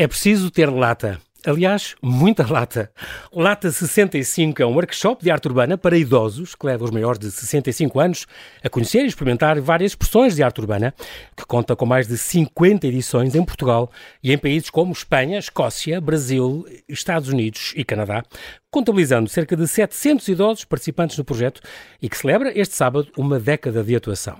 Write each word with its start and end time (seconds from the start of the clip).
É 0.00 0.06
preciso 0.06 0.48
ter 0.48 0.70
lata. 0.70 1.20
Aliás, 1.44 1.96
muita 2.00 2.46
lata. 2.46 2.88
Lata 3.32 3.68
65 3.68 4.62
é 4.62 4.64
um 4.64 4.74
workshop 4.74 5.24
de 5.24 5.28
arte 5.28 5.48
urbana 5.48 5.76
para 5.76 5.98
idosos 5.98 6.54
que 6.54 6.64
leva 6.64 6.84
os 6.84 6.92
maiores 6.92 7.18
de 7.18 7.28
65 7.28 7.98
anos 7.98 8.24
a 8.62 8.68
conhecer 8.68 9.02
e 9.02 9.06
experimentar 9.06 9.60
várias 9.60 9.90
expressões 9.90 10.36
de 10.36 10.42
arte 10.44 10.60
urbana, 10.60 10.94
que 11.36 11.44
conta 11.44 11.74
com 11.74 11.84
mais 11.84 12.06
de 12.06 12.16
50 12.16 12.86
edições 12.86 13.34
em 13.34 13.44
Portugal 13.44 13.90
e 14.22 14.32
em 14.32 14.38
países 14.38 14.70
como 14.70 14.92
Espanha, 14.92 15.40
Escócia, 15.40 16.00
Brasil, 16.00 16.64
Estados 16.88 17.28
Unidos 17.28 17.72
e 17.74 17.82
Canadá, 17.82 18.22
contabilizando 18.70 19.28
cerca 19.28 19.56
de 19.56 19.66
700 19.66 20.28
idosos 20.28 20.64
participantes 20.64 21.16
no 21.16 21.24
projeto 21.24 21.60
e 22.00 22.08
que 22.08 22.16
celebra 22.16 22.52
este 22.58 22.74
sábado 22.74 23.10
uma 23.16 23.38
década 23.38 23.82
de 23.82 23.96
atuação. 23.96 24.38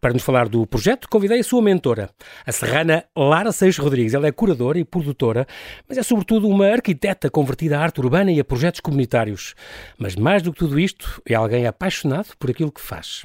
Para 0.00 0.12
nos 0.12 0.22
falar 0.22 0.48
do 0.48 0.66
projeto, 0.66 1.08
convidei 1.08 1.40
a 1.40 1.44
sua 1.44 1.62
mentora, 1.62 2.10
a 2.44 2.52
serrana 2.52 3.04
Lara 3.16 3.52
Seixas 3.52 3.82
Rodrigues. 3.82 4.14
Ela 4.14 4.26
é 4.26 4.32
curadora 4.32 4.78
e 4.78 4.84
produtora, 4.84 5.46
mas 5.88 5.98
é 5.98 6.02
sobretudo 6.02 6.48
uma 6.48 6.66
arquiteta 6.66 7.30
convertida 7.30 7.78
à 7.78 7.82
arte 7.82 8.00
urbana 8.00 8.30
e 8.30 8.38
a 8.38 8.44
projetos 8.44 8.80
comunitários. 8.80 9.54
Mas 9.98 10.14
mais 10.14 10.42
do 10.42 10.52
que 10.52 10.58
tudo 10.58 10.78
isto, 10.78 11.22
é 11.26 11.34
alguém 11.34 11.66
apaixonado 11.66 12.36
por 12.38 12.50
aquilo 12.50 12.70
que 12.70 12.80
faz. 12.80 13.24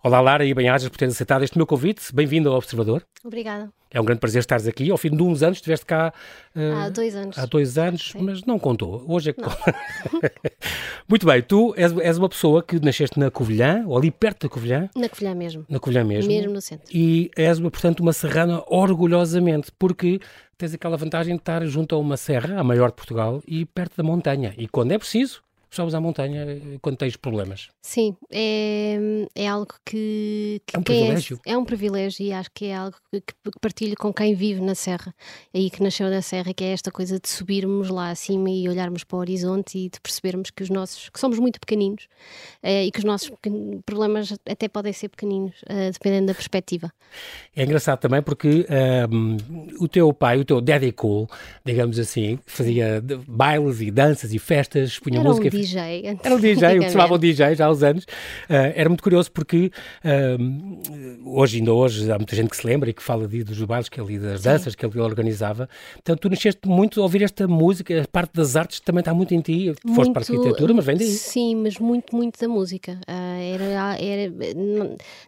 Olá 0.00 0.20
Lara 0.20 0.44
e 0.44 0.54
bem-ajas 0.54 0.88
por 0.88 0.96
ter 0.96 1.06
aceitado 1.06 1.42
este 1.42 1.56
meu 1.56 1.66
convite. 1.66 2.14
Bem-vindo 2.14 2.48
ao 2.48 2.56
Observador. 2.56 3.04
Obrigada. 3.24 3.68
É 3.90 4.00
um 4.00 4.04
grande 4.04 4.20
prazer 4.20 4.38
estares 4.38 4.64
aqui. 4.68 4.92
Ao 4.92 4.96
fim 4.96 5.10
de 5.10 5.20
uns 5.20 5.42
anos, 5.42 5.58
estiveste 5.58 5.84
cá. 5.84 6.12
Uh, 6.54 6.76
há 6.76 6.88
dois 6.88 7.16
anos. 7.16 7.36
Há 7.36 7.46
dois 7.46 7.76
anos, 7.76 8.10
Sim. 8.12 8.22
mas 8.22 8.44
não 8.44 8.60
contou. 8.60 9.04
Hoje 9.08 9.30
é 9.30 9.32
que. 9.32 9.42
Muito 11.08 11.26
bem, 11.26 11.42
tu 11.42 11.74
és, 11.76 11.90
és, 11.98 12.16
uma 12.16 12.28
pessoa 12.28 12.62
que 12.62 12.78
nasceste 12.78 13.18
na 13.18 13.28
Covilhã, 13.28 13.82
ou 13.88 13.98
ali 13.98 14.12
perto 14.12 14.46
da 14.46 14.48
Covilhã. 14.48 14.88
Na 14.94 15.08
Covilhã 15.08 15.34
mesmo. 15.34 15.66
Na 15.68 15.80
Covilhã 15.80 16.04
mesmo. 16.04 16.30
Mesmo 16.30 16.52
no 16.52 16.60
centro. 16.60 16.86
E 16.94 17.28
és, 17.34 17.58
portanto, 17.58 17.98
uma 17.98 18.12
serrana 18.12 18.62
orgulhosamente, 18.68 19.72
porque 19.76 20.20
tens 20.56 20.74
aquela 20.74 20.96
vantagem 20.96 21.34
de 21.34 21.40
estar 21.40 21.66
junto 21.66 21.96
a 21.96 21.98
uma 21.98 22.16
serra, 22.16 22.60
a 22.60 22.62
maior 22.62 22.90
de 22.90 22.94
Portugal, 22.94 23.42
e 23.48 23.64
perto 23.64 23.96
da 23.96 24.04
montanha. 24.04 24.54
E 24.56 24.68
quando 24.68 24.92
é 24.92 24.98
preciso, 24.98 25.42
sobes 25.70 25.94
à 25.94 26.00
montanha 26.00 26.46
quando 26.80 26.96
tens 26.96 27.16
problemas. 27.16 27.68
Sim, 27.82 28.16
é, 28.30 28.96
é 29.34 29.48
algo 29.48 29.74
que, 29.84 30.60
que 30.66 30.76
é 30.76 30.78
um 30.78 30.82
privilégio. 30.82 31.40
É, 31.46 31.52
é, 31.52 31.58
um 31.58 31.64
privilégio 31.64 32.24
e 32.24 32.32
acho 32.32 32.50
que 32.52 32.66
é 32.66 32.76
algo 32.76 32.96
que, 33.10 33.20
que, 33.20 33.34
partilho 33.60 33.94
com 33.96 34.12
quem 34.12 34.34
vive 34.34 34.60
na 34.60 34.74
Serra, 34.74 35.14
aí 35.54 35.70
que 35.70 35.82
nasceu 35.82 36.08
na 36.08 36.22
Serra, 36.22 36.52
que 36.54 36.64
é 36.64 36.72
esta 36.72 36.90
coisa 36.90 37.18
de 37.18 37.28
subirmos 37.28 37.88
lá 37.88 38.10
acima 38.10 38.50
e 38.50 38.68
olharmos 38.68 39.04
para 39.04 39.16
o 39.16 39.20
horizonte 39.20 39.78
e 39.78 39.88
de 39.88 40.00
percebermos 40.00 40.50
que 40.50 40.62
os 40.62 40.70
nossos, 40.70 41.08
que 41.08 41.20
somos 41.20 41.38
muito 41.38 41.60
pequeninos 41.60 42.08
é, 42.62 42.84
e 42.84 42.90
que 42.90 42.98
os 42.98 43.04
nossos 43.04 43.30
problemas 43.84 44.32
até 44.48 44.68
podem 44.68 44.92
ser 44.92 45.08
pequeninos, 45.08 45.54
é, 45.66 45.90
dependendo 45.90 46.26
da 46.26 46.34
perspectiva. 46.34 46.92
É 47.54 47.64
engraçado 47.64 47.98
também 48.00 48.22
porque 48.22 48.66
um, 49.10 49.36
o 49.80 49.88
teu 49.88 50.12
pai, 50.12 50.38
o 50.38 50.44
teu 50.44 50.60
daddy 50.60 50.92
cool, 50.92 51.28
digamos 51.64 51.98
assim, 51.98 52.38
fazia 52.46 53.02
bailes 53.26 53.80
e 53.80 53.90
danças 53.90 54.32
e 54.32 54.38
festas, 54.38 54.98
punha 54.98 55.20
Era 55.20 55.28
música. 55.28 55.48
Um 55.48 55.50
DJ. 55.60 56.18
Era 56.22 56.34
um 56.34 56.40
DJ, 56.40 56.78
o 56.78 56.82
que 56.82 56.90
chamavam 56.90 57.18
DJ 57.18 57.54
já 57.54 57.66
há 57.66 57.70
uns 57.70 57.82
anos. 57.82 58.04
Uh, 58.04 58.72
era 58.74 58.88
muito 58.88 59.02
curioso 59.02 59.30
porque 59.32 59.70
uh, 60.04 61.38
hoje, 61.38 61.58
ainda 61.58 61.72
hoje, 61.72 62.10
há 62.10 62.16
muita 62.16 62.34
gente 62.34 62.50
que 62.50 62.56
se 62.56 62.66
lembra 62.66 62.90
e 62.90 62.92
que 62.92 63.02
fala 63.02 63.26
de, 63.26 63.44
dos 63.44 63.62
bailes 63.64 63.88
que 63.88 64.00
ele, 64.00 64.18
das 64.18 64.42
danças 64.42 64.72
Sim. 64.72 64.78
que 64.78 64.86
ele 64.86 65.00
organizava. 65.00 65.68
Portanto, 65.94 66.20
tu 66.20 66.30
nasceste 66.30 66.68
muito 66.68 67.00
a 67.00 67.02
ouvir 67.02 67.22
esta 67.22 67.46
música, 67.46 68.02
a 68.02 68.08
parte 68.08 68.32
das 68.34 68.56
artes 68.56 68.80
também 68.80 69.00
está 69.00 69.12
muito 69.12 69.34
em 69.34 69.40
ti. 69.40 69.66
Muito, 69.84 69.94
Foste 69.94 70.12
para 70.12 70.22
a 70.22 70.24
arquitetura, 70.24 70.74
mas 70.74 70.84
vem 70.84 70.96
daí. 70.96 71.08
Sim, 71.08 71.56
mas 71.56 71.78
muito, 71.78 72.14
muito 72.14 72.38
da 72.38 72.48
música. 72.48 72.98
Uh, 73.08 73.54
era, 73.54 73.96
era, 74.00 74.32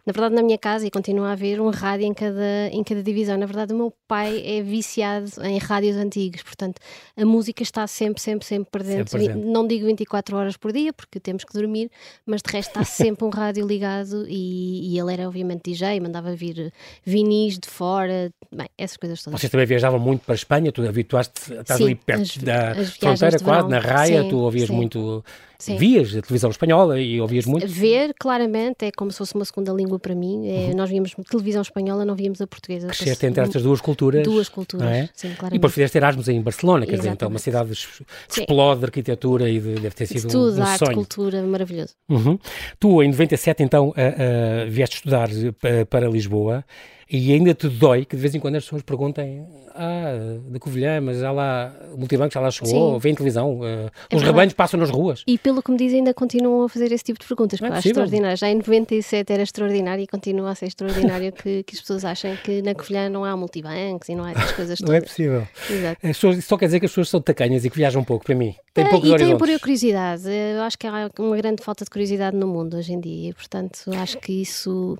na 0.05 0.13
verdade, 0.13 0.35
na 0.35 0.43
minha 0.43 0.57
casa, 0.57 0.85
e 0.85 0.91
continua 0.91 1.29
a 1.29 1.31
haver 1.33 1.59
um 1.59 1.69
rádio 1.69 2.05
em 2.05 2.13
cada, 2.13 2.69
em 2.71 2.83
cada 2.83 3.03
divisão. 3.03 3.37
Na 3.37 3.45
verdade, 3.45 3.73
o 3.73 3.77
meu 3.77 3.93
pai 4.07 4.41
é 4.45 4.61
viciado 4.61 5.29
em 5.43 5.57
rádios 5.57 5.95
antigos, 5.97 6.43
portanto, 6.43 6.79
a 7.15 7.25
música 7.25 7.63
está 7.63 7.85
sempre, 7.87 8.21
sempre, 8.21 8.45
sempre 8.45 8.69
presente. 8.71 9.11
Sempre 9.11 9.27
presente. 9.27 9.45
Não 9.45 9.67
digo 9.67 9.85
24 9.85 10.20
24 10.21 10.37
horas 10.37 10.57
por 10.57 10.71
dia, 10.71 10.93
porque 10.93 11.19
temos 11.19 11.43
que 11.43 11.53
dormir, 11.53 11.89
mas 12.25 12.41
de 12.41 12.51
resto 12.51 12.69
está 12.69 12.83
sempre 12.85 13.25
um 13.25 13.29
rádio 13.29 13.65
ligado 13.65 14.25
e, 14.27 14.93
e, 14.93 14.99
ele 14.99 15.13
era 15.13 15.27
obviamente 15.27 15.71
DJ, 15.71 15.99
mandava 15.99 16.33
vir 16.35 16.71
vinis 17.03 17.57
de 17.57 17.67
fora, 17.67 18.31
bem, 18.51 18.69
essas 18.77 18.97
coisas 18.97 19.21
todas. 19.23 19.39
Vocês 19.39 19.51
também 19.51 19.65
viajavam 19.65 19.99
muito 19.99 20.23
para 20.23 20.33
a 20.33 20.35
Espanha, 20.35 20.71
tu 20.71 20.87
habituaste, 20.87 21.53
estás 21.53 21.77
Sim, 21.77 21.85
ali 21.85 21.95
perto 21.95 22.21
as, 22.21 22.37
da 22.37 22.71
as 22.71 22.95
fronteira 22.95 23.39
quase, 23.39 23.67
na 23.67 23.79
raia, 23.79 24.23
Sim, 24.23 24.29
tu 24.29 24.37
ouvias 24.37 24.67
Sim. 24.67 24.75
muito 24.75 25.23
Sim. 25.61 25.77
Vias 25.77 26.09
a 26.15 26.21
televisão 26.23 26.49
espanhola 26.49 26.99
e 26.99 27.21
ouvias 27.21 27.45
muito? 27.45 27.67
Ver, 27.67 28.15
claramente, 28.19 28.83
é 28.85 28.91
como 28.91 29.11
se 29.11 29.19
fosse 29.19 29.35
uma 29.35 29.45
segunda 29.45 29.71
língua 29.71 29.99
para 29.99 30.15
mim. 30.15 30.47
É, 30.47 30.69
uhum. 30.69 30.75
Nós 30.75 30.89
víamos 30.89 31.13
televisão 31.29 31.61
espanhola, 31.61 32.03
não 32.03 32.15
víamos 32.15 32.41
a 32.41 32.47
portuguesa. 32.47 32.87
Cresceste 32.87 33.27
entre 33.27 33.43
estas 33.43 33.61
duas 33.61 33.79
culturas. 33.79 34.23
Duas 34.23 34.49
culturas, 34.49 34.87
é? 34.87 35.09
sim, 35.13 35.27
claramente. 35.29 35.53
E 35.53 35.59
depois 35.59 35.71
fizeste 35.71 35.99
Erasmus 35.99 36.29
em 36.29 36.41
Barcelona, 36.41 36.87
quer 36.87 36.93
Exatamente. 36.93 37.01
dizer, 37.01 37.13
então 37.13 37.29
uma 37.29 37.37
cidade 37.37 37.69
que 37.69 38.41
explode 38.41 38.79
de 38.79 38.85
arquitetura 38.85 39.47
e 39.47 39.59
de, 39.59 39.75
deve 39.75 39.91
ter 39.91 40.07
sido 40.07 40.21
de 40.21 40.33
tudo, 40.33 40.55
um, 40.55 40.59
um 40.61 40.63
arte, 40.63 40.79
sonho. 40.79 40.95
cultura, 40.95 41.43
maravilhoso. 41.43 41.93
Uhum. 42.09 42.39
Tu, 42.79 43.03
em 43.03 43.09
97, 43.09 43.61
então, 43.61 43.89
uh, 43.89 43.91
uh, 43.91 44.71
vieste 44.71 44.95
estudar 44.95 45.29
uh, 45.29 45.85
para 45.85 46.09
Lisboa 46.09 46.65
e 47.11 47.33
ainda 47.33 47.53
te 47.53 47.67
dói 47.67 48.05
que 48.05 48.15
de 48.15 48.21
vez 48.21 48.33
em 48.33 48.39
quando 48.39 48.55
as 48.55 48.63
pessoas 48.63 48.83
perguntem 48.83 49.45
ah, 49.75 50.39
da 50.47 50.59
Covilhã, 50.59 51.01
mas 51.01 51.19
já 51.19 51.31
lá, 51.31 51.73
o 51.93 51.97
multibanco 51.97 52.33
já 52.33 52.39
lá 52.39 52.49
chegou, 52.51 52.93
Sim. 52.93 52.99
vem 52.99 53.15
televisão, 53.15 53.59
uh, 53.59 53.91
é 54.09 54.15
os 54.15 54.21
rebanhos 54.21 54.53
passam 54.53 54.79
nas 54.79 54.89
ruas. 54.89 55.23
E 55.27 55.37
pelo 55.37 55.61
que 55.61 55.71
me 55.71 55.77
dizem 55.77 55.99
ainda 55.99 56.13
continuam 56.13 56.63
a 56.63 56.69
fazer 56.69 56.91
esse 56.91 57.03
tipo 57.03 57.19
de 57.19 57.27
perguntas, 57.27 57.59
que 57.59 57.65
é 57.65 57.69
acho 57.69 57.87
extraordinário. 57.87 58.37
Já 58.37 58.49
em 58.49 58.55
97 58.55 59.31
era 59.31 59.43
extraordinário 59.43 60.03
e 60.03 60.07
continua 60.07 60.51
a 60.51 60.55
ser 60.55 60.67
extraordinário 60.67 61.31
que, 61.33 61.63
que 61.63 61.75
as 61.75 61.81
pessoas 61.81 62.05
achem 62.05 62.37
que 62.37 62.61
na 62.61 62.73
Covilhã 62.73 63.09
não 63.09 63.25
há 63.25 63.35
multibancos 63.35 64.07
e 64.07 64.15
não 64.15 64.23
há 64.23 64.31
essas 64.31 64.51
coisas 64.53 64.79
todas. 64.79 64.89
Não 64.89 64.95
é 64.95 65.01
possível. 65.01 65.47
Exato. 65.69 66.07
As 66.07 66.17
pessoas, 66.17 66.45
só 66.45 66.57
quer 66.57 66.65
dizer 66.65 66.79
que 66.79 66.85
as 66.85 66.91
pessoas 66.91 67.09
são 67.09 67.21
tacanhas 67.21 67.65
e 67.65 67.69
que 67.69 67.75
viajam 67.75 68.01
um 68.01 68.05
pouco, 68.05 68.25
para 68.25 68.35
mim. 68.35 68.55
Tem 68.73 68.85
poucos 68.85 69.09
e 69.09 69.11
horizontes. 69.11 69.35
E 69.35 69.45
têm 69.45 69.57
por 69.57 69.61
curiosidade. 69.61 70.23
Eu 70.27 70.61
acho 70.61 70.77
que 70.77 70.87
há 70.87 71.09
uma 71.19 71.35
grande 71.35 71.63
falta 71.63 71.83
de 71.83 71.89
curiosidade 71.89 72.37
no 72.37 72.47
mundo 72.47 72.77
hoje 72.77 72.93
em 72.93 72.99
dia 72.99 73.31
e, 73.31 73.33
portanto, 73.33 73.91
acho 73.97 74.17
que 74.19 74.41
isso 74.41 74.97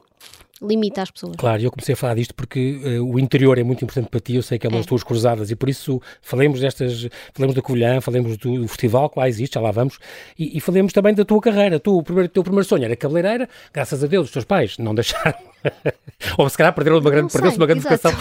limita 0.62 1.02
as 1.02 1.12
pessoas. 1.12 1.36
Claro, 1.36 1.62
eu 1.62 1.72
comecei 1.72 1.94
a 1.94 1.96
falar 1.96 2.16
disto 2.16 2.36
porque 2.36 2.80
uh, 3.00 3.04
o 3.04 3.20
interior 3.20 3.58
é 3.58 3.64
muito 3.64 3.84
importante 3.84 4.10
para 4.10 4.20
ti, 4.20 4.36
eu 4.36 4.44
sei 4.44 4.60
que 4.60 4.68
é 4.68 4.70
uma 4.70 4.78
das 4.78 4.86
é. 4.86 4.90
tuas 4.90 5.04
cruzadas 5.04 5.50
e 5.50 5.56
por 5.56 5.70
isso 5.70 6.02
falemos 6.22 6.60
destas, 6.60 7.08
falemos 7.34 7.56
da 7.56 7.62
Covilhã, 7.62 8.00
falemos 8.00 8.38
do, 8.38 8.62
do, 8.62 8.68
festival 8.68 9.10
que 9.10 9.20
lá 9.20 9.28
existe, 9.28 9.56
já 9.56 9.62
lá 9.62 9.72
vamos, 9.72 9.98
e, 10.38 10.58
e 10.58 10.60
falemos 10.60 10.94
também 10.94 11.14
da 11.14 11.26
tua 11.26 11.42
carreira. 11.42 11.80
Tu, 11.80 11.98
o 11.98 12.04
primeiro, 12.04 12.30
teu 12.30 12.44
primeiro 12.44 12.68
sonho 12.68 12.86
era 12.86 12.96
cabeleireira, 12.96 13.50
graças 13.74 14.04
a 14.04 14.08
Deus, 14.08 14.28
os 14.28 14.32
teus 14.32 14.46
pais 14.46 14.78
não 14.78 14.94
deixaram. 14.96 15.51
Ou 16.38 16.50
se 16.50 16.58
calhar 16.58 16.74
perderam 16.74 17.00
uma 17.00 17.10
grande, 17.10 17.32
perdeu-se 17.32 17.58
uma 17.58 17.66
grande 17.66 17.86
educação. 17.86 18.12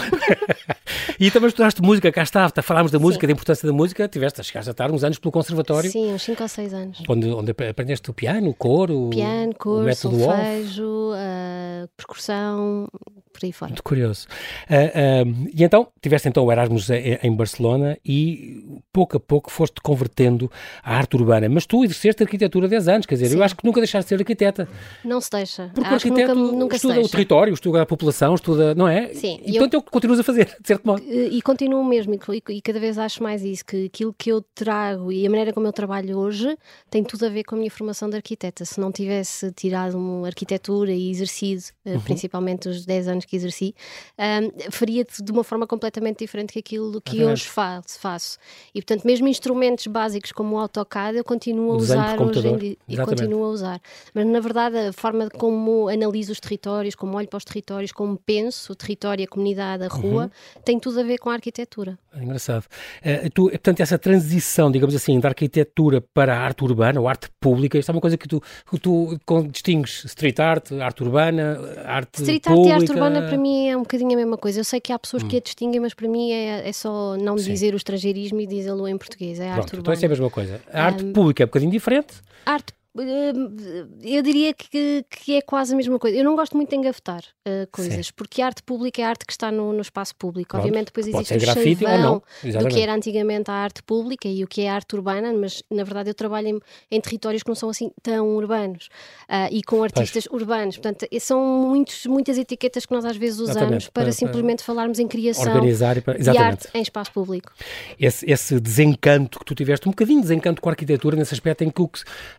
e 1.19 1.31
também 1.31 1.47
estudaste 1.47 1.81
música, 1.81 2.11
cá 2.11 2.23
está, 2.23 2.49
falámos 2.61 2.91
da 2.91 2.99
música, 2.99 3.21
Sim. 3.21 3.27
da 3.27 3.33
importância 3.33 3.67
da 3.67 3.73
música, 3.73 4.07
tiveste, 4.07 4.43
chegaste 4.43 4.69
a 4.69 4.71
estar 4.71 4.91
uns 4.91 5.03
anos 5.03 5.19
pelo 5.19 5.31
conservatório. 5.31 5.91
Sim, 5.91 6.13
uns 6.13 6.23
5 6.23 6.41
ou 6.41 6.49
6 6.49 6.73
anos. 6.73 7.03
Onde, 7.07 7.27
onde 7.29 7.51
aprendeste 7.51 8.09
o 8.09 8.13
piano, 8.13 8.49
o 8.49 8.53
coro, 8.53 9.09
piano, 9.11 9.53
coro, 9.55 9.81
o 9.81 9.85
método 9.85 10.19
solfejo, 10.19 11.11
uh, 11.11 11.87
percussão, 11.95 12.87
por 13.31 13.45
aí 13.45 13.51
fora. 13.51 13.69
Muito 13.69 13.83
curioso. 13.83 14.27
Uh, 14.69 15.27
uh, 15.27 15.49
e 15.53 15.63
então, 15.63 15.87
tiveste 16.01 16.27
então 16.27 16.43
o 16.45 16.51
Erasmus 16.51 16.89
em, 16.89 17.35
Barcelona 17.35 17.97
e 18.05 18.63
pouco 18.91 19.17
a 19.17 19.19
pouco 19.19 19.51
foste 19.51 19.81
convertendo 19.81 20.51
à 20.83 20.97
arte 20.97 21.15
urbana. 21.15 21.47
Mas 21.49 21.65
tu 21.65 21.83
exerceste 21.83 22.23
arquitetura 22.23 22.67
há 22.67 22.69
10 22.69 22.87
anos, 22.87 23.05
quer 23.05 23.15
dizer, 23.15 23.29
Sim. 23.29 23.37
eu 23.37 23.43
acho 23.43 23.55
que 23.55 23.65
nunca 23.65 23.79
deixaste 23.79 24.05
de 24.05 24.09
ser 24.09 24.21
arquiteta. 24.21 24.67
Não 25.03 25.21
se 25.21 25.29
deixa. 25.29 25.71
Porque 25.73 25.87
acho 25.87 26.07
o 26.07 26.11
arquiteto 26.11 26.35
nunca, 26.35 26.55
nunca 26.55 26.75
estuda 26.75 27.01
o 27.01 27.09
território, 27.09 27.53
estuda 27.53 27.81
a 27.81 27.85
população, 27.85 28.35
estuda, 28.35 28.75
não 28.75 28.87
é? 28.87 29.13
Sim. 29.13 29.39
E, 29.45 29.53
portanto, 29.53 29.73
eu... 29.75 29.81
que 29.81 29.91
continuas 29.91 30.19
a 30.19 30.23
fazer, 30.23 30.45
de 30.59 30.67
certo 30.67 30.85
modo. 30.85 31.01
E, 31.03 31.37
e 31.37 31.41
continuo 31.41 31.83
mesmo, 31.83 32.13
e, 32.13 32.43
e 32.49 32.61
cada 32.61 32.79
vez 32.79 32.97
acho 32.97 33.23
mais 33.23 33.43
isso, 33.43 33.65
que 33.65 33.85
aquilo 33.85 34.13
que 34.17 34.31
eu 34.31 34.41
trago 34.53 35.11
e 35.11 35.25
a 35.25 35.29
maneira 35.29 35.53
como 35.53 35.67
eu 35.67 35.73
trabalho 35.73 36.17
hoje 36.17 36.57
tem 36.89 37.03
tudo 37.03 37.25
a 37.25 37.29
ver 37.29 37.43
com 37.43 37.55
a 37.55 37.57
minha 37.57 37.71
formação 37.71 38.09
de 38.09 38.15
arquiteta. 38.15 38.65
Se 38.65 38.79
não 38.79 38.91
tivesse 38.91 39.51
tirado 39.51 39.97
uma 39.97 40.27
arquitetura 40.27 40.91
e 40.91 41.09
exercido, 41.09 41.63
eh, 41.85 41.93
uhum. 41.93 42.01
principalmente 42.01 42.69
os 42.69 42.85
10 42.85 43.07
anos 43.07 43.20
que 43.25 43.35
exerci, 43.35 43.75
um, 44.17 44.71
faria 44.71 45.05
de 45.05 45.31
uma 45.31 45.43
forma 45.43 45.67
completamente 45.67 46.19
diferente 46.19 46.53
que 46.53 46.59
aquilo 46.59 47.01
que 47.01 47.23
hoje 47.23 47.45
faço, 47.45 47.99
faço. 47.99 48.37
E 48.73 48.81
portanto, 48.81 49.05
mesmo 49.05 49.27
instrumentos 49.27 49.87
básicos 49.87 50.31
como 50.31 50.55
o 50.55 50.59
AutoCAD, 50.59 51.17
eu 51.17 51.23
continuo 51.23 51.73
a 51.73 51.75
usar 51.75 52.21
hoje 52.21 52.47
em 52.47 52.57
dia 52.57 52.77
e 52.87 52.97
continuo 52.97 53.43
a 53.45 53.49
usar. 53.49 53.81
Mas 54.13 54.25
na 54.25 54.39
verdade, 54.39 54.77
a 54.77 54.93
forma 54.93 55.29
como 55.29 55.87
analiso 55.87 56.31
os 56.31 56.39
territórios, 56.39 56.95
como 56.95 57.17
olho 57.17 57.27
para 57.27 57.37
os 57.37 57.45
territórios, 57.45 57.91
como 57.91 58.17
penso 58.17 58.73
o 58.73 58.75
território, 58.75 59.23
a 59.25 59.27
comunidade, 59.27 59.83
a 59.83 59.87
rua, 59.87 60.23
uhum. 60.23 60.61
tem 60.63 60.79
tudo 60.79 60.99
a 60.99 61.03
ver 61.03 61.17
com 61.17 61.29
a 61.29 61.33
arquitetura. 61.33 61.97
É 62.13 62.23
engraçado. 62.23 62.65
Uh, 63.03 63.29
tu, 63.33 63.49
portanto, 63.49 63.79
essa 63.79 63.97
transição, 63.97 64.71
digamos 64.71 64.95
assim, 64.95 65.19
da 65.19 65.29
arquitetura 65.29 66.01
para 66.13 66.37
a 66.37 66.39
arte 66.39 66.63
urbana 66.63 66.99
ou 66.99 67.07
arte 67.07 67.29
pública, 67.39 67.77
isto 67.77 67.89
é 67.89 67.93
uma 67.93 68.01
coisa 68.01 68.17
que 68.17 68.27
tu, 68.27 68.41
que 68.69 68.79
tu 68.79 69.19
distingues 69.49 70.03
street 70.05 70.39
art, 70.39 70.71
arte 70.73 71.03
urbana, 71.03 71.59
arte 71.85 72.21
street 72.21 72.43
pública. 72.43 72.51
Street 72.53 72.57
art 72.57 72.65
e 72.67 72.71
arte 72.71 72.91
urbana 72.91 73.10
para 73.19 73.37
mim 73.37 73.67
é 73.67 73.75
um 73.75 73.81
bocadinho 73.81 74.13
a 74.13 74.15
mesma 74.15 74.37
coisa. 74.37 74.59
Eu 74.59 74.63
sei 74.63 74.79
que 74.79 74.93
há 74.93 74.99
pessoas 74.99 75.23
hum. 75.23 75.27
que 75.27 75.37
a 75.37 75.39
distinguem, 75.39 75.79
mas 75.79 75.93
para 75.93 76.07
mim 76.07 76.31
é, 76.31 76.67
é 76.67 76.73
só 76.73 77.17
não 77.17 77.37
Sim. 77.37 77.51
dizer 77.51 77.73
o 77.73 77.77
estrangeirismo 77.77 78.39
e 78.39 78.47
dizê-lo 78.47 78.87
em 78.87 78.97
português. 78.97 79.39
É 79.39 79.45
Pronto, 79.45 79.59
arte 79.59 79.73
urbana. 79.73 79.81
Então 79.81 79.93
isso 79.93 80.05
é 80.05 80.07
a 80.07 80.09
mesma 80.09 80.29
coisa. 80.29 80.61
A 80.71 80.83
arte 80.85 81.03
um, 81.03 81.13
pública 81.13 81.43
é 81.43 81.45
um 81.45 81.47
bocadinho 81.47 81.71
diferente. 81.71 82.13
Arte 82.45 82.73
Hum, 82.73 82.80
eu 82.93 84.21
diria 84.21 84.53
que, 84.53 85.05
que 85.09 85.35
é 85.37 85.41
quase 85.41 85.73
a 85.73 85.77
mesma 85.77 85.97
coisa. 85.97 86.17
Eu 86.17 86.25
não 86.25 86.35
gosto 86.35 86.57
muito 86.57 86.69
de 86.69 86.75
engafetar 86.75 87.23
uh, 87.47 87.65
coisas, 87.71 88.07
Sim. 88.07 88.13
porque 88.15 88.41
a 88.41 88.47
arte 88.47 88.61
pública 88.63 89.01
é 89.01 89.05
a 89.05 89.09
arte 89.09 89.25
que 89.25 89.31
está 89.31 89.49
no, 89.49 89.71
no 89.71 89.81
espaço 89.81 90.13
público. 90.15 90.49
Pronto. 90.49 90.63
Obviamente, 90.63 90.87
depois 90.87 91.07
existe 91.07 91.35
o 91.35 91.39
chavão 91.39 92.21
do 92.43 92.67
que 92.67 92.81
era 92.81 92.93
antigamente 92.93 93.49
a 93.49 93.53
arte 93.53 93.81
pública 93.83 94.27
e 94.27 94.43
o 94.43 94.47
que 94.47 94.63
é 94.63 94.69
a 94.69 94.75
arte 94.75 94.93
urbana, 94.95 95.31
mas 95.31 95.63
na 95.71 95.83
verdade 95.83 96.09
eu 96.09 96.13
trabalho 96.13 96.49
em, 96.49 96.59
em 96.91 96.99
territórios 96.99 97.43
que 97.43 97.49
não 97.49 97.55
são 97.55 97.69
assim 97.69 97.91
tão 98.03 98.35
urbanos 98.35 98.89
uh, 99.29 99.47
e 99.51 99.63
com 99.63 99.81
artistas 99.83 100.27
pois. 100.27 100.41
urbanos. 100.41 100.77
Portanto, 100.77 101.07
são 101.21 101.41
muitos, 101.41 102.05
muitas 102.05 102.37
etiquetas 102.37 102.85
que 102.85 102.93
nós 102.93 103.05
às 103.05 103.15
vezes 103.15 103.39
usamos 103.39 103.57
exatamente. 103.57 103.91
para, 103.91 104.03
para 104.03 104.11
simplesmente 104.11 104.57
para 104.57 104.65
falarmos 104.65 104.99
em 104.99 105.07
criação 105.07 105.53
organizar 105.53 105.95
e, 105.95 106.01
para... 106.01 106.21
e 106.21 106.37
arte 106.37 106.67
em 106.73 106.81
espaço 106.81 107.11
público. 107.13 107.53
Esse, 107.97 108.29
esse, 108.29 108.59
desencanto 108.59 109.39
que 109.39 109.45
tu 109.45 109.55
tiveste, 109.55 109.87
um 109.87 109.91
bocadinho 109.91 110.19
de 110.19 110.23
desencanto 110.23 110.61
com 110.61 110.67
a 110.67 110.73
arquitetura, 110.73 111.15
nesse 111.15 111.33
aspecto 111.33 111.63
em 111.63 111.69
que, 111.69 111.81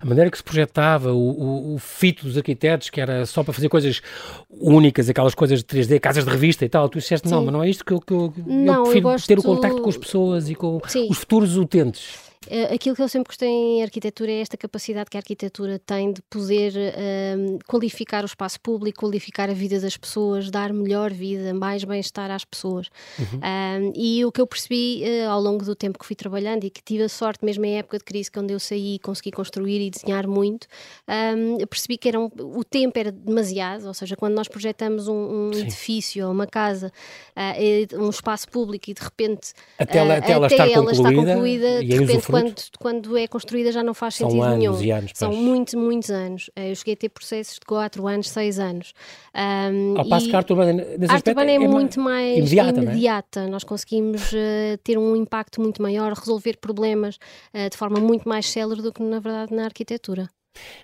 a 0.01 0.05
maneira 0.05 0.31
que 0.31 0.42
se 0.43 0.45
projetava, 0.45 1.13
o, 1.13 1.17
o, 1.17 1.75
o, 1.75 1.79
fito 1.79 2.27
dos 2.27 2.37
arquitetos, 2.37 2.91
que 2.91 3.01
era 3.01 3.25
só 3.25 3.43
para 3.45 3.53
fazer 3.53 3.69
coisas 3.69 4.03
únicas, 4.51 5.09
aquelas 5.09 5.35
coisas 5.35 5.61
de 5.61 5.65
3D, 5.65 6.01
casas 6.01 6.25
de 6.25 6.31
revista 6.31 6.65
e 6.65 6.69
tal, 6.69 6.89
tu 6.89 6.99
disseste, 6.99 7.29
Sim. 7.29 7.35
não, 7.35 7.45
mas 7.45 7.53
não 7.53 7.63
é 7.63 7.71
isto 7.71 7.85
que 7.85 7.93
eu, 7.93 8.01
que 8.01 8.13
eu, 8.13 8.33
não, 8.45 8.75
eu 8.75 8.83
prefiro 8.83 9.09
eu 9.09 9.13
gosto... 9.13 9.27
ter 9.27 9.39
o 9.39 9.43
contacto 9.43 9.81
com 9.81 9.89
as 9.89 9.97
pessoas 9.97 10.51
e 10.51 10.55
com 10.55 10.81
Sim. 10.87 11.09
os 11.09 11.19
futuros 11.19 11.57
utentes. 11.57 12.32
Eh, 12.49 12.75
aquilo 12.75 12.97
que 12.97 13.03
eu 13.03 13.09
sempre 13.09 13.29
gostei 13.29 13.49
em 13.49 13.83
arquitetura 13.83 14.31
é 14.31 14.41
esta 14.41 14.57
capacidade 14.57 15.09
que 15.09 15.17
a 15.17 15.21
arquitetura 15.21 15.79
tem 15.79 16.13
de 16.13 16.21
poder 16.23 16.73
um, 16.77 17.59
qualificar 17.67 18.25
o 18.25 18.27
espaço 18.27 18.61
público, 18.61 19.01
qualificar 19.01 19.49
a 19.49 19.53
vida 19.53 19.79
das 19.81 19.97
pessoas, 19.97 20.51
dar 20.51 20.73
melhor 20.73 21.13
vida, 21.13 21.55
mais 21.55 21.85
bem-estar 21.85 22.31
às 22.31 22.45
pessoas. 22.45 22.89
Uhum. 23.19 23.39
Um, 23.39 23.93
e 23.95 24.25
o 24.25 24.33
que 24.33 24.41
eu 24.41 24.47
percebi 24.47 25.03
uh, 25.05 25.31
ao 25.31 25.41
longo 25.41 25.65
do 25.65 25.75
tempo 25.75 25.99
que 25.99 26.07
fui 26.07 26.17
trabalhando 26.17 26.65
e 26.65 26.71
que 26.71 26.83
tive 26.83 27.05
a 27.05 27.09
sorte, 27.09 27.45
mesmo 27.45 27.65
em 27.65 27.79
época 27.79 27.99
de 27.99 28.05
crise, 28.05 28.31
quando 28.31 28.51
eu 28.51 28.59
saí 28.59 28.97
e 28.97 28.99
consegui 28.99 29.31
construir 29.31 29.81
e 29.81 29.91
desenhar 29.91 30.27
muito, 30.27 30.67
um, 31.09 31.65
percebi 31.67 31.97
que 31.97 32.09
era 32.09 32.21
o 32.21 32.65
tempo 32.65 32.99
era 32.99 33.13
demasiado, 33.13 33.87
ou 33.87 33.95
seja, 33.95 34.17
quando 34.17 34.35
nós 34.35 34.49
projetamos 34.49 35.07
um, 35.09 35.51
edifício 35.53 36.27
ou 36.27 36.33
uma 36.33 36.47
casa, 36.47 36.93
uh, 37.37 38.03
um 38.05 38.11
espaço 38.11 38.49
público 38.49 38.91
e 38.91 38.95
de 38.95 39.03
repente 39.03 39.53
até 39.79 39.99
ela, 39.99 40.15
ela 40.15 40.49
concluída, 40.49 40.93
está 40.93 41.13
concluída, 41.13 41.85
de 41.85 41.99
repente 41.99 42.32
quando, 42.33 42.55
quando 42.79 43.17
é 43.17 43.27
construída 43.27 43.71
já 43.71 43.83
não 43.83 43.95
faz 43.95 44.17
sentido 44.17 44.39
São 44.39 44.43
anos 44.43 44.59
nenhum. 44.59 44.83
E 44.83 44.91
anos, 44.91 45.13
São 45.15 45.33
muitos, 45.33 45.75
muitos 45.75 46.11
anos. 46.11 46.51
Eh, 46.57 46.71
eu 46.71 46.77
cheguei 46.77 46.95
a 46.95 46.97
ter 46.97 47.09
processos 47.09 47.55
de 47.55 47.67
4 47.67 48.07
anos, 48.07 48.29
6 48.31 48.59
anos. 48.59 48.93
Um, 49.35 49.99
Ao 49.99 50.09
passo 50.09 50.29
que 50.29 50.35
a 50.35 50.39
arte 50.39 50.53
urbana, 50.53 50.73
nesse 50.73 51.13
a 51.13 51.15
arte 51.15 51.29
urbana 51.31 51.51
é, 51.51 51.55
é, 51.55 51.59
muito 51.59 52.01
mais 52.01 52.39
imediata. 52.39 52.81
É? 52.81 52.83
imediata. 52.83 53.47
Nós 53.47 53.65
conseguimos 53.65 54.33
uh, 54.33 54.79
ter 54.83 54.99
um 54.99 55.15
impacto 55.15 55.61
muito 55.61 55.81
maior, 55.81 56.13
resolver 56.13 56.57
problemas 56.57 57.17
uh, 57.55 57.71
de 57.71 57.77
forma 57.77 58.01
muito 58.01 58.29
mais 58.29 58.47
célere 58.47 58.83
do 58.83 58.93
que, 58.93 59.03
na 59.03 59.21
verdade, 59.21 59.55
na 59.55 59.65
arquitetura. 59.65 60.29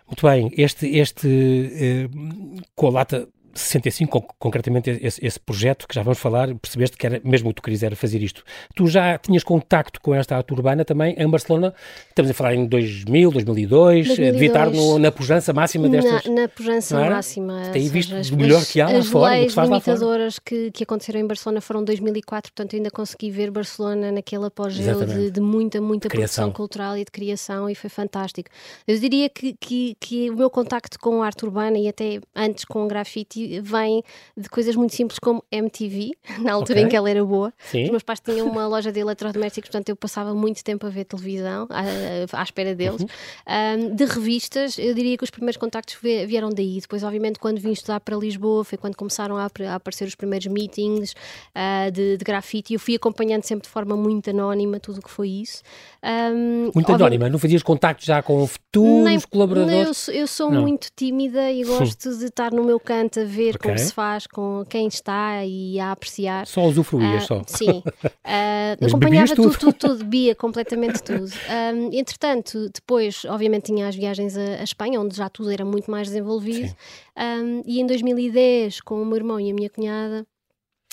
Muito 0.07 0.27
bem, 0.27 0.51
este, 0.57 0.87
este 0.97 1.29
uh, 1.29 2.63
com 2.75 2.87
a 2.87 2.91
lata 2.91 3.29
65, 3.59 4.35
concretamente 4.39 4.91
esse, 5.03 5.25
esse, 5.25 5.41
projeto 5.41 5.87
que 5.87 5.95
já 5.95 6.03
vamos 6.03 6.19
falar, 6.19 6.55
percebeste 6.55 6.97
que 6.97 7.07
era 7.07 7.21
mesmo 7.25 7.49
o 7.49 7.53
que 7.53 7.57
tu 7.57 7.63
querias 7.63 7.83
era 7.83 7.97
fazer 7.97 8.23
isto. 8.23 8.43
Tu 8.75 8.87
já 8.87 9.19
tinhas 9.19 9.43
contacto 9.43 10.01
com 10.01 10.15
esta 10.15 10.37
arte 10.37 10.53
urbana 10.53 10.85
também 10.85 11.15
em 11.19 11.29
Barcelona, 11.29 11.75
estamos 12.09 12.31
a 12.31 12.35
falar 12.35 12.55
em 12.55 12.67
2000, 12.67 13.31
2002, 13.31 14.07
2002. 14.07 14.33
devia 14.33 14.49
estar 14.49 14.71
no, 14.71 14.99
na 14.99 15.11
pujança 15.13 15.53
máxima 15.53 15.89
destas... 15.89 16.25
Na, 16.27 16.43
na 16.43 16.49
pujança 16.49 16.99
máxima. 16.99 17.71
Tem 17.73 17.89
visto 17.89 18.13
o 18.13 18.37
melhor 18.37 18.65
que 18.65 18.81
há 18.81 18.89
lá 18.89 19.03
fora, 19.03 19.35
As 19.35 19.55
leis 19.55 19.69
limitadoras 19.69 20.39
que, 20.39 20.71
que 20.71 20.83
aconteceram 20.85 21.21
em 21.21 21.27
Barcelona 21.27 21.61
foram 21.61 21.85
2004, 21.85 22.53
portanto 22.53 22.77
ainda 22.77 22.91
consegui 22.91 23.31
ver 23.31 23.51
Barcelona 23.51 24.13
naquele 24.13 24.47
apogeu 24.47 25.05
de, 25.05 25.31
de, 25.31 25.41
muita, 25.41 25.81
muita 25.81 26.09
produção 26.09 26.53
cultural 26.53 26.97
e 26.97 27.05
de 27.05 27.11
criação 27.11 27.69
e 27.69 27.75
foi 27.75 27.91
fantástico. 27.91 28.51
Eu 28.87 28.99
diria 28.99 29.29
que, 29.29 29.55
que, 29.55 29.97
que 30.01 30.31
o 30.31 30.37
meu 30.37 30.51
contacto 30.51 30.99
com 30.99 31.23
a 31.23 31.27
arte 31.27 31.45
urbana 31.45 31.79
e 31.79 31.89
até 31.89 32.21
antes 32.35 32.65
com 32.65 32.85
o 32.85 32.89
grafite 32.89 33.48
vem 33.63 34.03
de 34.37 34.49
coisas 34.49 34.77
muito 34.77 34.95
simples 34.95 35.19
como 35.19 35.43
MTV, 35.51 36.13
na 36.41 36.53
altura 36.53 36.79
okay. 36.79 36.85
em 36.85 36.89
que 36.89 36.97
ela 36.97 37.11
era 37.11 37.25
boa. 37.25 37.53
Sim. 37.59 37.85
Os 37.85 37.91
meus 37.91 38.03
pais 38.03 38.21
tinham 38.21 38.47
uma 38.47 38.67
loja 38.69 38.93
de 38.93 39.01
eletrodomésticos, 39.01 39.71
portanto 39.71 39.89
eu 39.89 39.97
passava 39.97 40.35
muito 40.35 40.63
tempo 40.63 40.87
a 40.87 40.91
ver 40.91 41.05
televisão, 41.05 41.67
à, 41.71 42.41
à 42.41 42.43
espera 42.43 42.75
deles. 42.75 43.03
Uhum. 43.03 43.09
Um, 43.49 43.95
de 43.95 44.05
revistas, 44.05 44.79
eu 44.79 44.95
diria 44.95 45.17
que 45.17 45.25
os 45.25 45.31
primeiros 45.31 45.57
contactos 45.57 45.97
vieram 46.01 46.51
daí. 46.51 46.79
Depois, 46.81 47.03
obviamente, 47.03 47.39
quando 47.39 47.59
vim 47.59 47.73
estudar 47.73 48.01
para 48.01 48.17
Lisboa, 48.17 48.65
foi 48.65 48.79
quando 48.79 48.97
começaram 48.97 49.37
a, 49.37 49.45
a 49.45 49.75
aparecer 49.75 50.07
os 50.07 50.15
primeiros 50.15 50.47
meetings 50.47 51.13
uh, 51.55 51.91
de, 51.91 52.17
de 52.17 52.25
grafite 52.25 52.69
eu 52.75 52.81
fui 52.81 52.95
acompanhando 52.95 53.43
sempre 53.45 53.67
de 53.67 53.73
forma 53.73 53.97
muito 53.97 54.31
anónima 54.31 54.79
tudo 54.81 54.99
o 54.99 55.03
que 55.03 55.11
foi 55.11 55.29
isso. 55.29 55.63
Um, 56.03 56.71
muito 56.75 56.93
anónima, 56.93 57.29
não 57.29 57.39
fazias 57.39 57.63
contacto 57.63 58.05
já 58.05 58.23
com 58.23 58.47
futuros 58.47 59.05
nem, 59.05 59.21
colaboradores? 59.21 60.09
eu, 60.09 60.15
eu, 60.15 60.27
sou 60.27 60.51
não. 60.51 60.63
muito 60.63 60.89
tímida 60.95 61.51
e 61.51 61.65
gosto 61.65 62.17
de 62.17 62.27
estar 62.27 62.53
no 62.53 62.65
meu 62.65 62.79
canto 62.79 63.21
a 63.21 63.25
ver 63.25 63.38
ver 63.39 63.55
okay. 63.55 63.71
como 63.71 63.79
se 63.79 63.93
faz, 63.93 64.27
com 64.27 64.65
quem 64.69 64.89
está 64.89 65.45
e 65.45 65.79
a 65.79 65.93
apreciar. 65.93 66.47
Só 66.47 66.65
usufruías, 66.65 67.25
uh, 67.25 67.27
só. 67.27 67.43
Sim. 67.47 67.83
Uh, 68.29 68.87
acompanhava 68.87 69.35
tudo, 69.35 69.57
tudo, 69.57 69.73
tudo, 69.73 69.99
bebia 70.05 70.35
completamente 70.35 71.03
tudo. 71.03 71.29
Um, 71.49 71.91
entretanto, 71.93 72.69
depois, 72.73 73.25
obviamente, 73.25 73.67
tinha 73.67 73.89
as 73.89 73.97
viagens 73.97 74.37
a, 74.37 74.61
a, 74.61 74.63
Espanha, 74.63 75.01
onde 75.01 75.17
já 75.17 75.29
tudo 75.29 75.51
era 75.51 75.65
muito 75.65 75.91
mais 75.91 76.09
desenvolvido. 76.09 76.75
Um, 77.17 77.63
e 77.65 77.81
em 77.81 77.87
2010, 77.87 78.81
com 78.83 79.01
o 79.01 79.07
meu 79.07 79.17
irmão 79.17 79.41
e 79.41 79.51
a 79.51 79.55
minha 79.55 79.71
cunhada, 79.71 80.27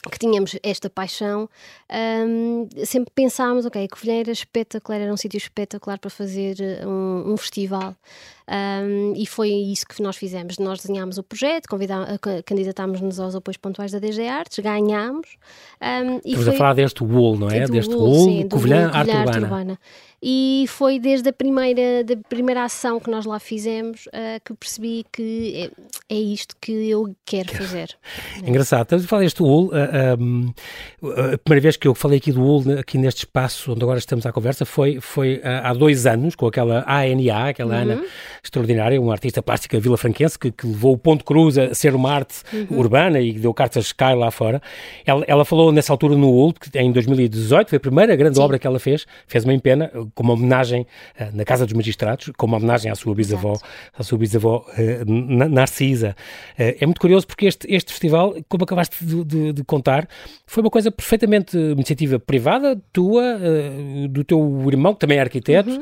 que 0.09 0.19
tínhamos 0.19 0.55
esta 0.63 0.89
paixão, 0.89 1.49
um, 2.27 2.67
sempre 2.85 3.11
pensámos, 3.13 3.65
ok, 3.65 3.83
a 3.83 3.87
Covilhã 3.87 4.19
era 4.19 4.31
espetacular, 4.31 4.99
era 5.01 5.13
um 5.13 5.17
sítio 5.17 5.37
espetacular 5.37 5.99
para 5.99 6.09
fazer 6.09 6.57
um, 6.85 7.33
um 7.33 7.37
festival. 7.37 7.95
Um, 8.47 9.13
e 9.15 9.25
foi 9.25 9.49
isso 9.49 9.85
que 9.87 10.01
nós 10.01 10.15
fizemos. 10.15 10.57
Nós 10.59 10.79
desenhámos 10.79 11.17
o 11.17 11.23
projeto, 11.23 11.67
candidatámos-nos 12.45 13.19
aos 13.19 13.35
apoios 13.35 13.57
pontuais 13.57 13.91
da 13.91 13.99
DG 13.99 14.27
Artes, 14.27 14.59
ganhámos. 14.59 15.29
Um, 15.81 16.15
e 16.23 16.29
Estamos 16.29 16.45
foi... 16.45 16.53
a 16.53 16.57
falar 16.57 16.73
deste 16.73 17.03
WOL, 17.03 17.37
não 17.37 17.49
é? 17.49 17.65
Deste 17.67 17.93
WOL, 17.93 18.47
Covilhã 18.49 18.89
Arte 18.91 19.11
Urbana. 19.11 19.41
Urbana. 19.41 19.79
E 20.27 20.65
foi 20.67 20.97
desde 20.99 21.29
a 21.29 21.33
primeira, 21.33 22.03
da 22.03 22.15
primeira 22.29 22.63
ação 22.63 22.99
que 22.99 23.11
nós 23.11 23.25
lá 23.25 23.39
fizemos 23.39 24.07
uh, 24.07 24.41
que 24.43 24.55
percebi 24.55 25.05
que 25.11 25.71
é, 26.09 26.15
é, 26.15 26.17
isto 26.17 26.55
que 26.59 26.71
eu 26.71 27.15
quero 27.25 27.53
fazer. 27.53 27.95
Engraçado. 28.43 28.83
Estamos 28.83 29.05
a 29.05 29.07
falar 29.07 29.21
deste 29.21 29.43
WOL. 29.43 29.67
Uh, 29.67 29.71
ah, 29.73 30.17
um, 30.19 30.53
a 31.33 31.37
primeira 31.37 31.61
vez 31.61 31.77
que 31.77 31.87
eu 31.87 31.93
falei 31.93 32.17
aqui 32.17 32.31
do 32.31 32.41
WOL, 32.41 32.63
aqui 32.79 32.97
neste 32.97 33.19
espaço 33.19 33.73
onde 33.73 33.83
agora 33.83 33.99
estamos 33.99 34.25
à 34.25 34.31
conversa, 34.31 34.65
foi, 34.65 34.99
foi 34.99 35.41
há 35.43 35.73
dois 35.73 36.07
anos, 36.07 36.35
com 36.35 36.47
aquela 36.47 36.83
ANA, 36.87 37.49
aquela 37.49 37.75
uhum. 37.75 37.81
Ana 37.81 38.03
extraordinária, 38.45 38.99
uma 39.01 39.11
artista 39.11 39.41
plástica 39.41 39.79
vila-franquense 39.79 40.37
que, 40.37 40.51
que, 40.51 40.67
levou 40.67 40.93
o 40.93 40.97
Ponto 40.97 41.25
Cruz 41.25 41.57
a 41.57 41.73
ser 41.73 41.95
uma 41.95 42.11
arte 42.11 42.35
uhum. 42.53 42.79
urbana 42.79 43.19
e 43.19 43.33
deu 43.33 43.53
cartas 43.53 43.85
Sky 43.87 44.13
lá 44.15 44.31
fora. 44.31 44.61
Ela, 45.05 45.23
ela 45.27 45.45
falou 45.45 45.71
nessa 45.71 45.91
altura 45.91 46.15
no 46.15 46.29
UL, 46.29 46.53
em 46.75 46.91
2018, 46.91 47.69
foi 47.69 47.77
a 47.77 47.79
primeira 47.79 48.15
grande 48.15 48.37
Sim. 48.37 48.43
obra 48.43 48.59
que 48.59 48.67
ela 48.67 48.79
fez, 48.79 49.05
fez 49.27 49.43
uma 49.43 49.53
empena, 49.53 49.91
como 50.13 50.33
homenagem 50.33 50.85
uh, 51.19 51.35
na 51.35 51.43
Casa 51.43 51.65
dos 51.65 51.73
Magistrados, 51.73 52.31
como 52.37 52.55
homenagem 52.55 52.91
à 52.91 52.95
sua 52.95 53.15
bisavó, 53.15 53.53
Exato. 53.53 53.65
à 53.97 54.03
sua 54.03 54.17
bisavó 54.17 54.65
uh, 54.77 55.49
Narcisa. 55.49 56.15
Uh, 56.57 56.75
é 56.79 56.85
muito 56.85 57.01
curioso 57.01 57.25
porque 57.27 57.45
este, 57.47 57.73
este 57.73 57.91
festival, 57.91 58.35
como 58.47 58.63
acabaste 58.63 59.03
de, 59.03 59.23
de, 59.23 59.53
de 59.53 59.63
contar, 59.63 60.07
foi 60.45 60.63
uma 60.63 60.69
coisa 60.69 60.91
perfeitamente 60.91 61.57
iniciativa 61.57 62.19
privada, 62.19 62.79
tua, 62.93 63.39
do 64.09 64.23
teu 64.23 64.63
irmão, 64.67 64.93
que 64.93 64.99
também 64.99 65.17
é 65.17 65.21
arquiteto, 65.21 65.69
uhum. 65.69 65.81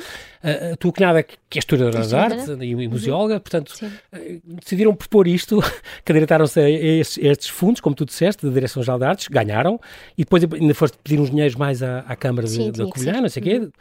a 0.74 0.76
tua 0.78 0.92
cunhada, 0.92 1.24
que 1.24 1.58
é 1.58 1.60
historiadora 1.60 1.98
das 1.98 2.14
artes, 2.14 2.53
e, 2.62 2.72
e 2.72 2.88
museóloga, 2.88 3.40
portanto, 3.40 3.76
Sim. 3.76 3.92
Eh, 4.12 4.40
decidiram 4.44 4.94
propor 4.94 5.28
isto, 5.28 5.62
candidataram-se 6.04 6.60
a 6.60 6.70
estes, 6.70 7.24
a 7.24 7.28
estes, 7.30 7.50
fundos, 7.50 7.82
como 7.82 7.96
tu 7.96 8.06
disseste, 8.06 8.46
da 8.46 8.52
Direção-Geral 8.52 9.00
de 9.00 9.06
Artes, 9.06 9.28
ganharam, 9.28 9.80
e 10.18 10.24
depois 10.24 10.44
ainda 10.44 10.74
foste 10.74 10.98
pedir 11.04 11.20
uns 11.20 11.30
dinheiros 11.30 11.56
mais 11.56 11.82
à, 11.82 12.00
à 12.00 12.16
Câmara 12.16 12.48
Sim, 12.48 12.72
de, 12.72 12.80
da 12.80 12.88
Covilhã, 12.88 13.22
não 13.22 13.30
sei 13.30 13.42
o 13.42 13.46
quê, 13.46 13.60
uhum. 13.60 13.72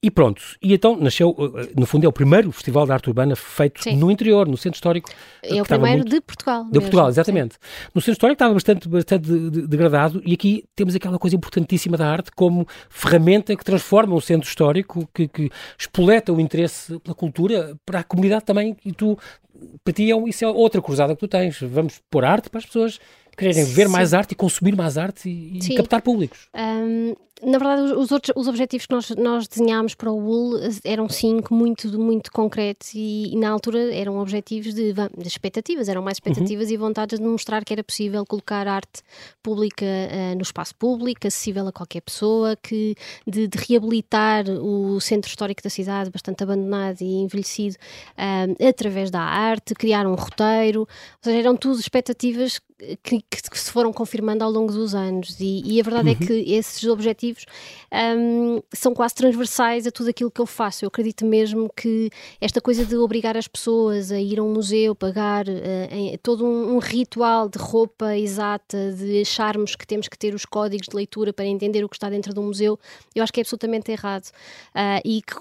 E 0.00 0.12
pronto, 0.12 0.40
e 0.62 0.72
então 0.72 0.96
nasceu, 0.96 1.34
eh, 1.56 1.72
no 1.76 1.84
fundo 1.84 2.04
é 2.06 2.08
o 2.08 2.12
primeiro 2.12 2.52
festival 2.52 2.86
de 2.86 2.92
arte 2.92 3.08
urbana 3.08 3.34
feito 3.34 3.82
Sim. 3.82 3.96
no 3.96 4.12
interior, 4.12 4.46
no 4.46 4.56
centro 4.56 4.76
histórico. 4.76 5.10
É 5.42 5.60
o 5.60 5.64
primeiro 5.64 5.98
muito... 5.98 6.10
de 6.10 6.20
Portugal. 6.20 6.62
De 6.62 6.70
mesmo. 6.70 6.82
Portugal, 6.82 7.08
exatamente. 7.08 7.54
Sim. 7.54 7.90
No 7.92 8.00
centro 8.00 8.12
histórico 8.12 8.34
estava 8.34 8.54
bastante, 8.54 8.88
bastante 8.88 9.28
degradado 9.66 10.22
e 10.24 10.34
aqui 10.34 10.64
temos 10.76 10.94
aquela 10.94 11.18
coisa 11.18 11.34
importantíssima 11.34 11.96
da 11.96 12.08
arte 12.08 12.30
como 12.30 12.64
ferramenta 12.88 13.56
que 13.56 13.64
transforma 13.64 14.14
o 14.14 14.20
centro 14.20 14.48
histórico, 14.48 15.08
que, 15.12 15.26
que 15.26 15.50
espoleta 15.76 16.32
o 16.32 16.40
interesse 16.40 16.96
pela 17.00 17.14
cultura 17.14 17.76
para 17.84 17.98
a 17.98 18.04
comunidade 18.04 18.44
também 18.44 18.76
e 18.84 18.92
tu, 18.92 19.18
para 19.82 19.92
ti 19.92 20.12
é, 20.12 20.28
isso 20.28 20.44
é 20.44 20.48
outra 20.48 20.80
cruzada 20.80 21.12
que 21.12 21.18
tu 21.18 21.26
tens. 21.26 21.58
Vamos 21.60 22.00
pôr 22.08 22.24
arte 22.24 22.48
para 22.48 22.60
as 22.60 22.66
pessoas 22.66 23.00
quererem 23.38 23.64
ver 23.64 23.88
mais 23.88 24.12
arte 24.12 24.32
e 24.32 24.34
consumir 24.34 24.74
mais 24.74 24.98
arte 24.98 25.28
e, 25.28 25.58
e 25.58 25.76
captar 25.76 26.02
públicos. 26.02 26.48
Um, 26.54 27.14
na 27.42 27.58
verdade, 27.58 27.92
os, 27.92 28.10
outros, 28.10 28.32
os 28.36 28.48
objetivos 28.48 28.86
que 28.86 28.94
nós, 28.94 29.10
nós 29.10 29.48
desenhámos 29.48 29.94
para 29.94 30.10
o 30.10 30.18
UL 30.18 30.60
eram 30.84 31.08
cinco 31.08 31.54
muito, 31.54 31.98
muito 31.98 32.32
concretos 32.32 32.94
e, 32.94 33.32
e 33.32 33.36
na 33.36 33.50
altura 33.50 33.94
eram 33.94 34.18
objetivos 34.18 34.74
de, 34.74 34.92
de 34.92 35.28
expectativas, 35.28 35.88
eram 35.88 36.02
mais 36.02 36.16
expectativas 36.16 36.68
uhum. 36.68 36.74
e 36.74 36.76
vontades 36.76 37.18
de 37.18 37.24
mostrar 37.24 37.64
que 37.64 37.72
era 37.72 37.84
possível 37.84 38.24
colocar 38.26 38.66
arte 38.66 39.02
pública 39.42 39.84
uh, 39.84 40.34
no 40.34 40.42
espaço 40.42 40.74
público, 40.74 41.26
acessível 41.26 41.68
a 41.68 41.72
qualquer 41.72 42.00
pessoa, 42.00 42.56
que, 42.56 42.94
de, 43.26 43.46
de, 43.46 43.58
reabilitar 43.58 44.44
o 44.48 45.00
centro 45.00 45.28
histórico 45.28 45.62
da 45.62 45.70
cidade, 45.70 46.10
bastante 46.10 46.42
abandonado 46.42 47.00
e 47.00 47.22
envelhecido, 47.22 47.76
uh, 48.16 48.66
através 48.68 49.10
da 49.10 49.20
arte, 49.20 49.74
criar 49.74 50.06
um 50.06 50.14
roteiro, 50.14 50.80
ou 50.80 50.88
seja, 51.22 51.38
eram 51.38 51.56
tudo 51.56 51.78
expectativas 51.78 52.60
que, 53.02 53.20
que, 53.28 53.58
se 53.58 53.70
foram 53.72 53.92
confirmando 53.92 54.44
ao 54.44 54.50
longo 54.50 54.72
dos 54.72 54.94
anos 54.94 55.36
e, 55.40 55.62
e 55.64 55.80
a 55.80 55.82
verdade 55.82 56.10
é 56.10 56.12
uhum. 56.12 56.18
é 56.20 56.26
que 56.26 56.52
esses 56.52 56.84
objetivos 56.84 57.27
um, 57.92 58.60
são 58.72 58.94
quase 58.94 59.14
transversais 59.14 59.86
a 59.86 59.90
tudo 59.90 60.10
aquilo 60.10 60.30
que 60.30 60.40
eu 60.40 60.46
faço. 60.46 60.84
Eu 60.84 60.88
acredito 60.88 61.24
mesmo 61.24 61.70
que 61.74 62.10
esta 62.40 62.60
coisa 62.60 62.84
de 62.84 62.96
obrigar 62.96 63.36
as 63.36 63.48
pessoas 63.48 64.12
a 64.12 64.20
ir 64.20 64.38
a 64.38 64.42
um 64.42 64.52
museu, 64.52 64.94
pagar 64.94 65.46
uh, 65.48 65.52
em, 65.90 66.16
todo 66.18 66.44
um, 66.44 66.76
um, 66.76 66.78
ritual 66.78 67.48
de 67.48 67.58
roupa 67.58 68.16
exata, 68.16 68.92
de 68.92 69.22
acharmos 69.22 69.74
que 69.74 69.86
temos 69.86 70.08
que 70.08 70.18
ter 70.18 70.34
os 70.34 70.44
códigos 70.44 70.88
de 70.88 70.96
leitura 70.96 71.32
para 71.32 71.46
entender 71.46 71.84
o 71.84 71.88
que 71.88 71.96
está 71.96 72.08
dentro 72.08 72.32
de 72.32 72.40
um 72.40 72.46
museu, 72.46 72.78
eu 73.14 73.22
acho 73.22 73.32
que 73.32 73.40
é 73.40 73.42
absolutamente 73.42 73.90
errado 73.90 74.26
uh, 74.74 75.00
e 75.04 75.22
que 75.22 75.34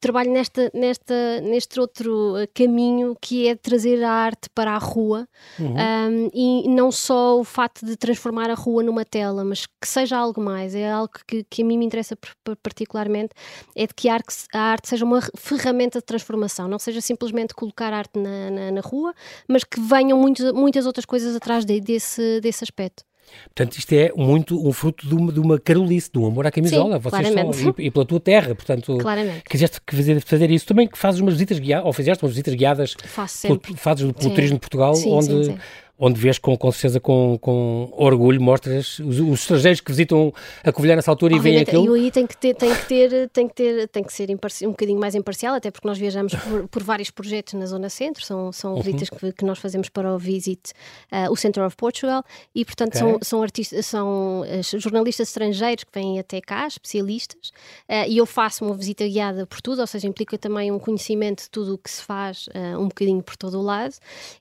trabalho 0.00 0.32
nesta, 0.32 0.70
nesta, 0.74 1.40
neste 1.42 1.78
outro 1.78 2.34
caminho 2.54 3.16
que 3.20 3.48
é 3.48 3.54
trazer 3.54 4.02
a 4.02 4.10
arte 4.10 4.48
para 4.54 4.72
a 4.72 4.78
rua 4.78 5.28
uhum. 5.58 5.74
um, 5.74 6.30
e 6.32 6.68
não 6.68 6.90
só 6.90 7.38
o 7.38 7.44
facto 7.44 7.84
de 7.84 7.96
transformar 7.96 8.50
a 8.50 8.54
rua 8.54 8.82
numa 8.82 9.04
tela, 9.04 9.44
mas 9.44 9.66
que 9.66 9.86
seja 9.86 10.16
algo 10.16 10.40
mais. 10.40 10.74
É 10.74 10.90
algo 10.90 11.03
que, 11.08 11.44
que 11.48 11.62
a 11.62 11.64
mim 11.64 11.78
me 11.78 11.84
interessa 11.84 12.16
particularmente, 12.62 13.30
é 13.74 13.86
de 13.86 13.94
que 13.94 14.08
a 14.08 14.14
arte, 14.14 14.88
seja 14.88 15.04
uma 15.04 15.20
ferramenta 15.36 15.98
de 15.98 16.04
transformação, 16.04 16.68
não 16.68 16.78
seja 16.78 17.00
simplesmente 17.00 17.54
colocar 17.54 17.92
arte 17.92 18.18
na, 18.18 18.50
na, 18.50 18.70
na 18.72 18.80
rua, 18.80 19.14
mas 19.48 19.64
que 19.64 19.80
venham 19.80 20.18
muitos, 20.18 20.52
muitas 20.52 20.86
outras 20.86 21.04
coisas 21.04 21.34
atrás 21.36 21.64
de, 21.64 21.80
desse, 21.80 22.40
desse 22.40 22.64
aspecto. 22.64 23.04
Portanto, 23.46 23.78
isto 23.78 23.92
é 23.92 24.12
muito 24.16 24.66
um 24.66 24.72
fruto 24.72 25.06
de 25.06 25.14
uma, 25.14 25.32
de 25.32 25.40
uma 25.40 25.58
carolice, 25.58 26.10
de 26.12 26.18
um 26.18 26.26
amor 26.26 26.46
à 26.46 26.50
camisola. 26.50 26.96
Sim, 26.96 27.00
Vocês 27.00 27.28
são, 27.28 27.74
e, 27.78 27.86
e, 27.86 27.90
pela 27.90 28.04
tua 28.04 28.20
terra, 28.20 28.54
portanto, 28.54 28.98
claramente. 28.98 29.42
quiseste 29.48 29.80
fazer, 29.90 30.20
fazer 30.20 30.50
isso 30.50 30.66
também, 30.66 30.86
que 30.86 30.98
fazes 30.98 31.20
umas 31.20 31.34
visitas 31.34 31.58
guiadas, 31.58 31.86
ou 31.86 31.92
fizeste 31.92 32.24
umas 32.24 32.32
visitas 32.32 32.54
guiadas, 32.54 32.94
Faço 33.04 33.38
sempre. 33.38 33.74
fazes 33.76 34.12
pelo 34.12 34.34
Turismo 34.34 34.56
de 34.56 34.60
Portugal, 34.60 34.94
sim, 34.94 35.12
onde 35.12 35.44
sim, 35.46 35.58
onde 35.98 36.20
vês 36.20 36.38
com, 36.38 36.56
com 36.56 36.72
certeza 36.72 36.98
com, 36.98 37.38
com 37.40 37.88
orgulho, 37.92 38.40
mostras 38.40 38.98
os, 38.98 39.20
os 39.20 39.40
estrangeiros 39.40 39.80
que 39.80 39.90
visitam 39.90 40.32
a 40.64 40.72
Covilhã 40.72 40.96
nessa 40.96 41.10
altura 41.10 41.36
Obviamente, 41.36 41.68
e 41.68 41.70
veem 41.70 41.82
aquilo. 41.82 41.96
E 41.96 42.04
aí 42.04 42.10
tem 42.10 42.26
que 42.26 42.36
ter, 42.36 42.54
tem 42.54 42.74
que 42.74 42.86
ter, 42.86 43.28
tem 43.28 43.48
que 43.48 43.54
ter, 43.54 43.88
tem 43.88 44.02
que 44.02 44.12
ser 44.12 44.28
um 44.66 44.70
bocadinho 44.70 44.98
mais 44.98 45.14
imparcial, 45.14 45.54
até 45.54 45.70
porque 45.70 45.86
nós 45.86 45.96
viajamos 45.96 46.34
por, 46.34 46.68
por 46.68 46.82
vários 46.82 47.10
projetos 47.10 47.54
na 47.54 47.66
Zona 47.66 47.88
Centro, 47.88 48.24
são, 48.24 48.50
são 48.50 48.74
uhum. 48.74 48.82
visitas 48.82 49.08
que, 49.08 49.32
que, 49.32 49.44
nós 49.44 49.58
fazemos 49.58 49.88
para 49.88 50.12
o 50.12 50.18
Visit, 50.18 50.72
uh, 51.12 51.30
o 51.30 51.36
Center 51.36 51.64
of 51.64 51.76
Portugal, 51.76 52.24
e 52.54 52.64
portanto 52.64 52.96
okay. 52.96 53.00
são, 53.00 53.18
são, 53.22 53.42
artistas, 53.42 53.86
são 53.86 54.40
uh, 54.40 54.80
jornalistas 54.80 55.28
estrangeiros 55.28 55.84
que 55.84 55.90
vêm 55.94 56.18
até 56.18 56.40
cá, 56.40 56.66
especialistas, 56.66 57.50
uh, 57.88 58.08
e 58.08 58.18
eu 58.18 58.26
faço 58.26 58.64
uma 58.64 58.74
visita 58.74 59.06
guiada 59.06 59.46
por 59.46 59.60
tudo, 59.60 59.80
ou 59.80 59.86
seja, 59.86 60.08
implica 60.08 60.36
também 60.36 60.72
um 60.72 60.78
conhecimento 60.78 61.44
de 61.44 61.50
tudo 61.50 61.74
o 61.74 61.78
que 61.78 61.90
se 61.90 62.02
faz 62.02 62.48
um 62.78 62.88
bocadinho 62.88 63.22
por 63.22 63.36
todo 63.36 63.58
o 63.58 63.62
lado, 63.62 63.94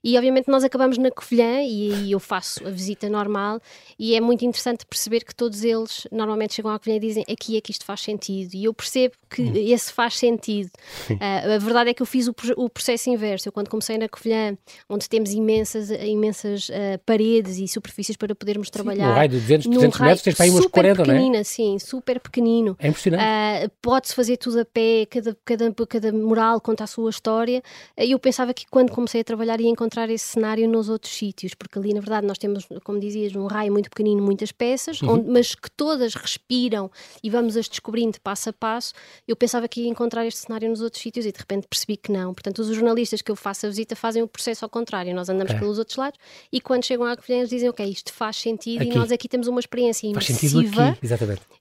e 0.04 0.18
obviamente 0.18 0.48
nós 0.48 0.64
acabamos 0.64 0.98
na 0.98 1.12
Covilhã 1.12 1.43
e, 1.64 2.06
e 2.06 2.12
eu 2.12 2.20
faço 2.20 2.66
a 2.66 2.70
visita 2.70 3.10
normal 3.10 3.62
e 3.98 4.16
é 4.16 4.22
muito 4.22 4.44
interessante 4.46 4.86
perceber 4.86 5.22
que 5.22 5.36
todos 5.36 5.64
eles 5.64 6.08
normalmente 6.12 6.54
chegam 6.54 6.72
à 6.72 6.80
Covilhã 6.80 6.98
e 6.98 7.00
dizem 7.00 7.26
aqui 7.30 7.58
é 7.58 7.62
que 7.62 7.72
isto 7.72 7.86
faz 7.86 8.02
sentido 8.02 8.54
e 8.54 8.66
eu 8.66 8.74
percebo 8.74 9.16
que 9.30 9.42
hum. 9.42 9.54
esse 9.56 9.92
faz 9.92 10.18
sentido. 10.18 10.70
Uh, 11.10 11.56
a 11.56 11.58
verdade 11.58 11.90
é 11.90 11.94
que 11.94 12.02
eu 12.02 12.06
fiz 12.06 12.28
o, 12.28 12.36
o, 12.58 12.70
processo 12.70 13.10
inverso. 13.10 13.48
Eu 13.48 13.52
quando 13.52 13.70
comecei 13.70 13.98
na 13.98 14.08
Covilhã, 14.08 14.58
onde 14.90 15.08
temos 15.10 15.32
imensas, 15.32 15.90
imensas 15.90 16.70
uh, 16.70 17.00
paredes 17.06 17.58
e 17.58 17.68
superfícies 17.68 18.16
para 18.16 18.34
podermos 18.36 18.70
trabalhar. 18.70 19.12
Um 19.12 19.14
raio 19.14 19.30
de 19.30 19.40
200, 19.40 19.68
300 19.68 20.00
metros, 20.00 20.22
tens 20.24 20.36
para 20.36 20.46
aí 20.46 20.52
uns 20.52 20.68
40, 20.68 21.06
não 21.06 21.36
é? 21.36 21.44
Sim, 21.44 21.78
super 21.80 22.20
pequenino. 22.20 22.76
É 22.80 22.88
impressionante. 22.88 23.24
Uh, 23.24 23.72
Pode-se 23.82 24.16
fazer 24.16 24.38
tudo 24.38 24.60
a 24.60 24.66
pé, 24.66 25.06
cada, 25.10 25.38
cada, 25.44 25.74
cada 25.88 26.12
mural 26.12 26.62
conta 26.62 26.84
a 26.84 26.88
sua 26.88 27.10
história. 27.10 27.62
Eu 27.98 28.20
pensava 28.20 28.54
que 28.54 28.66
quando 28.70 28.92
comecei 28.92 29.22
a 29.22 29.24
trabalhar 29.24 29.60
ia 29.60 29.70
encontrar 29.70 30.10
esse 30.10 30.26
cenário 30.26 30.68
nos 30.68 30.90
outros 30.90 31.14
sítios, 31.14 31.33
porque 31.58 31.80
ali 31.80 31.94
na 31.94 32.00
verdade 32.00 32.28
nós 32.28 32.38
temos, 32.38 32.68
como 32.84 33.00
dizias, 33.00 33.36
um 33.36 33.48
raio 33.48 33.72
muito 33.72 33.90
pequenino, 33.90 34.22
muitas 34.22 34.52
peças, 34.52 35.02
uhum. 35.02 35.13
onde, 35.13 35.30
mas 35.30 35.56
que 35.56 35.70
todas 35.72 36.16
respiram 36.16 36.90
e 37.24 37.30
vamos 37.30 37.58
as 37.58 37.68
descobrindo 37.68 38.20
passo 38.22 38.50
a 38.50 38.54
passo. 38.54 38.94
Eu 39.28 39.36
pensava 39.36 39.68
que 39.68 39.82
ia 39.82 39.88
encontrar 39.88 40.25
este 40.25 40.42
cenário 40.42 40.70
nos 40.70 40.82
outros 40.82 41.02
sítios 41.02 41.25
e 41.25 41.32
de 41.32 41.38
repente 41.38 41.68
percebi 41.68 41.98
que 41.98 42.12
não. 42.12 42.34
Portanto, 42.34 42.60
os 42.60 42.68
jornalistas 42.68 43.22
que 43.22 43.32
eu 43.32 43.36
faço 43.36 43.66
a 43.66 43.70
visita 43.70 43.96
fazem 43.96 44.22
o 44.22 44.28
processo 44.28 44.66
ao 44.66 44.70
contrário. 44.70 45.13
Nós 45.13 45.30
andamos 45.30 45.54
é. 45.54 45.60
pelos 45.60 45.80
outros 45.80 45.98
lados 45.98 46.20
e 46.52 46.62
quando 46.62 46.86
chegam 46.86 47.06
à 47.06 47.16
Covilhã, 47.16 47.40
eles 47.40 47.50
dizem: 47.50 47.70
Ok, 47.70 47.86
isto 47.86 48.13
faz 48.13 48.38
sentido 48.38 48.82
aqui. 48.82 48.92
e 48.92 48.96
nós 48.96 49.12
aqui 49.12 49.28
temos 49.28 49.48
uma 49.48 49.60
experiência 49.60 50.08
imersiva 50.08 50.98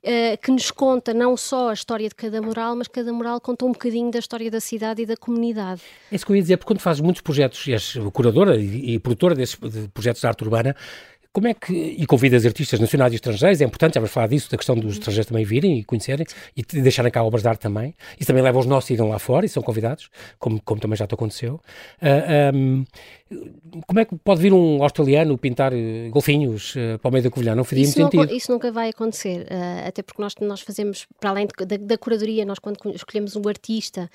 uh, 0.02 0.38
que 0.41 0.50
nos 0.50 0.71
conta 0.71 1.14
não 1.14 1.37
só 1.37 1.71
a 1.71 1.73
história 1.73 2.09
de 2.09 2.14
cada 2.14 2.41
mural, 2.41 2.76
mas 2.76 2.88
cada 2.88 3.12
mural 3.12 3.41
conta 3.41 3.64
um 3.64 3.73
bocadinho 3.73 4.11
da 4.11 4.19
história 4.19 4.50
da 4.50 4.61
cidade 4.61 5.02
e 5.02 5.07
da 5.07 5.17
comunidade. 5.17 5.83
É 6.11 6.17
isso 6.17 6.26
que 6.26 6.33
eu 6.33 6.37
ia 6.37 6.43
dizer, 6.43 6.57
porque 6.57 6.73
quando 6.73 6.81
fazes 6.81 7.00
muitos 7.00 7.23
projetos, 7.23 7.67
e 7.67 7.73
és 7.73 7.97
curadora 8.12 8.57
e, 8.57 8.95
e 8.95 8.99
produtora 8.99 9.35
desses 9.35 9.55
de 9.62 9.88
projetos 9.88 10.23
de 10.23 10.28
arte 10.28 10.45
urbana, 10.45 10.76
como 11.33 11.49
é 11.49 11.55
que, 11.55 11.73
e 11.73 12.07
convidas 12.07 12.45
artistas 12.45 12.79
nacionais 12.79 13.12
e 13.12 13.17
estrangeiros, 13.17 13.61
é 13.61 13.65
importante, 13.65 13.95
já 13.95 14.01
vamos 14.01 14.12
falar 14.12 14.27
disso, 14.27 14.51
da 14.51 14.57
questão 14.57 14.77
dos 14.77 14.95
estrangeiros 14.95 15.27
também 15.27 15.45
virem 15.45 15.79
e 15.79 15.85
conhecerem 15.85 16.27
e 16.57 16.62
deixarem 16.62 17.11
cá 17.11 17.23
obras 17.23 17.43
de 17.43 17.49
arte 17.49 17.61
também. 17.61 17.95
Isso 18.19 18.27
também 18.27 18.43
leva 18.43 18.59
os 18.59 18.67
nossos 18.67 18.91
a 18.91 18.95
irem 18.95 19.09
lá 19.09 19.19
fora 19.19 19.47
e 19.47 19.49
são 19.49 19.62
convidados, 19.62 20.11
como, 20.39 20.61
como 20.62 20.81
também 20.81 20.97
já 20.97 21.07
te 21.07 21.15
aconteceu. 21.15 21.55
Uh, 21.55 21.61
ah, 22.03 22.53
um, 22.55 22.85
como 23.87 24.01
é 24.01 24.05
que 24.05 24.17
pode 24.17 24.41
vir 24.41 24.53
um 24.53 24.83
australiano 24.83 25.37
pintar 25.39 25.73
eh, 25.73 26.09
golfinhos 26.11 26.75
uh, 26.75 26.99
para 26.99 27.09
o 27.09 27.12
meio 27.12 27.25
da 27.25 27.31
Covilhã? 27.31 27.55
Não 27.55 27.65
fazia 27.65 27.85
isso 27.85 27.99
muito 28.01 28.15
não, 28.15 28.23
sentido. 28.23 28.37
Isso 28.37 28.53
nunca 28.53 28.71
vai 28.71 28.91
acontecer, 28.91 29.47
uh, 29.51 29.89
até 29.89 30.03
porque 30.03 30.21
nós, 30.21 30.35
nós 30.41 30.61
fazemos, 30.61 31.07
para 31.19 31.31
além 31.31 31.47
de, 31.47 31.65
da, 31.65 31.77
da, 31.77 31.99
curadoria, 31.99 32.45
nós 32.45 32.59
quando 32.59 32.79
escolhemos 32.95 33.35
um 33.37 33.49
artista, 33.49 34.11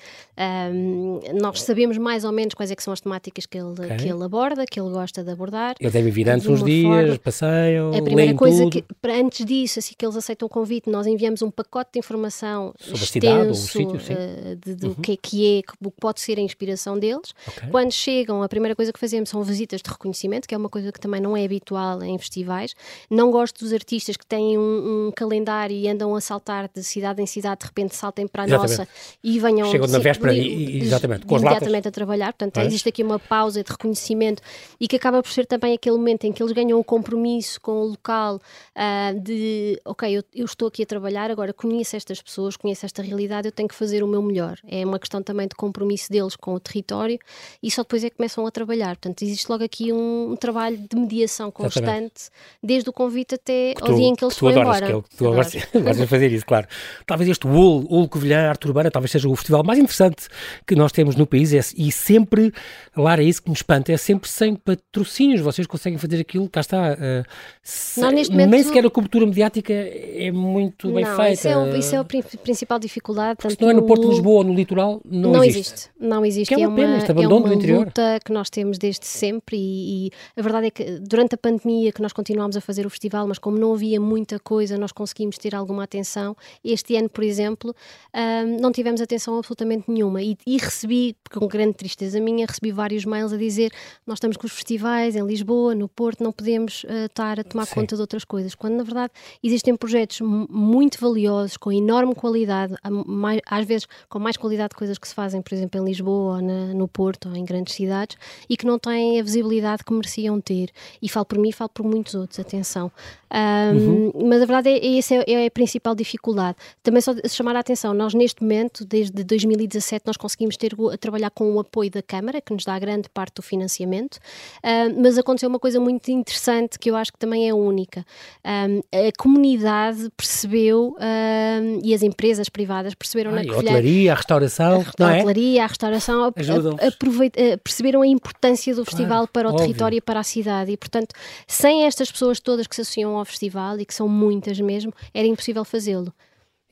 um, 0.72 1.20
nós 1.40 1.62
sabemos 1.62 1.98
mais 1.98 2.24
ou 2.24 2.32
menos 2.32 2.54
quais 2.54 2.70
é 2.70 2.76
são 2.78 2.92
as 2.92 3.00
temáticas 3.00 3.44
que 3.44 3.58
ele, 3.58 3.72
okay. 3.72 3.96
que 3.96 4.08
ele 4.08 4.22
aborda, 4.22 4.64
que 4.64 4.78
ele 4.78 4.90
gosta 4.90 5.24
de 5.24 5.30
abordar. 5.32 5.74
Ele 5.80 5.90
deve 5.90 6.10
vir 6.12 6.30
antes 6.30 6.46
uns 6.46 6.62
dias, 6.62 7.07
forma, 7.10 7.18
passeiam, 7.24 7.94
A 7.94 8.02
primeira 8.02 8.34
coisa 8.34 8.64
tudo. 8.64 8.72
que, 8.72 8.82
para 9.00 9.16
antes 9.16 9.44
disso, 9.44 9.78
assim 9.78 9.94
que 9.96 10.04
eles 10.04 10.16
aceitam 10.16 10.46
o 10.46 10.48
convite, 10.48 10.90
nós 10.90 11.06
enviamos 11.06 11.42
um 11.42 11.50
pacote 11.50 11.90
de 11.94 11.98
informação 11.98 12.74
sobre 12.78 13.02
extenso, 13.02 13.50
a 13.50 13.54
cidade. 13.54 14.12
Uh, 14.12 14.56
de, 14.56 14.74
de 14.74 14.86
uhum. 14.86 14.94
que 14.94 15.12
é 15.12 15.16
que 15.16 15.58
é, 15.58 15.62
o 15.84 15.90
que 15.90 16.00
pode 16.00 16.20
ser 16.20 16.38
a 16.38 16.40
inspiração 16.40 16.98
deles. 16.98 17.34
Okay. 17.46 17.68
Quando 17.70 17.92
chegam, 17.92 18.42
a 18.42 18.48
primeira 18.48 18.74
coisa 18.74 18.92
que 18.92 18.98
fazemos 18.98 19.28
são 19.28 19.42
visitas 19.42 19.80
de 19.82 19.90
reconhecimento, 19.90 20.46
que 20.46 20.54
é 20.54 20.58
uma 20.58 20.68
coisa 20.68 20.92
que 20.92 21.00
também 21.00 21.20
não 21.20 21.36
é 21.36 21.44
habitual 21.44 22.02
em 22.02 22.18
festivais. 22.18 22.74
Não 23.10 23.30
gosto 23.30 23.60
dos 23.60 23.72
artistas 23.72 24.16
que 24.16 24.26
têm 24.26 24.58
um, 24.58 25.08
um 25.08 25.12
calendário 25.14 25.76
e 25.76 25.88
andam 25.88 26.14
a 26.14 26.20
saltar 26.20 26.68
de 26.72 26.82
cidade 26.82 27.22
em 27.22 27.26
cidade, 27.26 27.60
de 27.60 27.66
repente 27.66 27.94
saltem 27.94 28.26
para 28.26 28.44
a 28.44 28.46
exatamente. 28.46 28.78
nossa 28.78 28.88
e 29.22 29.38
venham 29.38 29.70
Chegam 29.70 29.88
na 29.88 29.98
véspera 29.98 30.32
e, 30.34 30.82
exatamente, 30.82 31.26
com 31.26 31.38
imediatamente 31.38 31.88
a 31.88 31.90
trabalhar. 31.90 32.32
Portanto, 32.32 32.58
existe 32.64 32.88
aqui 32.88 33.02
uma 33.02 33.18
pausa 33.18 33.62
de 33.62 33.70
reconhecimento 33.70 34.42
e 34.80 34.86
que 34.86 34.96
acaba 34.96 35.22
por 35.22 35.30
ser 35.30 35.46
também 35.46 35.74
aquele 35.74 35.96
momento 35.96 36.24
em 36.24 36.32
que 36.32 36.42
eles 36.42 36.52
ganham 36.52 36.78
o 36.78 36.84
compromisso 36.98 37.60
com 37.60 37.72
o 37.72 37.84
local 37.88 38.40
uh, 38.76 39.20
de 39.20 39.80
ok, 39.84 40.18
eu, 40.18 40.22
eu, 40.34 40.44
estou 40.44 40.68
aqui 40.68 40.82
a 40.82 40.86
trabalhar, 40.86 41.30
agora 41.30 41.52
conheço 41.52 41.96
estas 41.96 42.20
pessoas, 42.20 42.56
conheço 42.56 42.84
esta 42.84 43.02
realidade, 43.02 43.48
eu 43.48 43.52
tenho 43.52 43.68
que 43.68 43.74
fazer 43.74 44.02
o 44.02 44.08
meu 44.08 44.20
melhor. 44.20 44.58
É 44.66 44.84
uma 44.84 44.98
questão 44.98 45.22
também 45.22 45.46
de 45.46 45.54
compromisso 45.54 46.10
deles 46.10 46.34
com 46.34 46.54
o 46.54 46.60
território 46.60 47.18
e 47.62 47.70
só 47.70 47.82
depois 47.82 48.04
é 48.04 48.10
que 48.10 48.16
começam 48.16 48.46
a 48.46 48.50
trabalhar. 48.50 48.96
Portanto, 48.96 49.22
existe 49.22 49.48
logo 49.48 49.64
aqui 49.64 49.92
um, 49.92 50.32
um 50.32 50.36
trabalho 50.36 50.76
de 50.76 50.96
mediação 50.96 51.50
constante, 51.50 51.78
Exatamente. 51.84 52.30
desde 52.62 52.90
o 52.90 52.92
convite 52.92 53.34
até 53.36 53.74
que 53.74 53.82
ao 53.82 53.94
dia 53.94 54.06
em 54.06 54.14
que 54.14 54.24
eles 54.24 54.36
foram 54.36 54.62
embora. 54.62 54.86
Que 54.86 54.92
é 54.92 54.96
o 54.96 55.02
que 55.02 55.16
tu 55.16 55.24
gostas 55.32 55.96
de 55.96 56.06
fazer 56.06 56.32
isso, 56.32 56.46
claro. 56.46 56.66
Talvez 57.06 57.30
este 57.30 57.46
UOL, 57.46 57.86
UOL 57.90 58.08
Covilhã, 58.08 58.48
Arte 58.48 58.66
Urbana, 58.66 58.90
talvez 58.90 59.12
seja 59.12 59.28
o 59.28 59.36
festival 59.36 59.62
mais 59.62 59.78
interessante 59.78 60.28
que 60.66 60.74
nós 60.74 60.92
temos 60.92 61.16
no 61.16 61.26
país 61.26 61.52
é, 61.52 61.60
e 61.76 61.92
sempre, 61.92 62.52
Lara, 62.96 63.22
é 63.22 63.26
isso 63.26 63.42
que 63.42 63.50
me 63.50 63.56
espanta, 63.56 63.92
é 63.92 63.96
sempre 63.96 64.28
sem 64.28 64.54
patrocínios, 64.54 65.40
vocês 65.40 65.66
conseguem 65.66 65.98
fazer 65.98 66.20
aquilo, 66.20 66.48
cá 66.48 66.60
está, 66.60 66.87
uh, 66.94 67.24
se, 67.62 68.00
não, 68.00 68.10
momento, 68.10 68.50
nem 68.50 68.62
sequer 68.62 68.86
a 68.86 68.90
cobertura 68.90 69.26
mediática 69.26 69.72
é 69.72 70.30
muito 70.30 70.92
bem 70.92 71.04
não, 71.04 71.16
feita. 71.16 71.32
Isso 71.32 71.48
é, 71.48 71.56
o, 71.56 71.76
isso 71.76 71.94
é 71.94 71.98
a 71.98 72.04
principal 72.04 72.78
dificuldade. 72.78 73.38
se 73.48 73.60
não 73.60 73.70
é 73.70 73.74
no 73.74 73.82
Porto 73.82 74.02
de 74.02 74.08
Lisboa 74.08 74.38
ou 74.38 74.44
no 74.44 74.54
litoral, 74.54 75.00
não, 75.04 75.32
não 75.32 75.44
existe. 75.44 75.72
existe. 75.72 75.90
Não 76.00 76.24
existe. 76.24 76.54
Que 76.54 76.62
é 76.62 76.66
uma, 76.66 76.80
é 76.80 76.86
uma 76.86 77.04
pena, 77.06 77.22
é 77.22 77.28
uma 77.28 77.78
luta 77.78 78.20
que 78.24 78.32
nós 78.32 78.48
temos 78.48 78.78
desde 78.78 79.06
sempre 79.06 79.56
e 79.56 79.88
e, 79.88 80.10
a 80.36 80.42
verdade 80.42 80.66
é 80.68 80.70
que 80.70 80.84
durante 81.00 81.34
a 81.34 81.38
pandemia 81.38 81.92
que 81.92 82.00
nós 82.00 82.12
continuámos 82.12 82.56
a 82.56 82.60
fazer 82.60 82.86
o 82.86 82.90
festival, 82.90 83.26
mas 83.26 83.38
como 83.38 83.58
não 83.58 83.72
havia 83.72 84.00
muita 84.00 84.38
coisa, 84.38 84.76
nós 84.78 84.92
conseguimos 84.92 85.38
ter 85.38 85.54
alguma 85.54 85.84
atenção. 85.84 86.36
Este 86.62 86.96
ano, 86.96 87.08
por 87.08 87.24
exemplo, 87.24 87.74
um, 88.14 88.60
não 88.60 88.70
tivemos 88.70 89.00
atenção 89.00 89.36
absolutamente 89.38 89.90
nenhuma 89.90 90.22
e, 90.22 90.36
e 90.46 90.56
recebi, 90.56 91.16
com 91.30 91.46
grande 91.46 91.74
tristeza 91.74 92.20
minha, 92.20 92.46
recebi 92.46 92.70
vários 92.70 93.04
mails 93.04 93.32
a 93.32 93.36
dizer 93.36 93.72
nós 94.06 94.16
estamos 94.16 94.36
com 94.36 94.46
os 94.46 94.52
festivais 94.52 95.16
em 95.16 95.26
Lisboa, 95.26 95.74
no 95.74 95.88
Porto, 95.88 96.22
não 96.22 96.32
podemos 96.32 96.77
podemos 96.82 96.84
uh, 96.84 97.06
estar 97.06 97.40
a 97.40 97.44
tomar 97.44 97.66
Sim. 97.66 97.74
conta 97.76 97.96
de 97.96 98.00
outras 98.00 98.24
coisas, 98.24 98.54
quando 98.54 98.74
na 98.74 98.82
verdade 98.82 99.12
existem 99.42 99.76
projetos 99.76 100.20
muito 100.20 101.00
valiosos, 101.00 101.56
com 101.56 101.72
enorme 101.72 102.14
qualidade, 102.14 102.74
mais, 103.06 103.40
às 103.46 103.66
vezes 103.66 103.86
com 104.08 104.18
mais 104.18 104.36
qualidade 104.36 104.70
de 104.70 104.76
coisas 104.76 104.98
que 104.98 105.08
se 105.08 105.14
fazem, 105.14 105.40
por 105.40 105.54
exemplo, 105.54 105.80
em 105.80 105.84
Lisboa, 105.84 106.36
ou 106.36 106.42
na, 106.42 106.74
no 106.74 106.88
Porto, 106.88 107.28
ou 107.28 107.36
em 107.36 107.44
grandes 107.44 107.74
cidades, 107.74 108.16
e 108.48 108.56
que 108.56 108.66
não 108.66 108.78
têm 108.78 109.20
a 109.20 109.22
visibilidade 109.22 109.84
que 109.84 109.92
mereciam 109.92 110.40
ter. 110.40 110.70
E 111.00 111.08
falo 111.08 111.26
por 111.26 111.38
mim, 111.38 111.52
falo 111.52 111.70
por 111.70 111.84
muitos 111.84 112.14
outros, 112.14 112.38
atenção. 112.38 112.90
Um, 113.30 113.76
uhum. 113.76 114.12
Mas 114.26 114.42
a 114.42 114.46
verdade 114.46 114.70
é, 114.70 114.78
é 114.78 114.98
essa 114.98 115.14
é, 115.14 115.32
é, 115.32 115.46
a 115.46 115.50
principal 115.50 115.94
dificuldade. 115.94 116.56
Também 116.82 117.00
só 117.00 117.14
chamar 117.28 117.56
a 117.56 117.60
atenção, 117.60 117.92
nós 117.92 118.14
neste 118.14 118.42
momento, 118.42 118.84
desde 118.84 119.22
2017, 119.22 120.06
nós 120.06 120.16
conseguimos 120.16 120.56
ter 120.56 120.72
a 120.92 120.96
trabalhar 120.96 121.30
com 121.30 121.52
o 121.52 121.60
apoio 121.60 121.90
da 121.90 122.02
Câmara, 122.02 122.40
que 122.40 122.52
nos 122.52 122.64
dá 122.64 122.78
grande 122.78 123.08
parte 123.10 123.34
do 123.34 123.42
financiamento, 123.42 124.16
uh, 124.16 125.00
mas 125.00 125.18
aconteceu 125.18 125.48
uma 125.48 125.58
coisa 125.58 125.78
muito 125.78 126.10
interessante 126.10 126.67
que 126.76 126.90
eu 126.90 126.96
acho 126.96 127.12
que 127.12 127.18
também 127.18 127.48
é 127.48 127.54
única. 127.54 128.04
Um, 128.44 128.80
a 128.92 129.12
comunidade 129.16 130.10
percebeu 130.16 130.96
um, 130.98 131.80
e 131.84 131.94
as 131.94 132.02
empresas 132.02 132.48
privadas 132.48 132.94
perceberam 132.94 133.30
na 133.30 133.38
Covilhã... 133.38 133.56
A 133.56 133.60
hotelaria, 133.60 134.12
a 134.12 134.16
restauração, 134.16 134.72
a, 134.72 135.04
a 135.04 135.16
hotelaria, 135.16 135.62
a 135.62 135.66
restauração, 135.66 136.24
a, 136.24 136.28
a, 136.28 137.58
perceberam 137.62 138.02
a 138.02 138.06
importância 138.06 138.74
do 138.74 138.84
festival 138.84 139.28
claro, 139.28 139.32
para 139.32 139.48
o 139.48 139.52
óbvio. 139.52 139.66
território 139.66 139.96
e 139.96 140.00
para 140.00 140.20
a 140.20 140.24
cidade 140.24 140.72
e, 140.72 140.76
portanto, 140.76 141.14
sem 141.46 141.84
estas 141.84 142.10
pessoas 142.10 142.40
todas 142.40 142.66
que 142.66 142.74
se 142.74 142.80
associam 142.80 143.16
ao 143.16 143.24
festival 143.24 143.78
e 143.78 143.86
que 143.86 143.94
são 143.94 144.08
muitas 144.08 144.58
mesmo, 144.60 144.92
era 145.14 145.26
impossível 145.26 145.64
fazê-lo. 145.64 146.12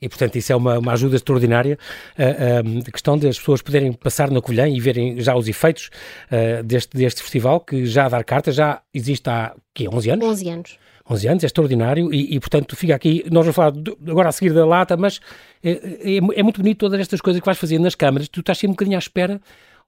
E, 0.01 0.07
portanto, 0.07 0.35
isso 0.35 0.51
é 0.51 0.55
uma, 0.55 0.77
uma 0.77 0.93
ajuda 0.93 1.15
extraordinária. 1.15 1.77
Uh, 2.17 2.21
uh, 2.21 2.83
a 2.87 2.91
questão 2.91 3.17
das 3.17 3.37
pessoas 3.37 3.61
poderem 3.61 3.91
passar 3.93 4.29
na 4.29 4.41
Covilhã 4.41 4.67
e 4.67 4.79
verem 4.79 5.19
já 5.19 5.35
os 5.35 5.47
efeitos 5.47 5.89
uh, 6.31 6.63
deste, 6.63 6.95
deste 6.95 7.21
festival, 7.21 7.59
que 7.59 7.85
já 7.85 8.05
a 8.05 8.09
dar 8.09 8.23
carta, 8.23 8.51
já 8.51 8.81
existe 8.93 9.29
há 9.29 9.55
quê, 9.73 9.87
11 9.89 10.09
anos? 10.11 10.27
11 10.27 10.49
anos. 10.49 10.77
11 11.09 11.27
anos, 11.27 11.43
é 11.43 11.47
extraordinário 11.47 12.13
e, 12.13 12.35
e, 12.35 12.39
portanto, 12.39 12.75
fica 12.75 12.93
aqui, 12.93 13.23
nós 13.31 13.45
vamos 13.45 13.55
falar 13.55 13.73
agora 14.07 14.29
a 14.29 14.31
seguir 14.31 14.53
da 14.53 14.65
lata, 14.65 14.97
mas 14.97 15.21
é, 15.63 15.71
é, 15.71 16.17
é, 16.17 16.43
muito 16.43 16.61
bonito 16.61 16.79
todas 16.79 16.99
estas 16.99 17.21
coisas 17.21 17.39
que 17.39 17.45
vais 17.45 17.57
fazer 17.57 17.79
nas 17.79 17.95
câmaras, 17.95 18.27
tu 18.27 18.41
estás 18.41 18.57
sempre 18.57 18.71
um 18.71 18.73
bocadinho 18.73 18.97
à 18.97 18.99
espera 18.99 19.39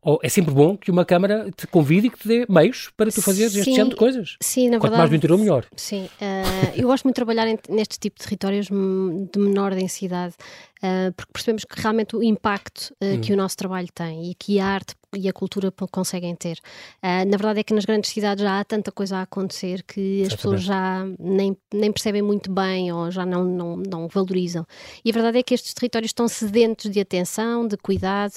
ou 0.01 0.19
é 0.23 0.29
sempre 0.29 0.53
bom 0.53 0.77
que 0.77 0.89
uma 0.89 1.03
Câmara 1.03 1.51
te 1.55 1.67
convide 1.67 2.07
e 2.07 2.09
que 2.09 2.19
te 2.19 2.27
dê 2.27 2.45
meios 2.47 2.89
para 2.95 3.11
tu 3.11 3.21
fazeres 3.21 3.53
sim, 3.53 3.59
este 3.59 3.71
género 3.71 3.89
de 3.89 3.95
coisas. 3.95 4.37
Sim, 4.41 4.69
na 4.69 4.77
Quanto 4.77 4.91
verdade. 4.91 4.97
mais 4.97 5.09
do 5.09 5.15
interior, 5.15 5.37
melhor. 5.37 5.65
Sim. 5.75 6.05
Uh, 6.21 6.71
eu 6.75 6.87
gosto 6.87 7.03
muito 7.03 7.15
de 7.15 7.19
trabalhar 7.19 7.47
em, 7.47 7.57
neste 7.69 7.99
tipo 7.99 8.17
de 8.17 8.23
territórios 8.23 8.67
de 8.67 9.39
menor 9.39 9.75
densidade, 9.75 10.35
uh, 10.83 11.11
porque 11.13 11.31
percebemos 11.33 11.65
que 11.65 11.81
realmente 11.81 12.15
o 12.15 12.23
impacto 12.23 12.93
uh, 13.01 13.05
hum. 13.05 13.21
que 13.21 13.33
o 13.33 13.37
nosso 13.37 13.57
trabalho 13.57 13.89
tem 13.93 14.31
e 14.31 14.35
que 14.35 14.59
a 14.59 14.67
arte 14.67 14.95
e 15.15 15.27
a 15.27 15.33
cultura 15.33 15.71
conseguem 15.91 16.35
ter. 16.35 16.59
Uh, 17.03 17.25
na 17.29 17.37
verdade 17.37 17.59
é 17.59 17.63
que 17.63 17.73
nas 17.73 17.85
grandes 17.85 18.11
cidades 18.11 18.43
já 18.43 18.59
há 18.59 18.63
tanta 18.63 18.91
coisa 18.91 19.17
a 19.17 19.21
acontecer 19.23 19.83
que 19.83 20.23
as 20.23 20.35
pessoas 20.35 20.61
já 20.61 21.05
nem, 21.19 21.57
nem 21.73 21.91
percebem 21.91 22.21
muito 22.21 22.51
bem 22.51 22.91
ou 22.91 23.09
já 23.09 23.25
não, 23.25 23.43
não, 23.43 23.77
não 23.77 24.07
valorizam. 24.07 24.65
E 25.03 25.09
a 25.09 25.13
verdade 25.13 25.39
é 25.39 25.43
que 25.43 25.53
estes 25.53 25.73
territórios 25.73 26.09
estão 26.09 26.27
sedentos 26.27 26.89
de 26.91 26.99
atenção, 26.99 27.67
de 27.67 27.77
cuidado 27.77 28.33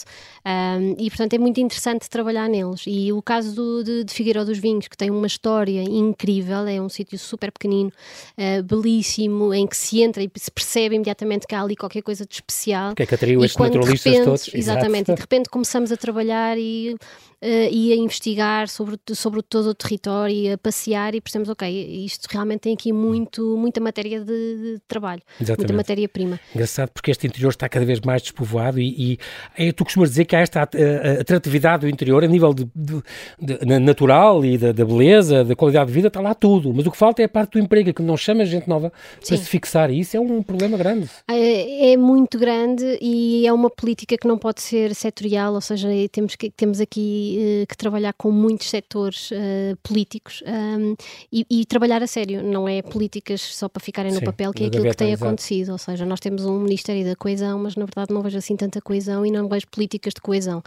um, 0.46 0.94
e, 0.98 1.08
portanto, 1.10 1.34
é 1.34 1.38
muito 1.38 1.60
interessante 1.60 2.08
trabalhar 2.08 2.48
neles. 2.48 2.84
E 2.86 3.12
o 3.12 3.20
caso 3.22 3.54
do, 3.54 3.84
de, 3.84 4.04
de 4.04 4.12
Figueiró 4.12 4.44
dos 4.44 4.58
Vinhos, 4.58 4.88
que 4.88 4.96
tem 4.96 5.10
uma 5.10 5.26
história 5.26 5.82
incrível, 5.82 6.66
é 6.66 6.80
um 6.80 6.88
sítio 6.88 7.18
super 7.18 7.52
pequenino, 7.52 7.92
uh, 8.38 8.62
belíssimo, 8.62 9.52
em 9.52 9.66
que 9.66 9.76
se 9.76 10.02
entra 10.02 10.22
e 10.22 10.30
se 10.36 10.50
percebe 10.50 10.94
imediatamente 10.94 11.46
que 11.46 11.54
há 11.54 11.62
ali 11.62 11.76
qualquer 11.76 12.02
coisa 12.02 12.24
de 12.24 12.34
especial. 12.34 12.94
Que 12.94 13.02
é 13.02 13.06
que 13.06 13.14
atraiu 13.14 13.44
estes 13.44 13.58
naturalistas 13.60 14.12
repente, 14.12 14.24
todos. 14.24 14.54
Exatamente, 14.54 15.10
Exato. 15.10 15.12
e 15.12 15.14
de 15.14 15.20
repente 15.20 15.48
começamos 15.48 15.92
a 15.92 15.96
trabalhar 15.96 16.58
e, 16.62 16.94
uh, 16.94 16.98
e 17.42 17.92
a 17.92 17.96
investigar 17.96 18.68
sobre, 18.68 18.96
sobre 19.14 19.42
todo 19.42 19.70
o 19.70 19.74
território 19.74 20.34
e 20.34 20.52
a 20.52 20.58
passear 20.58 21.14
e 21.14 21.20
percebemos, 21.20 21.48
ok, 21.48 22.04
isto 22.04 22.26
realmente 22.30 22.60
tem 22.60 22.74
aqui 22.74 22.92
muito, 22.92 23.56
muita 23.56 23.80
matéria 23.80 24.20
de, 24.20 24.26
de 24.26 24.80
trabalho, 24.86 25.22
Exatamente. 25.40 25.58
muita 25.58 25.72
matéria-prima. 25.74 26.40
Engraçado 26.54 26.90
porque 26.90 27.10
este 27.10 27.26
interior 27.26 27.50
está 27.50 27.68
cada 27.68 27.84
vez 27.84 28.00
mais 28.00 28.22
despovoado 28.22 28.78
e, 28.78 29.12
e 29.12 29.18
é, 29.56 29.72
tu 29.72 29.84
costumas 29.84 30.10
dizer 30.10 30.24
que 30.24 30.36
há 30.36 30.40
esta 30.40 30.62
atratividade 31.20 31.86
do 31.86 31.88
interior 31.88 32.22
a 32.22 32.28
nível 32.28 32.54
de, 32.54 32.68
de, 32.74 33.02
de 33.40 33.78
natural 33.80 34.44
e 34.44 34.56
da, 34.56 34.72
da, 34.72 34.84
beleza, 34.84 35.44
da 35.44 35.56
qualidade 35.56 35.88
de 35.88 35.92
vida, 35.92 36.08
está 36.08 36.20
lá 36.20 36.34
tudo, 36.34 36.72
mas 36.72 36.86
o 36.86 36.90
que 36.90 36.96
falta 36.96 37.22
é 37.22 37.24
a 37.24 37.28
parte 37.28 37.52
do 37.52 37.58
emprego, 37.58 37.92
que 37.92 38.02
não 38.02 38.16
chama 38.16 38.44
gente 38.44 38.68
nova 38.68 38.90
para 38.90 39.36
Sim. 39.36 39.36
se 39.36 39.48
fixar 39.48 39.90
e 39.90 40.00
isso 40.00 40.16
é 40.16 40.20
um 40.20 40.42
problema 40.42 40.76
grande. 40.76 41.08
É, 41.28 41.92
é 41.92 41.96
muito 41.96 42.38
grande 42.38 42.98
e 43.00 43.46
é 43.46 43.52
uma 43.52 43.68
política 43.68 44.16
que 44.16 44.28
não 44.28 44.38
pode 44.38 44.62
ser 44.62 44.94
setorial, 44.94 45.54
ou 45.54 45.60
seja, 45.60 45.88
temos 46.10 46.36
que 46.36 46.50
temos 46.50 46.80
aqui 46.80 47.31
uh, 47.38 47.66
que 47.66 47.76
trabalhar 47.76 48.12
com 48.12 48.30
muitos 48.30 48.68
setores 48.68 49.30
uh, 49.30 49.76
políticos 49.82 50.42
um, 50.46 50.94
e, 51.32 51.46
e, 51.50 51.66
trabalhar 51.66 52.02
a 52.02 52.06
sério, 52.06 52.42
não 52.42 52.68
é 52.68 52.82
políticas 52.82 53.40
só 53.40 53.68
para 53.68 53.82
ficarem 53.82 54.12
no 54.12 54.18
Sim, 54.18 54.24
papel, 54.24 54.52
que 54.52 54.64
é 54.64 54.66
aquilo 54.66 54.84
que 54.84 54.96
tem 54.96 55.14
acontecido. 55.14 55.72
Ou 55.72 55.78
seja, 55.78 56.04
nós 56.06 56.20
temos 56.20 56.44
um 56.44 56.60
Ministério 56.60 57.04
da 57.04 57.16
Coesão, 57.16 57.58
mas 57.58 57.76
na 57.76 57.84
verdade 57.84 58.12
não 58.12 58.22
vejo 58.22 58.38
assim 58.38 58.56
tanta 58.56 58.80
coesão 58.80 59.24
e 59.24 59.30
não 59.30 59.48
vejo 59.48 59.66
políticas 59.68 60.14
de 60.14 60.20
coesão. 60.20 60.58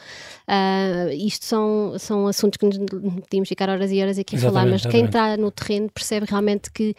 Uh, 0.47 1.11
isto 1.13 1.45
são, 1.45 1.95
são 1.97 2.27
assuntos 2.27 2.57
que 2.57 2.67
podíamos 3.21 3.49
ficar 3.49 3.69
horas 3.69 3.91
e 3.91 4.01
horas 4.01 4.17
aqui 4.17 4.35
a 4.35 4.39
falar, 4.39 4.65
mas 4.65 4.85
quem 4.85 5.05
está 5.05 5.37
no 5.37 5.51
terreno 5.51 5.89
percebe 5.89 6.25
realmente 6.29 6.71
que 6.71 6.95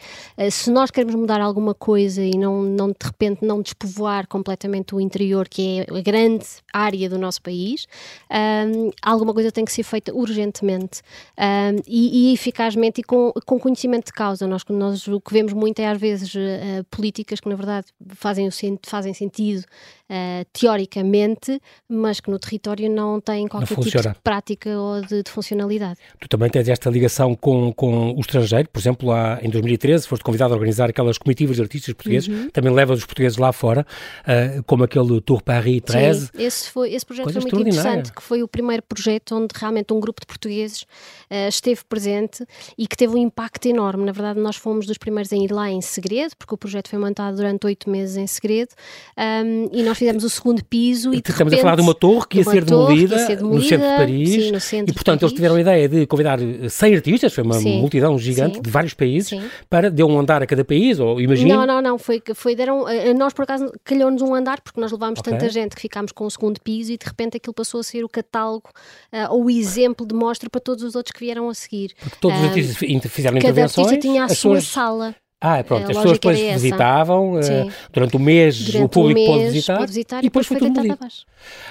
se 0.51 0.71
nós 0.71 0.91
queremos 0.91 1.15
mudar 1.15 1.41
alguma 1.41 1.73
coisa 1.73 2.21
e 2.21 2.37
não, 2.37 2.63
não 2.63 2.89
de 2.89 2.95
repente 3.03 3.45
não 3.45 3.61
despovoar 3.61 4.27
completamente 4.27 4.95
o 4.95 5.01
interior, 5.01 5.47
que 5.47 5.79
é 5.79 5.97
a 5.97 6.01
grande 6.01 6.45
área 6.73 7.09
do 7.09 7.17
nosso 7.17 7.41
país, 7.41 7.87
um, 8.31 8.91
alguma 9.01 9.33
coisa 9.33 9.51
tem 9.57 9.65
que 9.65 9.71
ser 9.71 9.81
feita 9.81 10.13
urgentemente 10.13 11.01
um, 11.35 11.81
e, 11.87 12.29
e, 12.29 12.33
eficazmente 12.33 13.01
e 13.01 13.03
com, 13.03 13.33
com 13.43 13.59
conhecimento 13.59 14.05
de 14.05 14.13
causa. 14.13 14.45
Nós, 14.45 14.63
nós 14.69 15.07
o 15.07 15.19
que 15.19 15.33
vemos 15.33 15.51
muito 15.51 15.79
é 15.79 15.87
às 15.87 15.99
vezes 15.99 16.33
uh, 16.35 16.83
políticas 16.91 17.39
que 17.39 17.49
na 17.49 17.55
verdade 17.55 17.87
fazem, 18.09 18.47
o, 18.47 18.51
fazem 18.85 19.15
sentido 19.15 19.61
uh, 19.61 20.45
teoricamente, 20.53 21.59
mas 21.89 22.19
que 22.19 22.29
no 22.29 22.37
território 22.37 22.87
não 22.87 23.19
têm 23.19 23.47
qualquer 23.47 23.75
não 23.75 23.83
tipo 23.83 24.01
de 24.01 24.15
prática 24.23 24.69
ou 24.77 25.01
de, 25.01 25.23
de, 25.23 25.31
funcionalidade. 25.31 25.99
Tu 26.19 26.27
também 26.27 26.51
tens 26.51 26.69
esta 26.69 26.89
ligação 26.89 27.33
com, 27.33 27.73
com 27.73 28.11
o 28.11 28.19
estrangeiro, 28.19 28.69
por 28.69 28.79
exemplo, 28.79 29.09
lá 29.09 29.39
em 29.41 29.49
2013 29.49 30.07
foste 30.07 30.23
convidado 30.23 30.53
a 30.53 30.55
organizar 30.55 30.89
aquelas 30.89 31.17
comitivas 31.17 31.55
de 31.55 31.63
artistas 31.63 31.95
portugueses, 31.95 32.27
uhum. 32.27 32.49
também 32.51 32.71
levas 32.71 32.99
os 32.99 33.05
portugueses 33.05 33.39
lá 33.39 33.51
fora, 33.51 33.85
uh, 34.21 34.63
como 34.63 34.83
aquele 34.83 35.19
Tour 35.21 35.41
Paris 35.41 35.81
13. 35.83 36.19
Sim, 36.25 36.29
esse, 36.37 36.69
foi, 36.69 36.93
esse 36.93 37.05
projeto 37.05 37.25
Coisa 37.25 37.41
foi 37.41 37.51
muito 37.51 37.69
interessante, 37.69 38.13
que 38.13 38.21
foi 38.21 38.43
o 38.43 38.47
primeiro 38.47 38.83
projeto 38.83 39.35
onde 39.35 39.46
realmente 39.55 39.93
um 39.93 39.99
grupo 39.99 40.21
de 40.21 40.27
portugueses 40.27 40.81
uh, 40.81 41.47
esteve 41.49 41.81
presente 41.87 42.45
e 42.77 42.87
que 42.87 42.95
teve 42.97 43.13
um 43.13 43.17
impacto 43.17 43.67
enorme. 43.67 44.05
Na 44.05 44.11
verdade, 44.11 44.39
nós 44.39 44.55
fomos 44.55 44.85
dos 44.85 44.97
primeiros 44.97 45.31
a 45.31 45.35
ir 45.35 45.51
lá 45.51 45.69
em 45.69 45.81
segredo, 45.81 46.35
porque 46.37 46.53
o 46.53 46.57
projeto 46.57 46.89
foi 46.89 46.99
montado 46.99 47.35
durante 47.35 47.65
oito 47.65 47.89
meses 47.89 48.17
em 48.17 48.27
segredo, 48.27 48.69
um, 49.17 49.69
e 49.71 49.83
nós 49.83 49.97
fizemos 49.97 50.23
o 50.23 50.29
segundo 50.29 50.63
piso 50.63 51.13
e 51.13 51.17
Estamos 51.17 51.37
repente, 51.39 51.59
a 51.59 51.61
falar 51.61 51.75
de 51.75 51.81
uma 51.81 51.93
torre 51.93 52.27
que 52.27 52.37
ia, 52.37 52.43
ser 52.43 52.63
demolida, 52.63 53.15
ia 53.15 53.25
ser 53.25 53.35
demolida, 53.37 53.57
no 53.57 53.69
centro 53.69 53.87
de 53.87 53.95
Paris. 53.95 54.29
Sim, 54.29 54.59
centro 54.59 54.91
e, 54.91 54.93
portanto, 54.93 55.23
eles 55.23 55.33
tiveram 55.33 55.55
a 55.55 55.61
ideia 55.61 55.89
de 55.89 56.05
convidar 56.05 56.39
100 56.39 56.95
artistas, 56.95 57.33
foi 57.33 57.43
uma 57.43 57.55
sim, 57.55 57.79
multidão 57.79 58.17
gigante 58.17 58.55
sim. 58.55 58.61
de 58.61 58.69
vários 58.69 58.93
países, 58.93 59.29
sim. 59.29 59.41
para 59.69 59.89
deu 59.89 60.07
um 60.07 60.19
andar 60.19 60.41
a 60.41 60.45
cada 60.45 60.63
país, 60.63 60.99
ou 60.99 61.19
imagina. 61.19 61.55
Não, 61.55 61.65
não, 61.65 61.81
não, 61.81 61.97
foi, 61.97 62.21
foi 62.35 62.55
deram, 62.55 62.85
nós 63.17 63.33
por 63.33 63.43
acaso 63.43 63.71
calhou-nos 63.83 64.21
um 64.21 64.33
andar, 64.33 64.61
porque 64.61 64.79
nós 64.79 64.91
levámos 64.91 65.19
okay. 65.19 65.33
tanta 65.33 65.49
gente 65.49 65.75
que 65.75 65.81
ficámos 65.81 66.11
com 66.11 66.25
o 66.25 66.31
segundo 66.31 66.59
piso 66.61 66.91
e 66.91 66.97
de 66.97 67.05
repente 67.05 67.37
aquilo 67.37 67.53
passou 67.53 67.79
a 67.79 67.83
ser 67.83 68.03
o 68.03 68.09
catálogo 68.09 68.69
uh, 69.13 69.35
ou 69.37 69.45
o 69.45 69.49
exemplo 69.49 70.05
de 70.05 70.15
mostra 70.15 70.49
para 70.49 70.59
todos 70.59 70.83
os 70.83 70.95
outros 70.95 71.11
que 71.11 71.19
vieram 71.19 71.47
a 71.47 71.53
seguir. 71.53 71.93
Porque 71.99 72.17
todos 72.19 72.37
os 72.37 72.43
ah, 72.43 72.47
artistas 72.47 72.77
fizeram 73.11 73.37
cada 73.37 73.37
intervenções. 73.37 73.75
Cada 73.75 73.95
artista 73.95 74.11
tinha 74.11 74.23
a 74.25 74.29
sua 74.29 74.61
sala. 74.61 75.15
Ah, 75.39 75.63
pronto, 75.63 75.83
as 75.83 75.95
pessoas 75.95 76.13
depois 76.13 76.39
visitavam, 76.39 77.33
uh, 77.33 77.71
durante 77.93 78.15
o 78.15 78.19
mês 78.19 78.59
durante 78.59 78.85
o 78.85 78.89
público 78.89 79.19
um 79.19 79.23
mês, 79.23 79.37
pode, 79.37 79.51
visitar, 79.51 79.77
pode 79.77 79.91
visitar, 79.91 80.19
e 80.19 80.21
depois, 80.23 80.47
foi, 80.47 80.57
foi 80.57 80.71
tudo 80.71 80.91
abaixo. 80.93 81.25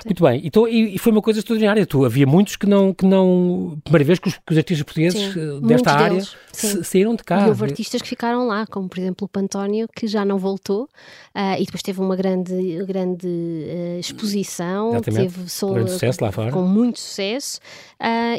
Muito 0.05 0.23
bem, 0.23 0.41
então, 0.45 0.69
e, 0.69 0.95
e, 0.95 0.99
foi 0.99 1.11
uma 1.11 1.21
coisa 1.21 1.41
extraordinária, 1.41 1.85
tu, 1.85 2.05
havia 2.05 2.29
muitos 2.29 2.55
que 2.55 2.65
não, 2.65 2.95
que 2.95 3.05
não 3.05 3.77
primeira 3.83 4.05
vez 4.05 4.21
que 4.21 4.29
os, 4.29 4.35
que 4.35 4.53
os 4.53 4.57
artistas 4.57 4.85
portugueses 4.85 5.21
Sim, 5.33 5.41
eh, 5.41 5.67
desta 5.67 5.91
área 5.91 6.11
deles, 6.11 6.37
saíram 6.85 7.17
de 7.17 7.25
cá. 7.25 7.45
E 7.45 7.49
houve 7.49 7.65
artistas 7.65 8.01
que 8.01 8.09
ficaram 8.09 8.47
lá, 8.47 8.69
como 8.69 8.89
por 8.89 9.01
exemplo 9.01 9.25
o 9.25 9.29
Pantónio, 9.29 9.89
que 9.93 10.07
já 10.07 10.25
não 10.25 10.39
voltou, 10.39 10.85
uh, 10.85 11.61
e 11.61 11.65
depois 11.65 11.83
teve 11.83 12.01
uma 12.01 12.15
grande, 12.15 12.85
grande 12.87 13.27
uh, 13.27 13.99
exposição, 13.99 14.91
Exatamente. 14.91 15.35
teve 15.35 15.51
solo, 15.51 15.75
grande 15.75 15.91
sucesso 15.91 16.23
lá 16.23 16.31
fora. 16.31 16.53
com 16.53 16.63
muito 16.63 17.01
sucesso, 17.01 17.59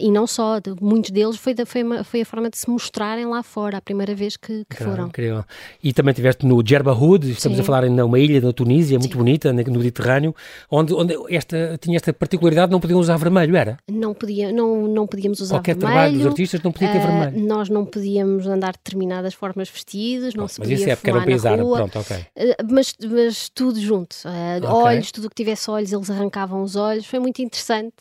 e 0.01 0.11
não 0.11 0.27
só, 0.27 0.59
de, 0.59 0.75
muitos 0.81 1.11
deles 1.11 1.37
foi, 1.37 1.53
da, 1.53 1.65
foi, 1.65 1.83
uma, 1.83 2.03
foi 2.03 2.21
a 2.21 2.25
forma 2.25 2.49
de 2.49 2.57
se 2.57 2.69
mostrarem 2.69 3.25
lá 3.25 3.41
fora, 3.41 3.77
a 3.77 3.81
primeira 3.81 4.13
vez 4.13 4.37
que, 4.37 4.63
que 4.69 4.83
foram. 4.83 5.07
incrível. 5.07 5.43
E 5.83 5.91
também 5.93 6.11
estiveste 6.11 6.45
no 6.45 6.61
Djerbahoud, 6.61 7.29
estamos 7.31 7.57
Sim. 7.57 7.61
a 7.61 7.65
falar 7.65 7.83
em 7.85 8.01
uma 8.01 8.19
ilha 8.19 8.39
na 8.39 8.53
Tunísia, 8.53 8.97
muito 8.99 9.13
Sim. 9.13 9.17
bonita, 9.17 9.51
no 9.51 9.79
Mediterrâneo, 9.79 10.35
onde, 10.69 10.93
onde 10.93 11.15
esta, 11.29 11.77
tinha 11.79 11.95
esta 11.95 12.13
particularidade, 12.13 12.71
não 12.71 12.79
podiam 12.79 12.99
usar 12.99 13.17
vermelho, 13.17 13.55
era? 13.55 13.77
Não, 13.89 14.13
podia, 14.13 14.51
não, 14.51 14.87
não 14.87 15.07
podíamos 15.07 15.39
usar 15.39 15.55
Qualquer 15.55 15.75
vermelho. 15.75 15.93
trabalho 15.93 16.17
dos 16.17 16.27
artistas 16.27 16.61
não 16.61 16.71
podia 16.71 16.91
ter 16.91 16.99
uh, 16.99 17.01
vermelho. 17.01 17.47
Nós 17.47 17.69
não 17.69 17.85
podíamos 17.85 18.45
andar 18.47 18.73
de 18.73 18.79
determinadas 18.83 19.33
formas 19.33 19.69
vestidos, 19.69 20.35
não 20.35 20.47
se 20.47 20.57
podia 20.57 20.73
Mas 20.73 20.81
isso 20.81 20.89
é 20.89 20.95
porque 20.95 21.09
era 21.09 21.19
um 21.19 21.23
país 21.23 21.45
árabe, 21.45 21.69
pronto, 21.69 21.99
ok. 21.99 22.17
Uh, 22.17 22.73
mas, 22.73 22.95
mas 23.09 23.49
tudo 23.49 23.79
junto, 23.79 24.13
uh, 24.25 24.57
okay. 24.57 24.69
olhos, 24.69 25.11
tudo 25.11 25.25
o 25.25 25.29
que 25.29 25.35
tivesse 25.35 25.69
olhos, 25.69 25.91
eles 25.91 26.09
arrancavam 26.09 26.61
os 26.61 26.75
olhos, 26.75 27.05
foi 27.05 27.19
muito 27.19 27.41
interessante 27.41 27.95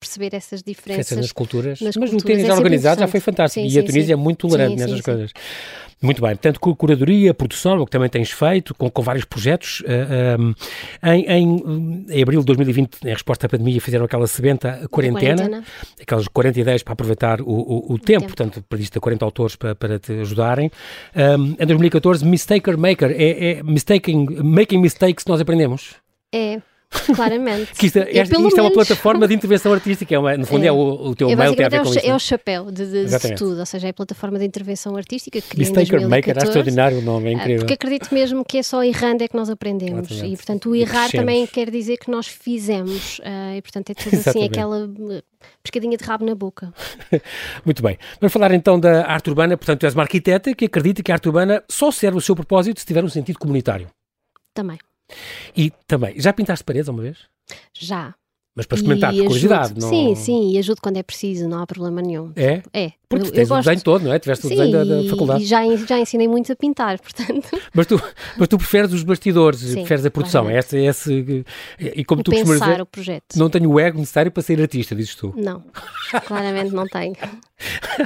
perceber 0.00 0.34
essas 0.34 0.62
diferenças. 0.62 0.71
Nas 1.16 1.32
culturas, 1.32 1.80
nas 1.80 1.96
mas 1.96 2.10
culturas. 2.10 2.22
o 2.22 2.26
tênis 2.26 2.48
é 2.48 2.52
organizado 2.52 3.00
já 3.00 3.08
foi 3.08 3.20
fantástico 3.20 3.68
sim, 3.68 3.74
e 3.74 3.78
a 3.78 3.84
Tunísia 3.84 4.12
é 4.14 4.16
muito 4.16 4.48
tolerante 4.48 4.76
nessas 4.76 5.00
coisas. 5.00 5.32
Muito 6.02 6.20
bem, 6.20 6.30
portanto, 6.30 6.58
curadoria, 6.74 7.32
produção, 7.32 7.78
o 7.78 7.84
que 7.84 7.92
também 7.92 8.08
tens 8.08 8.32
feito, 8.32 8.74
com, 8.74 8.90
com 8.90 9.02
vários 9.02 9.24
projetos. 9.24 9.80
Uh, 9.82 9.84
eh, 9.86 10.36
um, 10.36 10.54
em, 11.08 11.24
em, 11.26 12.06
em, 12.10 12.22
abril 12.22 12.40
de 12.40 12.46
2020, 12.46 13.04
em 13.04 13.10
resposta 13.10 13.46
à 13.46 13.48
pandemia, 13.48 13.80
fizeram 13.80 14.04
aquela 14.04 14.26
sebenta 14.26 14.88
quarentena, 14.90 15.36
quarentena. 15.36 15.64
aquelas 16.00 16.26
40 16.26 16.58
ideias 16.60 16.82
para 16.82 16.94
aproveitar 16.94 17.40
o, 17.40 17.44
o, 17.44 17.92
o 17.92 17.98
tempo, 17.98 18.04
tempo, 18.04 18.26
portanto, 18.26 18.64
previsto 18.68 19.00
40 19.00 19.24
autores 19.24 19.54
para, 19.54 19.76
para 19.76 20.00
te 20.00 20.12
ajudarem. 20.12 20.72
Um, 21.14 21.54
em 21.56 21.66
2014, 21.66 22.24
Mistaker 22.24 22.76
Maker, 22.76 23.12
é, 23.12 23.52
é 23.52 23.62
mistaking, 23.62 24.26
making 24.42 24.78
mistakes 24.78 25.24
nós 25.26 25.40
aprendemos? 25.40 25.94
É, 26.34 26.60
Claramente. 27.14 27.72
que 27.72 27.86
isto, 27.86 27.98
é, 27.98 28.10
isto 28.10 28.58
é 28.58 28.62
uma 28.62 28.72
plataforma 28.72 29.26
de 29.26 29.34
intervenção 29.34 29.72
artística, 29.72 30.14
é 30.14 30.18
uma, 30.18 30.36
no 30.36 30.46
fundo 30.46 30.64
é, 30.64 30.68
é 30.68 30.72
o, 30.72 30.76
o, 30.76 31.14
teu 31.14 31.30
é, 31.30 31.36
mail 31.36 31.54
tem 31.54 31.66
a 31.66 31.68
ver 31.68 31.82
com 31.82 31.88
é 31.88 31.90
o, 31.90 32.10
É 32.10 32.14
o 32.14 32.18
chapéu 32.18 32.70
de, 32.70 32.86
de, 32.86 33.06
de, 33.06 33.34
tudo, 33.34 33.60
ou 33.60 33.66
seja, 33.66 33.88
é 33.88 33.90
a 33.90 33.94
plataforma 33.94 34.38
de 34.38 34.44
intervenção 34.44 34.96
artística 34.96 35.40
que 35.40 35.58
Mistaker 35.58 36.08
Maker, 36.08 36.36
é 36.36 36.42
extraordinário 36.42 36.98
o 36.98 37.02
nome, 37.02 37.26
é 37.26 37.28
ah, 37.30 37.32
incrível. 37.32 37.58
Porque 37.60 37.74
acredito 37.74 38.12
mesmo 38.12 38.44
que 38.44 38.58
é 38.58 38.62
só 38.62 38.84
errando 38.84 39.24
é 39.24 39.28
que 39.28 39.36
nós 39.36 39.48
aprendemos 39.48 40.10
Exatamente. 40.10 40.34
e, 40.34 40.36
portanto, 40.36 40.70
o 40.70 40.76
errar 40.76 41.10
também 41.10 41.46
quer 41.46 41.70
dizer 41.70 41.96
que 41.96 42.10
nós 42.10 42.26
fizemos 42.26 43.18
uh, 43.20 43.56
e, 43.56 43.62
portanto, 43.62 43.90
é 43.90 43.94
tudo 43.94 44.16
assim, 44.16 44.44
aquela 44.44 44.86
uh, 44.86 45.22
pescadinha 45.62 45.96
de 45.96 46.04
rabo 46.04 46.24
na 46.24 46.34
boca. 46.34 46.72
Muito 47.64 47.82
bem. 47.82 47.98
Vamos 48.20 48.32
falar 48.32 48.52
então 48.52 48.78
da 48.78 49.06
arte 49.06 49.28
urbana, 49.30 49.56
portanto, 49.56 49.80
tu 49.80 49.86
és 49.86 49.94
uma 49.94 50.02
arquiteta 50.02 50.54
que 50.54 50.66
acredita 50.66 51.02
que 51.02 51.10
a 51.10 51.14
arte 51.14 51.28
urbana 51.28 51.62
só 51.68 51.90
serve 51.90 52.18
o 52.18 52.20
seu 52.20 52.34
propósito 52.34 52.80
se 52.80 52.86
tiver 52.86 53.04
um 53.04 53.08
sentido 53.08 53.38
comunitário. 53.38 53.88
Também. 54.54 54.78
E 55.56 55.70
também, 55.86 56.18
já 56.20 56.32
pintaste 56.32 56.64
paredes 56.64 56.88
uma 56.88 57.02
vez? 57.02 57.18
Já. 57.74 58.14
Mas 58.54 58.66
para 58.66 58.76
experimentar, 58.76 59.14
por 59.14 59.24
curiosidade, 59.24 59.80
não... 59.80 59.88
Sim, 59.88 60.14
sim, 60.14 60.52
e 60.52 60.58
ajudo 60.58 60.80
quando 60.82 60.98
é 60.98 61.02
preciso, 61.02 61.48
não 61.48 61.62
há 61.62 61.66
problema 61.66 62.02
nenhum. 62.02 62.32
É? 62.36 62.62
É. 62.74 62.92
Porque 63.08 63.28
eu, 63.28 63.32
tens 63.32 63.48
eu 63.48 63.56
o 63.56 63.58
desenho 63.60 63.80
todo, 63.82 64.04
não 64.04 64.12
é? 64.12 64.18
Tiveste 64.18 64.46
sim, 64.46 64.54
o 64.54 64.56
desenho 64.56 64.72
da, 64.72 64.84
da 64.84 65.08
faculdade. 65.08 65.42
e 65.42 65.46
já, 65.46 65.76
já 65.76 65.98
ensinei 65.98 66.28
muito 66.28 66.52
a 66.52 66.56
pintar, 66.56 66.98
portanto... 67.02 67.48
Mas 67.74 67.86
tu, 67.86 68.02
mas 68.36 68.48
tu 68.48 68.58
preferes 68.58 68.92
os 68.92 69.02
bastidores, 69.02 69.60
sim, 69.60 69.74
preferes 69.76 70.04
a 70.04 70.10
produção, 70.10 70.50
é 70.50 70.58
esse, 70.58 70.76
esse, 70.78 71.44
e 71.78 72.04
como 72.04 72.20
o 72.20 72.24
tu 72.24 72.30
pensar 72.30 72.66
dizer, 72.66 72.82
o 72.82 72.86
projeto. 72.86 73.36
Não 73.36 73.48
tenho 73.48 73.70
o 73.70 73.80
ego 73.80 73.98
necessário 73.98 74.30
para 74.30 74.42
ser 74.42 74.60
artista, 74.60 74.94
dizes 74.94 75.14
tu. 75.14 75.32
Não, 75.34 75.64
claramente 76.26 76.74
não 76.74 76.86
tenho. 76.86 77.16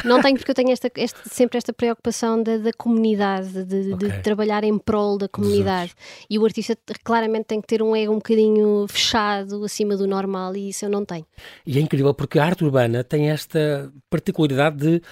Não 0.04 0.20
tenho 0.20 0.36
porque 0.36 0.50
eu 0.50 0.54
tenho 0.54 0.70
esta, 0.70 0.90
esta 0.96 1.18
sempre 1.26 1.58
esta 1.58 1.72
preocupação 1.72 2.42
da, 2.42 2.58
da 2.58 2.72
comunidade, 2.72 3.64
de, 3.64 3.94
okay. 3.94 4.10
de, 4.10 4.22
trabalhar 4.22 4.64
em 4.64 4.76
prol 4.78 5.16
da 5.18 5.28
comunidade. 5.28 5.94
E 6.28 6.38
o 6.38 6.44
artista 6.44 6.76
claramente 7.02 7.46
tem 7.46 7.60
que 7.60 7.66
ter 7.66 7.82
um 7.82 7.96
ego 7.96 8.12
um 8.12 8.16
bocadinho 8.16 8.86
fechado, 8.88 9.64
acima 9.64 9.96
do 9.96 10.06
normal, 10.06 10.35
e 10.54 10.68
isso 10.70 10.84
eu 10.84 10.90
não 10.90 11.04
tenho. 11.04 11.26
E 11.66 11.78
é 11.78 11.80
incrível 11.80 12.12
porque 12.14 12.38
a 12.38 12.44
arte 12.44 12.64
urbana 12.64 13.02
tem 13.02 13.30
esta 13.30 13.92
particularidade 14.10 14.76
de 14.76 15.02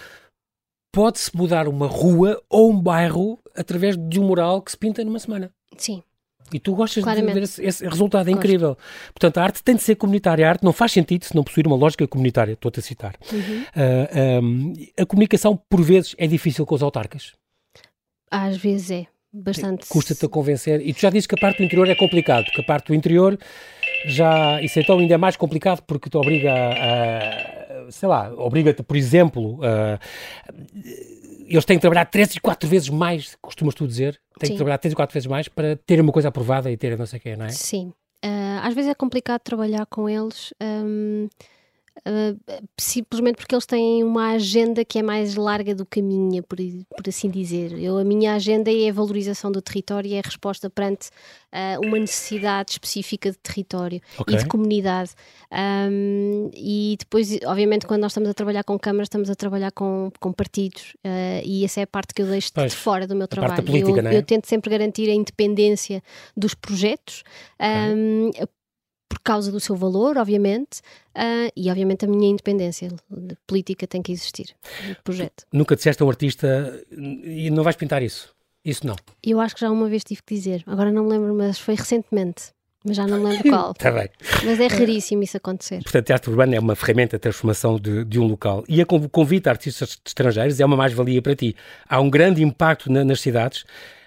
pode-se 0.92 1.36
mudar 1.36 1.66
uma 1.66 1.86
rua 1.86 2.40
ou 2.48 2.70
um 2.70 2.80
bairro 2.80 3.38
através 3.56 3.96
de 3.96 4.20
um 4.20 4.24
mural 4.24 4.62
que 4.62 4.70
se 4.70 4.76
pinta 4.76 5.04
numa 5.04 5.18
semana. 5.18 5.50
Sim. 5.76 6.02
E 6.52 6.60
tu 6.60 6.74
gostas 6.74 7.02
Claramente. 7.02 7.28
de 7.28 7.34
ver 7.34 7.42
esse, 7.42 7.64
esse 7.64 7.88
resultado, 7.88 8.28
é 8.28 8.32
Gosto. 8.32 8.44
incrível. 8.44 8.78
Portanto, 9.12 9.38
a 9.38 9.42
arte 9.42 9.62
tem 9.62 9.74
de 9.74 9.82
ser 9.82 9.96
comunitária. 9.96 10.46
A 10.46 10.50
arte 10.50 10.62
não 10.62 10.72
faz 10.72 10.92
sentido 10.92 11.24
se 11.24 11.34
não 11.34 11.42
possuir 11.42 11.66
uma 11.66 11.74
lógica 11.74 12.06
comunitária. 12.06 12.52
Estou-te 12.52 12.80
a 12.80 12.82
citar. 12.82 13.16
Uhum. 13.32 13.62
Uh, 13.62 13.66
ah, 13.74 14.40
um, 14.40 14.72
a 14.96 15.06
comunicação, 15.06 15.60
por 15.68 15.82
vezes, 15.82 16.14
é 16.18 16.26
difícil 16.26 16.64
com 16.66 16.74
os 16.74 16.82
autarcas. 16.82 17.32
Às 18.30 18.56
vezes 18.56 18.90
é. 18.90 19.06
Bastante. 19.32 19.86
Custa-te 19.88 20.24
a 20.26 20.28
convencer. 20.28 20.80
E 20.86 20.94
tu 20.94 21.00
já 21.00 21.10
dizes 21.10 21.26
que 21.26 21.34
a 21.34 21.38
parte 21.38 21.58
do 21.58 21.64
interior 21.64 21.88
é 21.88 21.94
complicado, 21.96 22.44
porque 22.44 22.60
a 22.60 22.64
parte 22.64 22.88
do 22.88 22.94
interior 22.94 23.36
já. 24.04 24.60
Isso 24.62 24.78
então 24.80 24.98
ainda 24.98 25.14
é 25.14 25.18
mais 25.18 25.36
complicado 25.36 25.82
porque 25.86 26.08
te 26.08 26.16
obriga 26.16 26.52
a. 26.52 27.86
a 27.88 27.90
sei 27.90 28.08
lá, 28.08 28.32
obriga-te, 28.34 28.82
por 28.82 28.96
exemplo, 28.96 29.60
a 29.62 29.98
eles 31.46 31.64
têm 31.64 31.76
que 31.76 31.80
trabalhar 31.80 32.06
três 32.06 32.34
e 32.34 32.40
quatro 32.40 32.68
vezes 32.68 32.88
mais, 32.88 33.36
costumas 33.40 33.74
tu 33.74 33.86
dizer? 33.86 34.20
Têm 34.38 34.48
Sim. 34.48 34.54
que 34.54 34.56
trabalhar 34.56 34.78
três 34.78 34.92
e 34.92 34.96
quatro 34.96 35.12
vezes 35.12 35.26
mais 35.26 35.48
para 35.48 35.76
terem 35.76 36.02
uma 36.02 36.12
coisa 36.12 36.28
aprovada 36.28 36.70
e 36.70 36.76
terem 36.76 36.96
não 36.96 37.06
sei 37.06 37.18
o 37.18 37.22
quê, 37.22 37.36
não 37.36 37.46
é? 37.46 37.50
Sim. 37.50 37.92
Uh, 38.24 38.60
às 38.62 38.74
vezes 38.74 38.90
é 38.90 38.94
complicado 38.94 39.40
trabalhar 39.40 39.86
com 39.86 40.08
eles. 40.08 40.54
Um, 40.60 41.28
Uh, 42.00 42.38
simplesmente 42.78 43.36
porque 43.36 43.54
eles 43.54 43.64
têm 43.64 44.02
uma 44.02 44.32
agenda 44.32 44.84
que 44.84 44.98
é 44.98 45.02
mais 45.02 45.36
larga 45.36 45.74
do 45.74 45.86
que 45.86 46.00
a 46.00 46.02
minha, 46.02 46.42
por, 46.42 46.58
por 46.58 47.08
assim 47.08 47.30
dizer. 47.30 47.72
Eu, 47.78 47.96
a 47.96 48.04
minha 48.04 48.34
agenda 48.34 48.70
é 48.70 48.90
a 48.90 48.92
valorização 48.92 49.50
do 49.50 49.62
território 49.62 50.08
e 50.08 50.14
é 50.14 50.18
a 50.18 50.22
resposta 50.22 50.68
perante 50.68 51.08
uh, 51.52 51.86
uma 51.86 51.98
necessidade 51.98 52.72
específica 52.72 53.30
de 53.30 53.38
território 53.38 54.00
okay. 54.18 54.34
e 54.34 54.38
de 54.38 54.46
comunidade. 54.46 55.12
Um, 55.52 56.50
e 56.52 56.96
depois, 56.98 57.38
obviamente, 57.46 57.86
quando 57.86 58.02
nós 58.02 58.10
estamos 58.10 58.28
a 58.28 58.34
trabalhar 58.34 58.64
com 58.64 58.76
câmaras, 58.78 59.06
estamos 59.06 59.30
a 59.30 59.34
trabalhar 59.36 59.70
com, 59.70 60.10
com 60.18 60.32
partidos 60.32 60.94
uh, 61.04 61.42
e 61.44 61.64
essa 61.64 61.80
é 61.80 61.84
a 61.84 61.86
parte 61.86 62.12
que 62.12 62.22
eu 62.22 62.26
deixo 62.26 62.50
pois, 62.52 62.72
de 62.72 62.76
fora 62.76 63.06
do 63.06 63.14
meu 63.14 63.28
trabalho. 63.28 63.62
Política, 63.62 64.00
eu, 64.00 64.08
é? 64.08 64.16
eu, 64.16 64.22
tento 64.22 64.46
sempre 64.46 64.68
garantir 64.68 65.08
a 65.08 65.14
independência 65.14 66.02
dos 66.36 66.54
projetos. 66.54 67.22
Okay. 67.58 67.94
Um, 67.94 68.30
causa 69.24 69.50
do 69.50 69.58
seu 69.58 69.74
valor, 69.74 70.18
obviamente, 70.18 70.80
uh, 71.16 71.50
e 71.56 71.70
obviamente 71.70 72.04
a 72.04 72.08
minha 72.08 72.28
independência 72.28 72.88
política 73.46 73.86
tem 73.86 74.02
que 74.02 74.12
existir 74.12 74.54
projeto. 75.02 75.44
Nunca 75.52 75.74
disseste 75.74 76.02
a 76.02 76.06
um 76.06 76.10
artista 76.10 76.84
e 76.92 77.50
não 77.50 77.64
vais 77.64 77.74
pintar 77.74 78.02
isso? 78.02 78.34
Isso 78.64 78.86
não? 78.86 78.96
Eu 79.22 79.40
acho 79.40 79.54
que 79.54 79.60
já 79.60 79.70
uma 79.70 79.88
vez 79.88 80.04
tive 80.04 80.22
que 80.22 80.34
dizer, 80.34 80.62
agora 80.66 80.92
não 80.92 81.04
me 81.04 81.10
lembro, 81.10 81.34
mas 81.34 81.58
foi 81.58 81.74
recentemente. 81.74 82.52
Mas 82.86 82.96
já 82.98 83.06
não 83.06 83.18
me 83.18 83.30
lembro 83.30 83.48
qual. 83.48 83.70
Está 83.72 83.90
bem. 83.90 84.10
Mas 84.44 84.60
é 84.60 84.66
raríssimo 84.66 85.22
isso 85.22 85.38
acontecer. 85.38 85.82
Portanto, 85.82 86.10
a 86.10 86.14
arte 86.14 86.28
urbana 86.28 86.54
é 86.54 86.60
uma 86.60 86.76
ferramenta 86.76 87.16
de 87.16 87.20
transformação 87.22 87.78
de, 87.78 88.04
de 88.04 88.20
um 88.20 88.26
local. 88.26 88.62
E 88.68 88.80
a 88.80 88.84
convite 88.84 89.48
a 89.48 89.52
artistas 89.52 89.98
estrangeiros 90.04 90.60
é 90.60 90.64
uma 90.66 90.76
mais-valia 90.76 91.22
para 91.22 91.34
ti. 91.34 91.56
Há 91.88 91.98
um 92.00 92.10
grande 92.10 92.42
impacto 92.42 92.92
na, 92.92 93.02
nas 93.02 93.20
cidades 93.20 93.64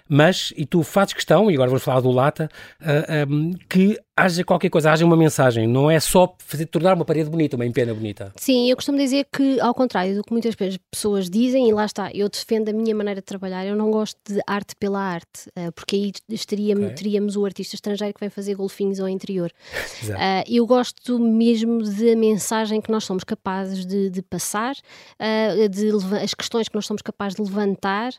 mas, 0.08 0.54
e 0.56 0.64
tu 0.64 0.82
fazes 0.82 1.12
questão, 1.12 1.50
e 1.50 1.54
agora 1.54 1.68
vamos 1.68 1.84
falar 1.84 2.00
do 2.00 2.10
Lata, 2.10 2.48
uh, 2.80 2.84
ah, 2.86 3.26
um, 3.28 3.52
que 3.68 4.00
haja 4.18 4.44
qualquer 4.44 4.68
coisa, 4.68 4.90
haja 4.90 5.04
uma 5.04 5.16
mensagem, 5.16 5.66
não 5.66 5.90
é 5.90 6.00
só 6.00 6.34
fazer, 6.38 6.66
tornar 6.66 6.94
uma 6.94 7.04
parede 7.04 7.30
bonita, 7.30 7.56
uma 7.56 7.64
empena 7.64 7.94
bonita. 7.94 8.32
Sim, 8.36 8.68
eu 8.68 8.76
costumo 8.76 8.98
dizer 8.98 9.26
que, 9.32 9.60
ao 9.60 9.72
contrário 9.72 10.16
do 10.16 10.22
que 10.22 10.32
muitas 10.32 10.54
pessoas 10.90 11.30
dizem, 11.30 11.68
e 11.68 11.72
lá 11.72 11.84
está, 11.84 12.10
eu 12.12 12.28
defendo 12.28 12.68
a 12.68 12.72
minha 12.72 12.94
maneira 12.94 13.20
de 13.20 13.24
trabalhar, 13.24 13.64
eu 13.64 13.76
não 13.76 13.90
gosto 13.90 14.18
de 14.28 14.40
arte 14.46 14.74
pela 14.76 15.00
arte, 15.00 15.48
uh, 15.56 15.72
porque 15.72 15.94
aí 15.96 16.12
estaríamos, 16.28 16.84
okay. 16.84 16.96
teríamos 16.96 17.36
o 17.36 17.44
artista 17.44 17.76
estrangeiro 17.76 18.12
que 18.12 18.20
vem 18.20 18.28
fazer 18.28 18.54
golfinhos 18.56 18.98
ao 18.98 19.08
interior. 19.08 19.52
uh, 20.04 20.44
eu 20.48 20.66
gosto 20.66 21.18
mesmo 21.18 21.82
da 21.82 22.16
mensagem 22.16 22.80
que 22.80 22.90
nós 22.90 23.04
somos 23.04 23.22
capazes 23.22 23.86
de, 23.86 24.10
de 24.10 24.22
passar, 24.22 24.74
uh, 24.74 25.68
de 25.68 25.88
as 26.22 26.34
questões 26.34 26.68
que 26.68 26.74
nós 26.74 26.86
somos 26.86 27.02
capazes 27.02 27.36
de 27.36 27.42
levantar, 27.42 28.12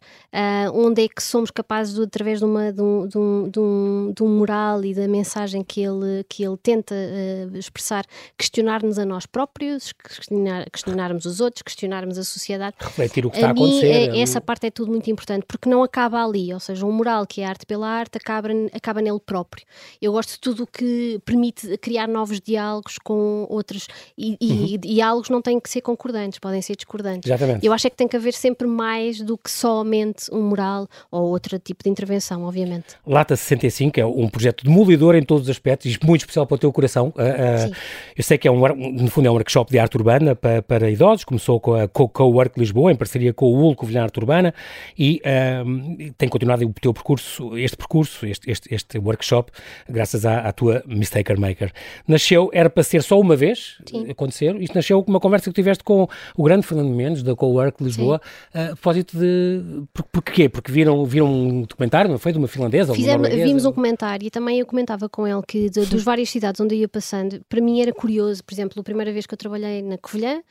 onde 0.73 1.03
é 1.03 1.07
que 1.07 1.21
somos 1.21 1.51
capazes, 1.51 1.95
de, 1.95 2.03
através 2.03 2.39
de, 2.39 2.45
uma, 2.45 2.71
de, 2.71 2.81
um, 2.81 3.07
de, 3.07 3.17
um, 3.17 3.49
de, 3.49 3.59
um, 3.59 4.13
de 4.15 4.23
um 4.23 4.27
mural 4.27 4.83
e 4.83 4.93
da 4.93 5.07
mensagem 5.07 5.63
que 5.63 5.81
ele, 5.81 5.88
que 6.27 6.43
ele 6.43 6.57
tenta 6.57 6.95
uh, 6.95 7.57
expressar, 7.57 8.05
questionar-nos 8.37 8.99
a 8.99 9.05
nós 9.05 9.25
próprios, 9.25 9.91
questionar, 9.93 10.69
questionarmos 10.69 11.25
os 11.25 11.39
outros, 11.39 11.61
questionarmos 11.61 12.17
a 12.17 12.23
sociedade. 12.23 12.75
Refletir 12.79 13.25
o 13.25 13.31
que 13.31 13.37
a 13.37 13.39
está 13.39 13.49
a 13.49 13.51
acontecer. 13.51 13.87
É, 13.87 14.17
é, 14.17 14.21
essa 14.21 14.41
parte 14.41 14.67
é 14.67 14.71
tudo 14.71 14.91
muito 14.91 15.09
importante, 15.09 15.45
porque 15.47 15.69
não 15.69 15.83
acaba 15.83 16.23
ali, 16.23 16.53
ou 16.53 16.59
seja, 16.59 16.85
um 16.85 16.91
moral 16.91 17.25
que 17.25 17.41
é 17.41 17.45
arte 17.45 17.65
pela 17.65 17.87
arte 17.87 18.17
acaba, 18.17 18.49
acaba 18.73 19.01
nele 19.01 19.19
próprio. 19.19 19.65
Eu 20.01 20.11
gosto 20.11 20.31
de 20.31 20.39
tudo 20.39 20.63
o 20.63 20.67
que 20.67 21.19
permite 21.25 21.77
criar 21.77 22.07
novos 22.07 22.39
diálogos 22.39 22.97
com 22.97 23.45
outros, 23.49 23.87
e, 24.17 24.37
uhum. 24.41 24.65
e 24.65 24.77
diálogos 24.77 25.29
não 25.29 25.41
têm 25.41 25.59
que 25.59 25.69
ser 25.69 25.81
concordantes, 25.81 26.39
podem 26.39 26.61
ser 26.61 26.75
discordantes. 26.75 27.29
Exatamente. 27.29 27.65
Eu 27.65 27.73
acho 27.73 27.87
é 27.87 27.89
que 27.89 27.95
tem 27.95 28.07
que 28.07 28.15
haver 28.15 28.33
sempre 28.33 28.67
mais 28.67 29.21
do 29.21 29.37
que 29.37 29.49
somente 29.49 30.33
um 30.33 30.41
moral 30.41 30.87
ou 31.11 31.29
outro 31.29 31.57
tipo 31.59 31.83
de 31.83 31.89
intervenção, 31.89 32.43
obviamente. 32.43 32.95
Lata 33.05 33.35
65 33.35 33.99
é 33.99 34.05
um 34.05 34.29
projeto 34.29 34.63
demolidor 34.63 35.15
em 35.15 35.23
todos 35.23 35.43
os 35.43 35.49
aspectos 35.49 35.78
projeto, 35.79 36.05
muito 36.05 36.21
especial 36.21 36.45
para 36.45 36.55
o 36.55 36.57
teu 36.57 36.71
coração. 36.71 37.13
Uh, 37.15 37.69
uh, 37.69 37.75
eu 38.15 38.23
sei 38.23 38.37
que 38.37 38.47
é 38.47 38.51
um, 38.51 38.59
no 38.91 39.09
fundo 39.09 39.27
é 39.27 39.31
um 39.31 39.33
workshop 39.33 39.71
de 39.71 39.79
arte 39.79 39.95
urbana 39.97 40.35
para, 40.35 40.61
para 40.61 40.89
idosos, 40.89 41.23
começou 41.23 41.59
com 41.59 41.75
a 41.75 41.87
Co-Work 41.87 42.59
Lisboa, 42.59 42.91
em 42.91 42.95
parceria 42.95 43.33
com 43.33 43.45
o 43.45 43.67
UL 43.67 43.75
Covilhã 43.75 44.03
Arte 44.03 44.19
Urbana, 44.19 44.53
e 44.97 45.21
uh, 45.25 46.13
tem 46.17 46.27
continuado 46.27 46.65
o 46.65 46.73
teu 46.73 46.93
percurso, 46.93 47.57
este 47.57 47.77
percurso, 47.77 48.25
este, 48.25 48.49
este, 48.49 48.73
este 48.73 48.97
workshop, 48.99 49.51
graças 49.89 50.25
à, 50.25 50.39
à, 50.39 50.51
tua 50.51 50.83
Mistaker 50.85 51.39
Maker. 51.39 51.71
Nasceu, 52.07 52.49
era 52.53 52.69
para 52.69 52.83
ser 52.83 53.03
só 53.03 53.19
uma 53.19 53.35
vez 53.35 53.77
Sim. 53.85 54.09
acontecer, 54.09 54.55
isto 54.61 54.75
nasceu 54.75 55.01
com 55.03 55.11
uma 55.11 55.19
conversa 55.19 55.49
que 55.49 55.55
tiveste 55.55 55.83
com 55.83 56.07
o 56.35 56.43
grande 56.43 56.65
Fernando 56.65 56.93
Mendes, 56.93 57.23
da 57.23 57.35
Co-Work 57.35 57.83
Lisboa, 57.83 58.21
a 58.53 58.67
propósito 58.67 59.17
de... 59.17 59.83
Por, 59.93 60.03
porquê? 60.03 60.49
Porque 60.49 60.71
viram, 60.71 61.05
viram 61.05 61.31
um 61.31 61.61
documentário, 61.61 62.09
não 62.09 62.17
foi? 62.17 62.31
De 62.31 62.37
uma 62.37 62.47
finlandesa? 62.47 62.93
Fizemos, 62.93 63.29
vimos 63.29 63.65
um 63.65 63.71
comentário 63.71 64.25
e 64.25 64.29
também 64.29 64.59
eu 64.59 64.65
comentava 64.65 65.07
com 65.07 65.27
ele 65.27 65.41
que 65.47 65.68
dos 65.69 66.03
várias 66.03 66.29
cidades 66.29 66.59
onde 66.59 66.75
eu 66.75 66.79
ia 66.79 66.87
passando, 66.87 67.41
para 67.47 67.61
mim 67.61 67.81
era 67.81 67.93
curioso, 67.93 68.43
por 68.43 68.53
exemplo, 68.53 68.79
a 68.79 68.83
primeira 68.83 69.11
vez 69.11 69.25
que 69.25 69.33
eu 69.33 69.37
trabalhei 69.37 69.81
na 69.81 69.97
Covilhã, 69.97 70.39
uh, 70.39 70.43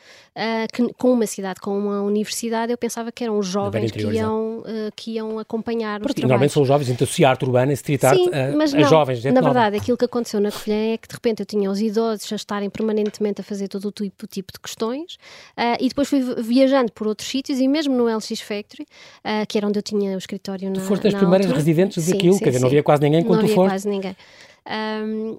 que, 0.72 0.92
com 0.94 1.12
uma 1.12 1.26
cidade, 1.26 1.61
com 1.61 1.76
uma 1.76 2.02
universidade, 2.02 2.72
eu 2.72 2.78
pensava 2.78 3.11
que 3.11 3.24
eram 3.24 3.38
os 3.38 3.46
jovens 3.46 3.90
que 3.90 4.02
iam, 4.02 4.59
uh, 4.61 4.64
que 4.94 5.12
iam 5.12 5.38
acompanhar 5.38 6.00
Porque, 6.00 6.20
Normalmente 6.20 6.52
são 6.52 6.64
jovens, 6.64 6.88
então 6.88 7.07
se 7.07 7.24
arte 7.24 7.44
urbana, 7.44 7.72
street 7.72 8.04
art, 8.04 8.16
Sim, 8.16 8.28
uh, 8.28 8.57
mas 8.57 8.72
não, 8.72 8.88
jovens. 8.88 9.24
Na 9.24 9.40
verdade, 9.40 9.76
aquilo 9.76 9.96
que 9.96 10.04
aconteceu 10.04 10.40
na 10.40 10.50
Covilhã 10.50 10.94
é 10.94 10.98
que 10.98 11.09
de 11.09 11.14
repente 11.14 11.40
eu 11.40 11.46
tinha 11.46 11.70
os 11.70 11.81
idosos 11.81 12.33
a 12.33 12.37
estarem 12.37 12.70
permanentemente 12.70 13.40
a 13.40 13.44
fazer 13.44 13.68
todo 13.68 13.88
o 13.88 13.92
tipo, 13.92 14.26
tipo 14.26 14.52
de 14.52 14.61
questões 14.61 15.16
e 15.81 15.88
depois 15.88 16.09
fui 16.09 16.20
viajando 16.42 16.92
por 16.92 17.07
outros 17.07 17.28
sítios 17.28 17.59
e 17.59 17.68
mesmo 17.68 17.94
no 17.94 18.04
LX 18.04 18.40
Factory, 18.40 18.87
que 19.48 19.59
era 19.59 19.66
onde 19.66 19.78
eu 19.78 19.83
tinha 19.83 20.14
o 20.14 20.18
escritório 20.18 20.72
tu 20.72 20.81
na 20.81 20.87
foste 20.87 21.09
as 21.09 21.14
primeiras 21.14 21.50
residentes 21.50 22.07
daquilo, 22.07 22.35
sim, 22.35 22.40
quer 22.40 22.50
dizer, 22.50 22.61
não 22.61 22.68
havia 22.68 22.83
quase 22.83 23.02
ninguém 23.02 23.22
quando 23.22 23.42
não 23.42 23.48
tu 23.48 23.54
foste. 23.54 23.70
quase 23.70 23.88
ninguém. 23.88 24.16
Um, 24.68 25.38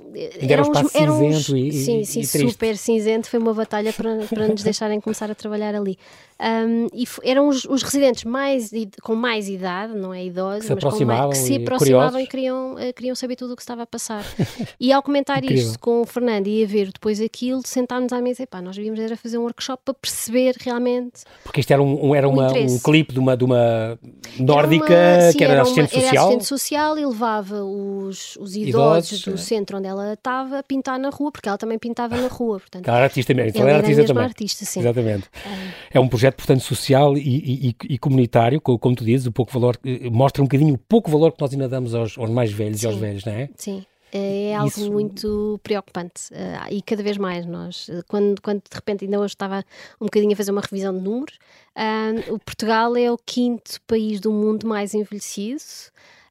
era 0.50 0.64
um 0.64 0.72
espaço 0.72 0.90
cinzento 0.90 1.14
uns, 1.24 1.50
e, 1.50 1.72
sim, 1.72 2.04
sim, 2.04 2.20
e 2.22 2.26
super 2.26 2.76
cinzento. 2.76 3.30
Foi 3.30 3.40
uma 3.40 3.54
batalha 3.54 3.94
para, 3.94 4.26
para 4.26 4.48
nos 4.48 4.64
deixarem 4.64 5.00
começar 5.00 5.30
a 5.30 5.36
trabalhar 5.36 5.76
ali. 5.76 5.98
Um, 6.42 6.88
e 6.94 7.06
eram 7.24 7.50
os, 7.50 7.66
os, 7.66 7.84
residentes 7.84 8.24
mais, 8.24 8.72
com 9.04 9.14
mais 9.14 9.50
idade, 9.50 9.94
não 9.94 10.14
é 10.14 10.24
idosos, 10.24 10.68
que 10.68 10.74
mas 10.74 11.02
mais, 11.02 11.30
que 11.32 11.36
se 11.36 11.56
aproximavam 11.58 12.18
e, 12.22 12.28
queriam, 12.28 12.76
uh, 12.76 12.94
queriam 12.96 13.14
saber 13.14 13.36
tudo 13.36 13.54
o 13.54 13.56
que 13.58 13.62
estava 13.62 13.84
a 13.84 13.86
passar. 13.86 14.24
e 14.80 14.94
ao 14.94 15.04
comentar 15.04 15.44
isto 15.44 15.78
com 15.80 16.02
o 16.02 16.06
Fernando 16.06 16.48
e 16.48 16.64
a 16.64 16.68
ver 16.68 16.92
depois 16.94 17.20
aquilo, 17.20 17.62
sentámos 17.66 18.14
à 18.14 18.22
mesa 18.22 18.44
e 18.44 18.48
pá, 18.48 18.62
nós 18.62 18.74
devíamos 18.76 19.02
era 19.02 19.18
fazer 19.18 19.38
um 19.38 19.42
workshop 19.42 19.84
para 19.84 19.94
perceber 19.94 20.56
realmente. 20.62 21.24
Porque 21.44 21.60
isto 21.60 21.72
era 21.72 21.84
um, 21.84 22.16
era 22.16 22.30
uma, 22.30 22.54
um 22.54 22.80
clipe 22.80 23.12
de 23.12 23.20
uma, 23.20 23.36
de 23.36 23.44
uma 23.44 24.00
nórdica 24.40 24.94
era 24.94 25.24
uma, 25.24 25.32
sim, 25.32 25.38
que 25.38 25.44
era, 25.44 25.54
era 25.54 25.62
assistente 25.64 25.94
uma, 25.94 26.02
social. 26.02 26.14
Era 26.14 26.22
assistente 26.22 26.46
social 26.46 26.98
e 26.98 27.06
levava 27.06 27.64
os, 27.66 28.38
os 28.38 28.56
idosos, 28.56 29.12
idosos 29.12 29.22
do 29.26 29.34
é. 29.34 29.38
centro 29.38 29.78
onde 29.78 29.88
ela 29.88 30.14
estava 30.14 30.60
a 30.60 30.64
pintar 30.64 30.98
na 30.98 31.10
rua, 31.10 31.34
porque 31.34 31.50
ela 31.50 31.58
também 31.58 31.78
pintava 31.78 32.16
na 32.16 32.30
rua. 32.30 32.62
Portanto, 32.62 32.88
ela 32.88 32.98
era 32.98 33.06
artista 33.06 33.34
mesmo, 33.34 33.50
então 33.50 33.62
ela 33.64 33.72
era 33.72 33.80
artista 33.80 34.06
também. 34.06 34.24
artista, 34.24 34.64
sim. 34.64 34.80
Exatamente. 34.80 35.26
Ah. 35.46 35.74
É 35.92 36.00
um 36.00 36.08
projeto 36.08 36.29
projeto, 36.30 36.36
portanto, 36.36 36.62
social 36.62 37.18
e, 37.18 37.70
e, 37.70 37.76
e 37.94 37.98
comunitário, 37.98 38.62
como 38.62 38.96
tu 38.96 39.04
dizes, 39.04 39.28
o 39.28 39.32
pouco 39.32 39.52
valor, 39.52 39.78
eh, 39.84 40.10
mostra 40.10 40.42
um 40.42 40.46
bocadinho 40.46 40.76
o 40.76 40.78
pouco 40.78 41.10
valor 41.10 41.32
que 41.32 41.42
nós 41.42 41.52
ainda 41.52 41.68
damos 41.68 41.94
aos, 41.94 42.18
aos 42.18 42.30
mais 42.30 42.52
velhos 42.52 42.80
Sim. 42.80 42.86
e 42.86 42.90
aos 42.90 42.98
velhos, 42.98 43.26
não 43.26 43.34
é? 43.34 43.50
Sim. 43.56 43.86
É 44.12 44.56
algo 44.56 44.70
Isso... 44.70 44.92
muito 44.92 45.60
preocupante 45.62 46.34
uh, 46.34 46.74
e 46.74 46.82
cada 46.82 47.04
vez 47.04 47.16
mais 47.16 47.46
nós, 47.46 47.88
eh, 47.90 48.02
quando, 48.08 48.42
quando 48.42 48.58
de 48.60 48.76
repente 48.76 49.06
ainda 49.06 49.20
hoje 49.20 49.36
estava 49.36 49.64
um 50.02 50.06
bocadinho 50.06 50.34
a 50.34 50.36
fazer 50.36 50.50
uma 50.50 50.62
revisão 50.62 50.98
de 50.98 51.04
números, 51.04 51.38
uh, 51.78 52.34
o 52.34 52.40
Portugal 52.40 52.98
é 52.98 53.12
o 53.12 53.20
quinto 53.24 53.80
país 53.86 54.20
do 54.20 54.32
mundo 54.32 54.66
mais 54.66 54.96
envelhecido, 54.96 55.62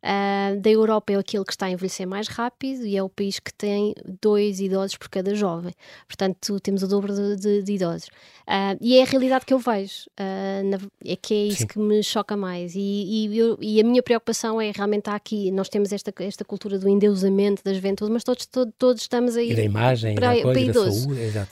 Uh, 0.03 0.61
da 0.61 0.71
Europa 0.71 1.13
é 1.13 1.17
aquele 1.17 1.45
que 1.45 1.53
está 1.53 1.67
a 1.67 1.71
envelhecer 1.71 2.07
mais 2.07 2.29
rápido 2.29 2.87
e 2.87 2.97
é 2.97 3.03
o 3.03 3.09
país 3.09 3.39
que 3.41 3.53
tem 3.53 3.95
dois 4.23 4.61
idosos 4.61 4.97
por 4.97 5.09
cada 5.09 5.35
jovem. 5.35 5.73
Portanto, 6.07 6.61
temos 6.61 6.83
o 6.83 6.89
dobro 6.89 7.13
de, 7.13 7.37
de, 7.37 7.63
de 7.63 7.73
idosos. 7.73 8.09
Uh, 8.47 8.79
e 8.81 8.99
é 8.99 9.03
a 9.03 9.05
realidade 9.05 9.45
que 9.45 9.53
eu 9.53 9.59
vejo. 9.59 10.07
Uh, 10.19 10.71
na, 10.71 10.79
é 11.05 11.17
que 11.17 11.35
é 11.35 11.47
isso 11.49 11.59
Sim. 11.59 11.67
que 11.67 11.79
me 11.79 12.03
choca 12.03 12.37
mais. 12.37 12.75
E, 12.75 12.81
e, 12.81 13.39
eu, 13.39 13.59
e, 13.61 13.81
a 13.81 13.85
minha 13.85 14.03
preocupação 14.03 14.61
é 14.61 14.71
realmente 14.75 15.01
estar 15.01 15.15
aqui. 15.15 15.51
Nós 15.51 15.69
temos 15.69 15.93
esta, 15.93 16.13
esta 16.21 16.45
cultura 16.45 16.79
do 16.79 16.89
endeusamento 16.89 17.63
das 17.65 17.77
juventude, 17.77 18.11
mas 18.11 18.25
todos, 18.25 18.47
todos, 18.47 18.73
todos 18.79 19.03
estamos 19.03 19.37
aí. 19.37 19.51
E 19.51 19.55
da 19.55 19.63
imagem, 19.63 20.15
para, 20.15 20.29
da 20.29 20.43
coisa, 20.43 20.53
para 20.53 20.61
idoso. 20.61 21.01
Saúde, 21.03 21.21
exato. 21.21 21.51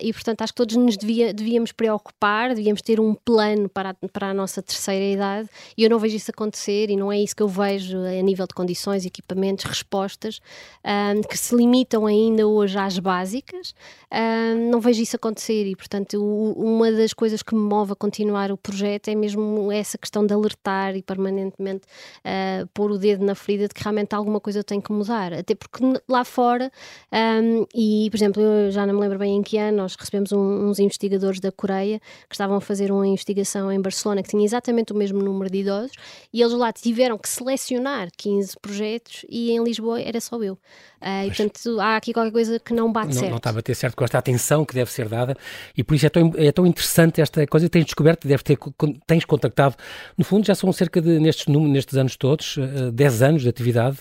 e 0.00 0.12
portanto, 0.12 0.42
acho 0.42 0.52
que 0.52 0.56
todos 0.56 0.76
nos 0.76 0.96
devia, 0.96 1.34
devíamos 1.34 1.72
preocupar, 1.72 2.54
devíamos 2.54 2.80
ter 2.80 3.00
um 3.00 3.14
plano 3.14 3.68
para 3.68 3.90
a, 3.90 4.08
para 4.08 4.30
a 4.30 4.34
nossa 4.34 4.62
terceira 4.62 5.04
idade. 5.04 5.48
E 5.76 5.84
eu 5.84 5.90
não 5.90 5.98
vejo 5.98 6.16
isso 6.16 6.30
acontecer 6.30 6.90
e 6.90 6.96
não 6.96 7.12
é 7.12 7.18
isso 7.18 7.36
que 7.36 7.42
eu 7.42 7.48
vejo 7.48 7.87
a 7.94 8.22
nível 8.22 8.46
de 8.46 8.54
condições, 8.54 9.04
equipamentos, 9.04 9.64
respostas, 9.64 10.40
um, 10.84 11.22
que 11.22 11.36
se 11.36 11.54
limitam 11.54 12.06
ainda 12.06 12.46
hoje 12.46 12.78
às 12.78 12.98
básicas. 12.98 13.74
Um, 14.12 14.70
não 14.70 14.80
vejo 14.80 15.02
isso 15.02 15.16
acontecer 15.16 15.66
e, 15.66 15.76
portanto, 15.76 16.14
o, 16.14 16.52
uma 16.52 16.90
das 16.90 17.12
coisas 17.12 17.42
que 17.42 17.54
me 17.54 17.60
move 17.60 17.92
a 17.92 17.96
continuar 17.96 18.50
o 18.50 18.56
projeto 18.56 19.08
é 19.08 19.14
mesmo 19.14 19.70
essa 19.70 19.98
questão 19.98 20.26
de 20.26 20.32
alertar 20.32 20.96
e 20.96 21.02
permanentemente 21.02 21.82
uh, 22.24 22.66
pôr 22.72 22.90
o 22.90 22.98
dedo 22.98 23.24
na 23.24 23.34
ferida 23.34 23.68
de 23.68 23.74
que 23.74 23.82
realmente 23.82 24.14
alguma 24.14 24.40
coisa 24.40 24.64
tenho 24.64 24.80
que 24.80 24.92
mudar. 24.92 25.32
Até 25.32 25.54
porque 25.54 25.82
lá 26.08 26.24
fora, 26.24 26.70
um, 27.12 27.66
e 27.74 28.08
por 28.10 28.16
exemplo, 28.16 28.42
eu 28.42 28.70
já 28.70 28.86
não 28.86 28.94
me 28.94 29.00
lembro 29.00 29.18
bem 29.18 29.36
em 29.36 29.42
que 29.42 29.58
ano, 29.58 29.78
nós 29.78 29.94
recebemos 29.94 30.32
um, 30.32 30.68
uns 30.68 30.78
investigadores 30.78 31.40
da 31.40 31.52
Coreia 31.52 32.00
que 32.28 32.34
estavam 32.34 32.56
a 32.56 32.60
fazer 32.60 32.90
uma 32.90 33.06
investigação 33.06 33.70
em 33.70 33.80
Barcelona 33.80 34.22
que 34.22 34.28
tinha 34.28 34.44
exatamente 34.44 34.92
o 34.92 34.96
mesmo 34.96 35.22
número 35.22 35.50
de 35.50 35.58
idosos 35.58 35.92
e 36.32 36.40
eles 36.40 36.52
lá 36.52 36.72
tiveram 36.72 37.18
que 37.18 37.28
selecionar 37.28 37.77
selecionar 37.78 38.08
15 38.16 38.56
projetos 38.60 39.24
e 39.28 39.52
em 39.52 39.62
Lisboa 39.62 40.00
era 40.00 40.20
só 40.20 40.42
eu. 40.42 40.54
Uh, 41.00 41.26
e, 41.26 41.28
portanto, 41.28 41.80
há 41.80 41.96
aqui 41.96 42.12
qualquer 42.12 42.32
coisa 42.32 42.58
que 42.58 42.74
não 42.74 42.92
bate 42.92 43.08
não, 43.08 43.14
certo. 43.14 43.30
Não 43.30 43.36
está 43.36 43.50
a 43.50 43.52
bater 43.52 43.74
certo 43.74 43.96
com 43.96 44.04
esta 44.04 44.18
atenção 44.18 44.64
que 44.64 44.74
deve 44.74 44.90
ser 44.90 45.08
dada 45.08 45.36
e 45.76 45.84
por 45.84 45.94
isso 45.94 46.06
é 46.06 46.08
tão, 46.08 46.32
é 46.36 46.50
tão 46.50 46.66
interessante 46.66 47.20
esta 47.20 47.46
coisa 47.46 47.66
que 47.66 47.70
tens 47.70 47.84
descoberto, 47.84 48.26
deve 48.26 48.42
ter, 48.42 48.58
tens 49.06 49.24
contactado. 49.24 49.76
No 50.16 50.24
fundo, 50.24 50.44
já 50.44 50.56
são 50.56 50.72
cerca 50.72 51.00
de, 51.00 51.20
nestes, 51.20 51.46
nestes 51.46 51.96
anos 51.96 52.16
todos, 52.16 52.56
uh, 52.56 52.88
ah, 52.88 52.90
10 52.92 53.22
anos 53.22 53.42
de 53.42 53.48
atividade. 53.48 53.98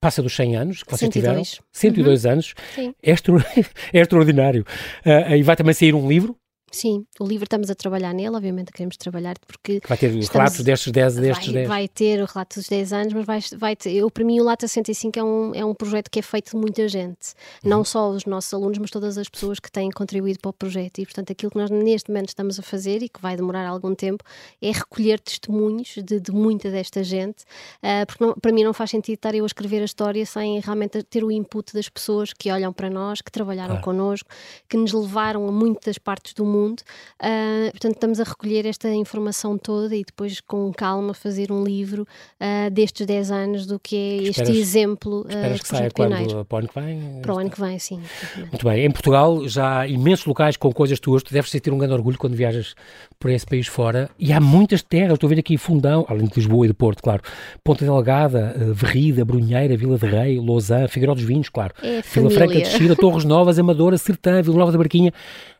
passa 0.00 0.22
dos 0.22 0.34
100 0.34 0.56
anos 0.56 0.82
que 0.82 0.90
vocês 0.90 1.12
102. 1.12 1.50
tiveram, 1.50 1.64
102 1.72 2.24
uhum. 2.24 2.30
anos, 2.32 2.54
é, 2.76 3.10
extra, 3.12 3.34
é, 3.92 4.00
extraordinário. 4.00 4.64
Uh, 5.06 5.34
e 5.34 5.42
vai 5.42 5.56
também 5.56 5.74
sair 5.74 5.94
um 5.94 6.08
livro 6.08 6.36
Sim, 6.70 7.06
o 7.18 7.24
livro 7.24 7.44
estamos 7.44 7.70
a 7.70 7.74
trabalhar 7.74 8.12
nele, 8.12 8.36
obviamente 8.36 8.70
queremos 8.72 8.96
trabalhar 8.96 9.36
porque... 9.46 9.80
Vai 9.88 9.96
ter 9.96 10.06
estamos, 10.06 10.28
relatos 10.28 10.60
destes 10.60 10.92
10 10.92 11.14
destes 11.16 11.46
vai, 11.46 11.54
10. 11.54 11.68
Vai 11.68 11.88
ter 11.88 12.22
o 12.22 12.26
relato 12.26 12.60
dos 12.60 12.68
10 12.68 12.92
anos, 12.92 13.12
mas 13.14 13.24
vai, 13.24 13.40
vai 13.56 13.76
ter, 13.76 13.92
eu, 13.92 14.10
para 14.10 14.24
mim 14.24 14.38
o 14.40 14.44
Lata 14.44 14.68
65 14.68 15.18
é 15.18 15.24
um, 15.24 15.54
é 15.54 15.64
um 15.64 15.74
projeto 15.74 16.10
que 16.10 16.18
é 16.18 16.22
feito 16.22 16.50
de 16.50 16.56
muita 16.56 16.86
gente, 16.86 17.32
uhum. 17.64 17.70
não 17.70 17.84
só 17.84 18.10
os 18.10 18.26
nossos 18.26 18.52
alunos, 18.52 18.78
mas 18.78 18.90
todas 18.90 19.16
as 19.16 19.28
pessoas 19.28 19.58
que 19.58 19.72
têm 19.72 19.90
contribuído 19.90 20.38
para 20.40 20.50
o 20.50 20.52
projeto 20.52 20.98
e 20.98 21.06
portanto 21.06 21.32
aquilo 21.32 21.50
que 21.50 21.58
nós 21.58 21.70
neste 21.70 22.10
momento 22.10 22.28
estamos 22.28 22.58
a 22.58 22.62
fazer 22.62 23.02
e 23.02 23.08
que 23.08 23.20
vai 23.20 23.34
demorar 23.36 23.66
algum 23.66 23.94
tempo 23.94 24.22
é 24.60 24.70
recolher 24.70 25.20
testemunhos 25.20 25.94
de, 25.96 26.20
de 26.20 26.32
muita 26.32 26.70
desta 26.70 27.02
gente, 27.02 27.44
uh, 27.82 28.06
porque 28.06 28.22
não, 28.22 28.34
para 28.34 28.52
mim 28.52 28.62
não 28.62 28.74
faz 28.74 28.90
sentido 28.90 29.14
estar 29.14 29.34
eu 29.34 29.44
a 29.44 29.46
escrever 29.46 29.80
a 29.80 29.86
história 29.86 30.24
sem 30.26 30.60
realmente 30.60 31.02
ter 31.02 31.24
o 31.24 31.30
input 31.30 31.72
das 31.72 31.88
pessoas 31.88 32.32
que 32.32 32.50
olham 32.50 32.72
para 32.72 32.90
nós, 32.90 33.22
que 33.22 33.32
trabalharam 33.32 33.80
connosco, 33.80 34.28
que 34.68 34.76
nos 34.76 34.92
levaram 34.92 35.48
a 35.48 35.52
muitas 35.52 35.96
partes 35.96 36.34
do 36.34 36.44
mundo 36.44 36.57
mundo. 36.58 36.82
Uh, 37.20 37.70
portanto, 37.70 37.94
estamos 37.94 38.20
a 38.20 38.24
recolher 38.24 38.66
esta 38.66 38.88
informação 38.90 39.56
toda 39.56 39.94
e 39.94 40.04
depois, 40.04 40.40
com 40.40 40.72
calma, 40.72 41.14
fazer 41.14 41.52
um 41.52 41.64
livro 41.64 42.06
uh, 42.40 42.70
destes 42.70 43.06
10 43.06 43.30
anos 43.30 43.66
do 43.66 43.78
que 43.78 43.96
é 43.96 44.16
esperas, 44.28 44.48
este 44.48 44.60
exemplo 44.60 45.22
uh, 45.22 45.28
esperas 45.28 45.60
que 45.60 45.68
saia 45.68 45.90
quando, 45.90 46.44
para 46.44 46.56
o 46.56 46.58
ano 46.58 46.68
que 46.68 46.80
vem? 46.80 47.20
Para 47.22 47.34
o 47.34 47.38
ano 47.38 47.50
que 47.50 47.60
vem, 47.60 47.78
sim. 47.78 48.00
Muito 48.36 48.64
bem. 48.64 48.84
Em 48.84 48.90
Portugal 48.90 49.46
já 49.48 49.80
há 49.80 49.86
imensos 49.86 50.26
locais 50.26 50.56
com 50.56 50.72
coisas 50.72 50.98
tuas. 50.98 51.22
Tu 51.22 51.32
deves 51.32 51.50
sentir 51.50 51.72
um 51.72 51.78
grande 51.78 51.94
orgulho 51.94 52.18
quando 52.18 52.34
viajas 52.34 52.74
por 53.18 53.30
esse 53.30 53.46
país 53.46 53.66
fora. 53.66 54.10
E 54.18 54.32
há 54.32 54.40
muitas 54.40 54.82
terras. 54.82 55.14
Estou 55.14 55.28
a 55.28 55.30
ver 55.30 55.40
aqui 55.40 55.56
Fundão, 55.56 56.04
além 56.08 56.26
de 56.26 56.34
Lisboa 56.36 56.66
e 56.66 56.68
de 56.68 56.74
Porto, 56.74 57.02
claro. 57.02 57.22
Ponta 57.62 57.84
Delgada, 57.84 58.54
Verrida, 58.74 59.24
Brunheira, 59.24 59.76
Vila 59.76 59.98
de 59.98 60.06
Rei, 60.06 60.40
Lausanne, 60.40 60.88
Figueiró 60.88 61.14
dos 61.14 61.24
Vinhos, 61.24 61.48
claro. 61.48 61.74
É 61.82 62.02
Vila 62.02 62.30
Franca 62.30 62.54
de 62.54 62.66
Xira, 62.66 62.96
Torres 62.96 63.24
Novas, 63.28 63.58
Amadora, 63.58 63.98
Sertã, 63.98 64.42
Vila 64.42 64.56
Nova 64.56 64.72
da 64.72 64.78
Barquinha, 64.78 65.12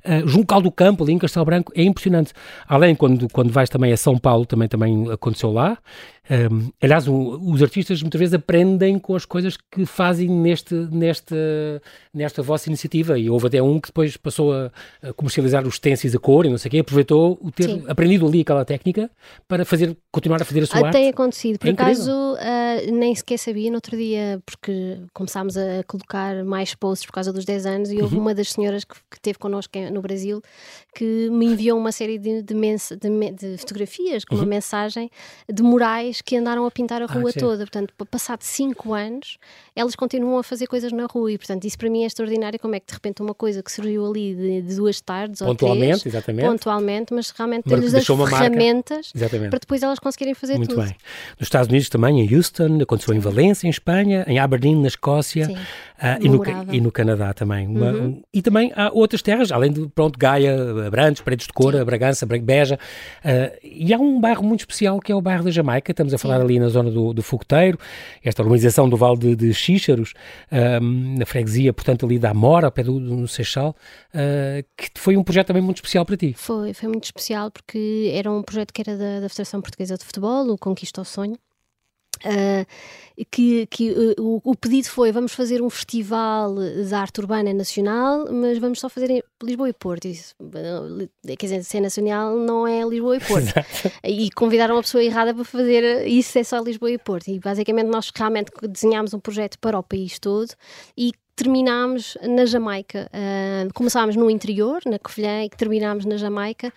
uh, 0.04 0.26
Juncal 0.26 0.60
do 0.60 0.70
Campo, 0.70 1.04
ali 1.04 1.12
em 1.12 1.18
Castelo 1.18 1.44
Branco, 1.44 1.72
é 1.74 1.82
impressionante. 1.82 2.32
Além, 2.66 2.94
quando, 2.94 3.28
quando 3.30 3.52
vais 3.52 3.68
também 3.68 3.92
a 3.92 3.96
São 3.96 4.18
Paulo, 4.18 4.44
também, 4.46 4.68
também 4.68 5.10
aconteceu 5.10 5.52
lá. 5.52 5.78
Um, 6.30 6.70
aliás, 6.80 7.06
os 7.08 7.62
artistas 7.62 8.02
muitas 8.02 8.18
vezes 8.18 8.34
aprendem 8.34 8.98
com 8.98 9.14
as 9.14 9.24
coisas 9.24 9.56
que 9.56 9.86
fazem 9.86 10.28
neste, 10.28 10.74
neste, 10.74 11.34
nesta 12.12 12.42
vossa 12.42 12.68
iniciativa. 12.68 13.18
E 13.18 13.30
houve 13.30 13.46
até 13.46 13.62
um 13.62 13.80
que 13.80 13.88
depois 13.88 14.16
passou 14.16 14.52
a, 14.52 14.70
a 15.02 15.12
comercializar 15.14 15.66
os 15.66 15.76
stencils 15.76 16.14
a 16.14 16.18
cor 16.18 16.44
e 16.44 16.50
não 16.50 16.58
sei 16.58 16.68
o 16.68 16.72
quê, 16.72 16.78
aproveitou 16.78 17.38
o 17.40 17.50
ter 17.50 17.64
Sim. 17.64 17.84
aprendido 17.88 18.26
ali 18.26 18.42
aquela 18.42 18.64
técnica 18.64 19.10
para 19.46 19.64
fazer, 19.64 19.96
continuar 20.12 20.42
a 20.42 20.44
fazer 20.44 20.62
a 20.62 20.66
sua 20.66 20.78
Até 20.78 20.86
arte. 20.86 20.96
Tem 20.98 21.08
acontecido. 21.08 21.58
Por 21.58 21.68
é 21.68 21.72
acaso, 21.72 22.12
uh, 22.12 22.92
nem 22.92 23.14
sequer 23.14 23.38
sabia 23.38 23.70
no 23.70 23.76
outro 23.76 23.96
dia, 23.96 24.42
porque 24.44 24.98
começámos 25.14 25.56
a 25.56 25.82
colocar 25.86 26.44
mais 26.44 26.74
posts 26.74 27.06
por 27.06 27.12
causa 27.12 27.32
dos 27.32 27.44
10 27.44 27.66
anos 27.66 27.92
e 27.92 28.02
houve 28.02 28.16
uhum. 28.16 28.22
uma 28.22 28.34
das 28.34 28.52
senhoras 28.52 28.84
que, 28.84 28.96
que 29.10 29.20
teve 29.20 29.38
connosco 29.38 29.78
no 29.92 30.02
Brasil 30.02 30.42
que 30.94 31.30
me 31.30 31.46
enviou 31.46 31.78
uma 31.78 31.92
série 31.92 32.18
de, 32.18 32.42
de, 32.42 32.54
de, 32.54 33.30
de 33.32 33.58
fotografias 33.58 34.24
com 34.24 34.34
uhum. 34.34 34.42
uma 34.42 34.48
mensagem 34.48 35.10
de 35.50 35.62
murais 35.62 36.17
que 36.22 36.36
andaram 36.36 36.64
a 36.66 36.70
pintar 36.70 37.02
a 37.02 37.06
ah, 37.06 37.12
rua 37.12 37.30
ah, 37.30 37.38
toda. 37.38 37.58
Portanto, 37.58 37.92
passado 38.10 38.42
cinco 38.42 38.94
anos, 38.94 39.38
elas 39.74 39.94
continuam 39.94 40.38
a 40.38 40.42
fazer 40.42 40.66
coisas 40.66 40.92
na 40.92 41.06
rua 41.06 41.32
e, 41.32 41.38
portanto, 41.38 41.64
isso 41.64 41.78
para 41.78 41.88
mim 41.90 42.02
é 42.02 42.06
extraordinário. 42.06 42.58
Como 42.58 42.74
é 42.74 42.80
que 42.80 42.86
de 42.86 42.94
repente 42.94 43.22
uma 43.22 43.34
coisa 43.34 43.62
que 43.62 43.70
surgiu 43.70 44.06
ali 44.06 44.34
de, 44.34 44.62
de 44.62 44.76
duas 44.76 45.00
tardes 45.00 45.40
pontualmente, 45.40 45.92
ou 45.92 46.00
três, 46.00 46.06
exatamente. 46.06 46.46
pontualmente, 46.46 47.14
mas 47.14 47.30
realmente 47.30 47.64
ter-lhes 47.64 47.94
as 47.94 48.06
ferramentas 48.06 49.12
para 49.50 49.58
depois 49.58 49.82
elas 49.82 49.98
conseguirem 49.98 50.34
fazer 50.34 50.56
Muito 50.56 50.70
tudo. 50.70 50.84
bem. 50.84 50.96
Nos 51.38 51.46
Estados 51.46 51.68
Unidos 51.68 51.88
também, 51.88 52.20
em 52.20 52.34
Houston, 52.34 52.80
aconteceu 52.82 53.12
Sim. 53.12 53.18
em 53.18 53.20
Valência, 53.20 53.66
em 53.66 53.70
Espanha, 53.70 54.24
em 54.26 54.38
Aberdeen, 54.38 54.76
na 54.76 54.88
Escócia 54.88 55.48
uh, 55.98 56.24
e, 56.24 56.28
no, 56.28 56.74
e, 56.74 56.80
no, 56.80 56.92
Canadá 56.92 57.32
também. 57.32 57.66
Uma, 57.66 57.92
uhum. 57.92 58.06
um, 58.06 58.22
e 58.32 58.40
também 58.40 58.72
há 58.74 58.90
outras 58.92 59.22
terras, 59.22 59.52
além 59.52 59.72
de, 59.72 59.88
pronto, 59.88 60.18
Gaia, 60.18 60.56
Abrantes, 60.86 61.22
Paredes 61.22 61.46
de 61.46 61.52
Cora, 61.52 61.84
Bragança, 61.84 62.26
Beja. 62.26 62.78
Uh, 63.24 63.58
e 63.62 63.92
há 63.92 63.98
um 63.98 64.20
bairro 64.20 64.42
muito 64.42 64.60
especial 64.60 65.00
que 65.00 65.12
é 65.12 65.14
o 65.14 65.20
bairro 65.20 65.44
da 65.44 65.50
Jamaica. 65.50 65.90
Estamos 65.90 66.14
a 66.14 66.18
falar 66.18 66.40
ali 66.40 66.58
na 66.58 66.68
zona 66.68 66.90
do, 66.90 67.12
do 67.12 67.22
Fogoteiro, 67.22 67.78
esta 68.22 68.42
urbanização 68.42 68.88
do 68.88 68.96
Vale 68.96 69.18
de, 69.18 69.36
de 69.36 69.54
Xíxaros, 69.54 70.14
um, 70.80 71.16
na 71.18 71.26
freguesia, 71.26 71.72
portanto, 71.72 72.06
ali 72.06 72.18
da 72.18 72.30
Amora, 72.30 72.66
ao 72.66 72.72
pé 72.72 72.82
do, 72.82 72.98
do 72.98 73.28
Seixal, 73.28 73.74
uh, 74.14 74.64
que 74.76 74.90
foi 74.96 75.16
um 75.16 75.24
projeto 75.24 75.48
também 75.48 75.62
muito 75.62 75.78
especial 75.78 76.04
para 76.04 76.16
ti. 76.16 76.34
Foi, 76.36 76.72
foi 76.72 76.88
muito 76.88 77.04
especial 77.04 77.50
porque 77.50 78.10
era 78.14 78.30
um 78.30 78.42
projeto 78.42 78.72
que 78.72 78.80
era 78.82 78.96
da, 78.96 79.20
da 79.20 79.28
Federação 79.28 79.60
Portuguesa 79.60 79.96
de 79.96 80.04
Futebol, 80.04 80.48
o 80.50 80.58
Conquista 80.58 81.00
ao 81.00 81.04
Sonho, 81.04 81.36
Uh, 82.24 82.66
que, 83.30 83.66
que 83.66 83.90
uh, 83.90 84.14
o, 84.18 84.40
o, 84.44 84.56
pedido 84.56 84.88
foi 84.88 85.10
vamos 85.10 85.32
fazer 85.32 85.60
um 85.60 85.68
festival 85.68 86.54
de 86.54 86.94
arte 86.94 87.20
urbana 87.20 87.52
nacional, 87.52 88.26
mas 88.32 88.58
vamos 88.58 88.78
só 88.78 88.88
fazer 88.88 89.10
em 89.10 89.22
Lisboa 89.42 89.68
e 89.68 89.72
Porto. 89.72 90.06
Isso, 90.06 90.34
uh, 90.40 91.08
quer 91.36 91.46
dizer, 91.46 91.64
ser 91.64 91.80
nacional 91.80 92.36
não 92.36 92.66
é 92.66 92.84
Lisboa 92.84 93.16
e 93.16 93.20
Porto. 93.20 93.48
e 94.04 94.30
convidaram 94.30 94.78
a 94.78 94.82
pessoa 94.82 95.02
errada 95.02 95.34
para 95.34 95.44
fazer 95.44 96.06
isso, 96.06 96.38
é 96.38 96.44
só 96.44 96.60
Lisboa 96.60 96.90
e 96.90 96.98
Porto. 96.98 97.28
E 97.28 97.38
basicamente 97.38 97.88
nós 97.88 98.10
realmente 98.14 98.52
desenhámos 98.68 99.12
um 99.14 99.20
projeto 99.20 99.58
para 99.58 99.78
o 99.78 99.82
país 99.82 100.18
todo 100.18 100.50
e 100.96 101.12
terminámos 101.38 102.18
na 102.20 102.44
Jamaica. 102.44 103.08
Uh, 103.14 103.72
começámos 103.72 104.16
no 104.16 104.28
interior, 104.28 104.80
na 104.84 104.98
Covilhã, 104.98 105.44
e 105.44 105.48
terminámos 105.48 106.04
na 106.04 106.16
Jamaica, 106.16 106.72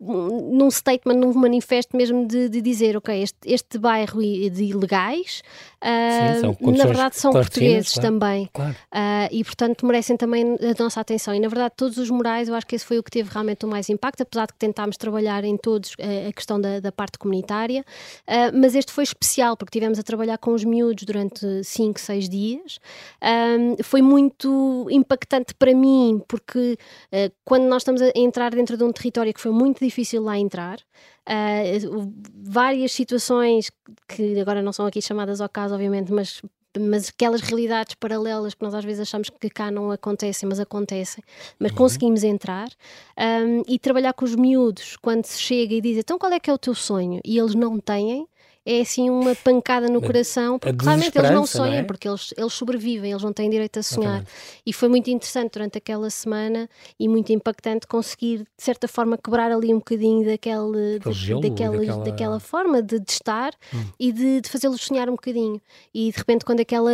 num 0.00 0.70
statement, 0.70 1.16
num 1.16 1.34
manifesto 1.34 1.96
mesmo 1.96 2.26
de, 2.26 2.48
de 2.48 2.62
dizer, 2.62 2.96
ok, 2.96 3.22
este, 3.22 3.38
este 3.44 3.78
bairro 3.78 4.20
de 4.22 4.64
ilegais, 4.64 5.42
uh, 5.82 6.70
na 6.72 6.84
verdade 6.84 7.16
são 7.16 7.30
portugueses 7.30 7.92
claro, 7.92 8.08
também, 8.08 8.48
claro. 8.54 8.72
Uh, 8.72 9.28
e 9.30 9.44
portanto 9.44 9.84
merecem 9.84 10.16
também 10.16 10.56
a 10.56 10.82
nossa 10.82 11.00
atenção. 11.00 11.34
E 11.34 11.40
na 11.40 11.48
verdade 11.48 11.74
todos 11.76 11.98
os 11.98 12.08
morais, 12.08 12.48
eu 12.48 12.54
acho 12.54 12.66
que 12.66 12.74
esse 12.74 12.86
foi 12.86 12.98
o 12.98 13.02
que 13.02 13.10
teve 13.10 13.30
realmente 13.30 13.66
o 13.66 13.68
mais 13.68 13.90
impacto, 13.90 14.22
apesar 14.22 14.46
de 14.46 14.54
que 14.54 14.58
tentámos 14.58 14.96
trabalhar 14.96 15.44
em 15.44 15.58
todos 15.58 15.94
a, 16.00 16.28
a 16.28 16.32
questão 16.32 16.58
da, 16.58 16.80
da, 16.80 16.90
parte 16.90 17.18
comunitária, 17.18 17.84
uh, 18.26 18.58
mas 18.58 18.74
este 18.74 18.92
foi 18.92 19.04
especial, 19.04 19.56
porque 19.58 19.78
tivemos 19.78 19.98
a 19.98 20.02
trabalhar 20.02 20.38
com 20.38 20.52
os 20.54 20.64
miúdos 20.64 21.04
durante 21.04 21.62
5, 21.62 22.00
6 22.00 22.28
dias. 22.28 22.78
foi 23.82 24.00
muito 24.00 24.86
impactante 24.90 25.54
para 25.54 25.74
mim, 25.74 26.22
porque 26.26 26.78
quando 27.44 27.64
nós 27.64 27.82
estamos 27.82 28.00
a 28.00 28.10
entrar 28.14 28.54
dentro 28.54 28.76
de 28.76 28.84
um 28.84 28.92
território 28.92 29.34
que 29.34 29.40
foi 29.40 29.50
muito 29.50 29.65
muito 29.66 29.84
difícil 29.84 30.22
lá 30.22 30.38
entrar. 30.38 30.78
Uh, 31.28 32.12
várias 32.34 32.92
situações 32.92 33.70
que 34.08 34.40
agora 34.40 34.62
não 34.62 34.72
são 34.72 34.86
aqui 34.86 35.02
chamadas 35.02 35.40
ao 35.40 35.48
caso, 35.48 35.74
obviamente, 35.74 36.12
mas 36.12 36.40
mas 36.78 37.08
aquelas 37.08 37.40
realidades 37.40 37.94
paralelas 37.94 38.54
que 38.54 38.62
nós 38.62 38.74
às 38.74 38.84
vezes 38.84 39.00
achamos 39.00 39.30
que 39.30 39.50
cá 39.50 39.70
não 39.70 39.90
acontecem, 39.90 40.48
mas 40.48 40.60
acontecem, 40.60 41.22
mas 41.58 41.70
uhum. 41.72 41.78
conseguimos 41.78 42.22
entrar 42.22 42.68
um, 43.18 43.62
e 43.66 43.78
trabalhar 43.78 44.12
com 44.12 44.24
os 44.24 44.34
miúdos 44.34 44.96
quando 44.96 45.24
se 45.24 45.40
chega 45.40 45.74
e 45.74 45.80
diz 45.80 45.98
então 45.98 46.18
qual 46.18 46.32
é 46.32 46.40
que 46.40 46.50
é 46.50 46.52
o 46.52 46.58
teu 46.58 46.74
sonho? 46.74 47.20
E 47.24 47.38
eles 47.38 47.54
não 47.54 47.78
têm, 47.78 48.26
é 48.66 48.80
assim 48.80 49.08
uma 49.08 49.34
pancada 49.36 49.86
no 49.88 50.02
coração, 50.02 50.58
porque 50.58 50.76
claramente 50.76 51.16
eles 51.16 51.30
não 51.30 51.46
sonham, 51.46 51.74
não 51.74 51.78
é? 51.78 51.82
porque 51.84 52.08
eles, 52.08 52.34
eles 52.36 52.52
sobrevivem, 52.52 53.12
eles 53.12 53.22
não 53.22 53.32
têm 53.32 53.48
direito 53.48 53.78
a 53.78 53.82
sonhar. 53.82 54.24
E 54.66 54.72
foi 54.72 54.88
muito 54.88 55.08
interessante 55.08 55.52
durante 55.52 55.78
aquela 55.78 56.10
semana 56.10 56.68
e 56.98 57.08
muito 57.08 57.32
impactante 57.32 57.86
conseguir, 57.86 58.38
de 58.38 58.64
certa 58.64 58.88
forma, 58.88 59.16
quebrar 59.16 59.52
ali 59.52 59.72
um 59.72 59.78
bocadinho 59.78 60.26
daquele, 60.26 60.98
gelo, 61.12 61.40
daquela, 61.40 61.78
daquela... 61.78 62.04
daquela 62.04 62.40
forma 62.40 62.82
de, 62.82 62.98
de 62.98 63.12
estar 63.12 63.52
hum. 63.72 63.84
e 64.00 64.10
de, 64.10 64.40
de 64.40 64.48
fazê-los 64.48 64.80
sonhar 64.80 65.08
um 65.08 65.12
bocadinho. 65.12 65.60
E 65.94 66.10
de 66.10 66.18
repente, 66.18 66.44
quando 66.44 66.60
aquela 66.60 66.90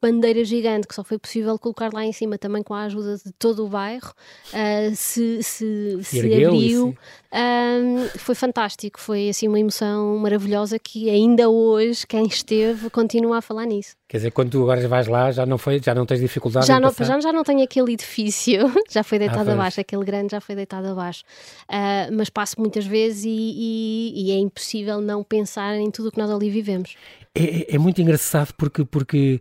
bandeira 0.00 0.44
gigante, 0.44 0.88
que 0.88 0.94
só 0.94 1.04
foi 1.04 1.18
possível 1.18 1.56
colocar 1.56 1.92
lá 1.92 2.04
em 2.04 2.12
cima, 2.12 2.36
também 2.36 2.64
com 2.64 2.74
a 2.74 2.82
ajuda 2.82 3.16
de 3.16 3.32
todo 3.38 3.64
o 3.64 3.68
bairro, 3.68 4.12
uh, 4.52 4.96
se, 4.96 5.40
se, 5.42 5.98
se 6.02 6.18
abriu, 6.18 6.96
um, 7.32 8.08
foi 8.18 8.34
fantástico. 8.34 9.00
Foi 9.00 9.28
assim 9.28 9.46
uma 9.46 9.60
emoção 9.60 10.18
maravilhosa 10.18 10.78
que 10.78 11.11
ainda 11.12 11.48
hoje, 11.48 12.06
quem 12.06 12.26
esteve, 12.26 12.88
continua 12.90 13.38
a 13.38 13.42
falar 13.42 13.66
nisso. 13.66 13.94
Quer 14.08 14.18
dizer, 14.18 14.30
quando 14.30 14.50
tu 14.50 14.62
agora 14.62 14.86
vais 14.88 15.06
lá, 15.06 15.30
já 15.30 15.44
não, 15.46 15.58
foi, 15.58 15.80
já 15.82 15.94
não 15.94 16.06
tens 16.06 16.20
dificuldade 16.20 16.66
já 16.66 16.80
não? 16.80 16.92
Já, 16.92 17.20
já 17.20 17.32
não 17.32 17.44
tenho 17.44 17.62
aquele 17.62 17.92
edifício, 17.92 18.60
já 18.90 19.02
foi 19.02 19.18
deitado 19.18 19.50
ah, 19.50 19.54
abaixo, 19.54 19.80
aquele 19.80 20.04
grande 20.04 20.32
já 20.32 20.40
foi 20.40 20.54
deitado 20.54 20.88
abaixo. 20.88 21.22
Uh, 21.68 22.12
mas 22.12 22.30
passo 22.30 22.58
muitas 22.58 22.86
vezes 22.86 23.24
e, 23.24 23.28
e, 23.28 24.12
e, 24.16 24.32
é 24.32 24.38
impossível 24.38 25.00
não 25.00 25.22
pensar 25.22 25.76
em 25.76 25.90
tudo 25.90 26.08
o 26.08 26.12
que 26.12 26.18
nós 26.18 26.30
ali 26.30 26.50
vivemos. 26.50 26.96
É, 27.34 27.42
é, 27.42 27.74
é 27.74 27.78
muito 27.78 28.00
engraçado 28.00 28.52
porque, 28.56 28.84
porque 28.84 29.40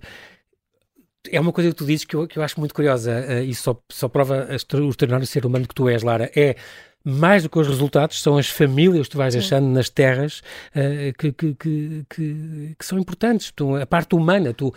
é 1.30 1.40
uma 1.40 1.52
coisa 1.52 1.70
que 1.70 1.76
tu 1.76 1.86
dizes 1.86 2.06
que 2.06 2.16
eu, 2.16 2.28
que 2.28 2.40
eu 2.40 2.44
acho 2.44 2.60
muito 2.60 2.74
curiosa 2.74 3.26
uh, 3.28 3.44
e 3.44 3.54
só, 3.54 3.78
só 3.90 4.08
prova 4.08 4.48
o 4.50 4.56
extraordinário 4.56 5.28
ser 5.28 5.46
humano 5.46 5.68
que 5.68 5.76
tu 5.76 5.88
és, 5.88 6.04
Lara. 6.04 6.32
É 6.36 6.56
mais 7.04 7.44
do 7.44 7.50
que 7.50 7.60
os 7.60 7.68
resultados, 7.68 8.22
são 8.22 8.38
as 8.38 8.50
famílias 8.50 9.08
que 9.08 9.12
tu 9.12 9.18
vais 9.18 9.36
achando 9.36 9.68
nas 9.68 9.90
terras 9.90 10.42
uh, 10.76 11.14
que, 11.18 11.32
que, 11.32 11.56
que, 11.56 12.06
que, 12.78 12.86
são 12.86 13.00
importantes. 13.00 13.52
Tu, 13.52 13.76
a 13.76 13.86
parte 13.86 14.16
humana, 14.16 14.54
tu 14.54 14.74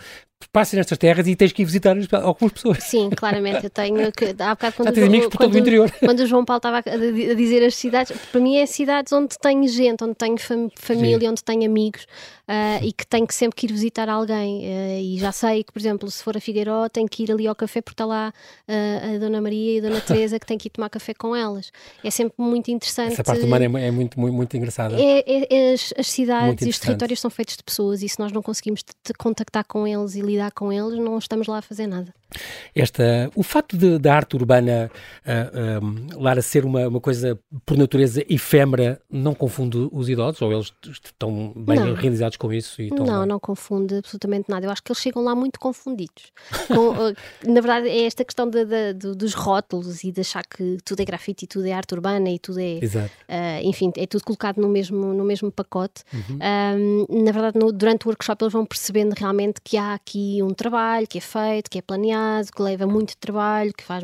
passas 0.51 0.73
nestas 0.73 0.97
terras 0.97 1.27
e 1.27 1.35
tens 1.35 1.51
que 1.51 1.61
ir 1.61 1.65
visitar 1.65 1.95
algumas 2.13 2.53
pessoas. 2.53 2.83
Sim, 2.83 3.09
claramente. 3.09 3.65
Eu 3.65 3.69
tenho 3.69 4.11
que. 4.13 4.35
Há 4.39 4.55
bocado 4.55 4.75
quando, 4.75 4.95
Já 4.95 5.05
amigos 5.05 5.27
por 5.27 5.37
todo 5.37 5.53
o 5.53 5.57
interior. 5.57 5.91
quando 5.99 6.19
o 6.19 6.25
João 6.25 6.45
Paulo 6.45 6.57
estava 6.57 6.77
a, 6.77 7.35
dizer 7.35 7.65
as 7.65 7.75
cidades, 7.75 8.15
para 8.31 8.41
mim 8.41 8.57
é 8.57 8.65
cidades 8.65 9.11
onde 9.11 9.37
tenho 9.39 9.67
gente, 9.67 10.03
onde 10.03 10.15
tenho 10.15 10.37
fam 10.37 10.69
família, 10.75 11.19
Sim. 11.19 11.27
onde 11.29 11.43
tenho 11.43 11.65
amigos 11.65 12.05
uh, 12.47 12.83
e 12.83 12.91
que 12.91 13.05
tenho 13.05 13.27
que 13.27 13.33
sempre 13.33 13.55
que 13.55 13.65
ir 13.67 13.71
visitar 13.71 14.09
alguém. 14.09 14.59
Uh, 14.59 14.99
e 15.01 15.19
já 15.19 15.31
sei 15.31 15.63
que, 15.63 15.71
por 15.71 15.79
exemplo, 15.79 16.09
se 16.09 16.23
for 16.23 16.37
a 16.37 16.39
Figueiró, 16.39 16.87
tenho 16.89 17.07
que 17.07 17.23
ir 17.23 17.31
ali 17.31 17.47
ao 17.47 17.55
café 17.55 17.81
porque 17.81 17.93
está 17.93 18.05
lá 18.05 18.33
uh, 18.67 19.15
a 19.15 19.17
Dona 19.19 19.41
Maria 19.41 19.75
e 19.75 19.79
a 19.79 19.81
Dona 19.81 20.01
Teresa 20.01 20.39
que 20.39 20.45
tenho 20.45 20.59
que 20.59 20.67
ir 20.67 20.71
tomar 20.71 20.89
café 20.89 21.13
com 21.13 21.35
elas. 21.35 21.71
É 22.03 22.09
sempre 22.09 22.35
muito 22.37 22.69
interessante. 22.71 23.13
Essa 23.13 23.23
parte 23.23 23.43
humana 23.43 23.65
é, 23.79 23.87
é 23.87 23.91
muito, 23.91 24.19
muito, 24.19 24.33
muito 24.33 24.57
engraçada. 24.57 24.95
É, 24.99 25.23
é, 25.25 25.47
é 25.49 25.73
as, 25.73 25.93
as, 25.97 26.07
cidades 26.07 26.65
e 26.65 26.69
os 26.69 26.79
territórios 26.79 27.19
são 27.19 27.29
feitos 27.29 27.57
de 27.57 27.63
pessoas 27.63 28.01
e 28.01 28.09
se 28.09 28.19
nós 28.19 28.31
não 28.31 28.41
conseguimos 28.41 28.83
contactar 29.17 29.65
com 29.65 29.87
eles 29.87 30.15
e 30.15 30.21
lidar 30.25 30.51
com 30.51 30.71
eles, 30.71 30.99
não 30.99 31.17
estamos 31.17 31.47
lá 31.47 31.59
a 31.59 31.61
fazer 31.61 31.87
nada. 31.87 32.13
Esta, 32.75 33.31
o 33.35 33.43
facto 33.43 33.77
de, 33.77 33.97
da 33.97 34.13
arte 34.13 34.35
urbana, 34.35 34.91
uh, 35.25 36.17
uh, 36.17 36.21
Lara, 36.21 36.41
ser 36.41 36.65
uma, 36.65 36.87
uma 36.87 36.99
coisa 36.99 37.39
por 37.65 37.77
natureza 37.77 38.23
efêmera, 38.27 39.01
não 39.09 39.33
confunde 39.33 39.87
os 39.91 40.09
idosos? 40.09 40.41
Ou 40.41 40.51
eles 40.51 40.73
estão 40.83 41.53
bem 41.55 41.79
não. 41.79 41.93
realizados 41.93 42.37
com 42.37 42.51
isso? 42.51 42.81
E 42.81 42.89
não, 42.89 43.05
bem? 43.05 43.27
não 43.27 43.39
confunde 43.39 43.95
absolutamente 43.95 44.49
nada. 44.49 44.65
Eu 44.65 44.71
acho 44.71 44.83
que 44.83 44.91
eles 44.91 45.01
chegam 45.01 45.23
lá 45.23 45.33
muito 45.33 45.59
confundidos. 45.59 46.33
com, 46.67 46.89
uh, 46.89 47.15
na 47.47 47.61
verdade, 47.61 47.87
é 47.87 48.05
esta 48.05 48.25
questão 48.25 48.49
de, 48.49 48.65
de, 48.65 48.93
de, 48.93 49.15
dos 49.15 49.33
rótulos 49.33 50.03
e 50.03 50.11
de 50.11 50.21
achar 50.21 50.45
que 50.45 50.77
tudo 50.83 51.01
é 51.01 51.05
grafite 51.05 51.45
e 51.45 51.47
tudo 51.47 51.65
é 51.65 51.71
arte 51.71 51.93
urbana 51.93 52.29
e 52.29 52.39
tudo 52.39 52.59
é. 52.59 52.79
Enfim, 53.63 53.91
é 53.97 54.05
tudo 54.05 54.23
colocado 54.25 54.57
no 54.57 54.67
mesmo, 54.67 55.13
no 55.13 55.23
mesmo 55.23 55.51
pacote. 55.51 56.03
Uhum. 56.13 56.37
na 57.23 57.31
verdade, 57.31 57.57
no, 57.57 57.71
durante 57.71 58.05
o 58.05 58.09
workshop, 58.09 58.43
eles 58.43 58.53
vão 58.53 58.65
percebendo 58.65 59.13
realmente 59.13 59.61
que 59.63 59.77
há 59.77 59.93
aqui 59.93 60.41
um 60.41 60.53
trabalho 60.53 61.07
que 61.07 61.17
é 61.17 61.21
feito, 61.21 61.69
que 61.69 61.77
é 61.77 61.81
planeado 61.81 62.14
que 62.53 62.61
leva 62.61 62.85
muito 62.85 63.17
trabalho, 63.17 63.73
que 63.73 63.83
faz 63.83 64.03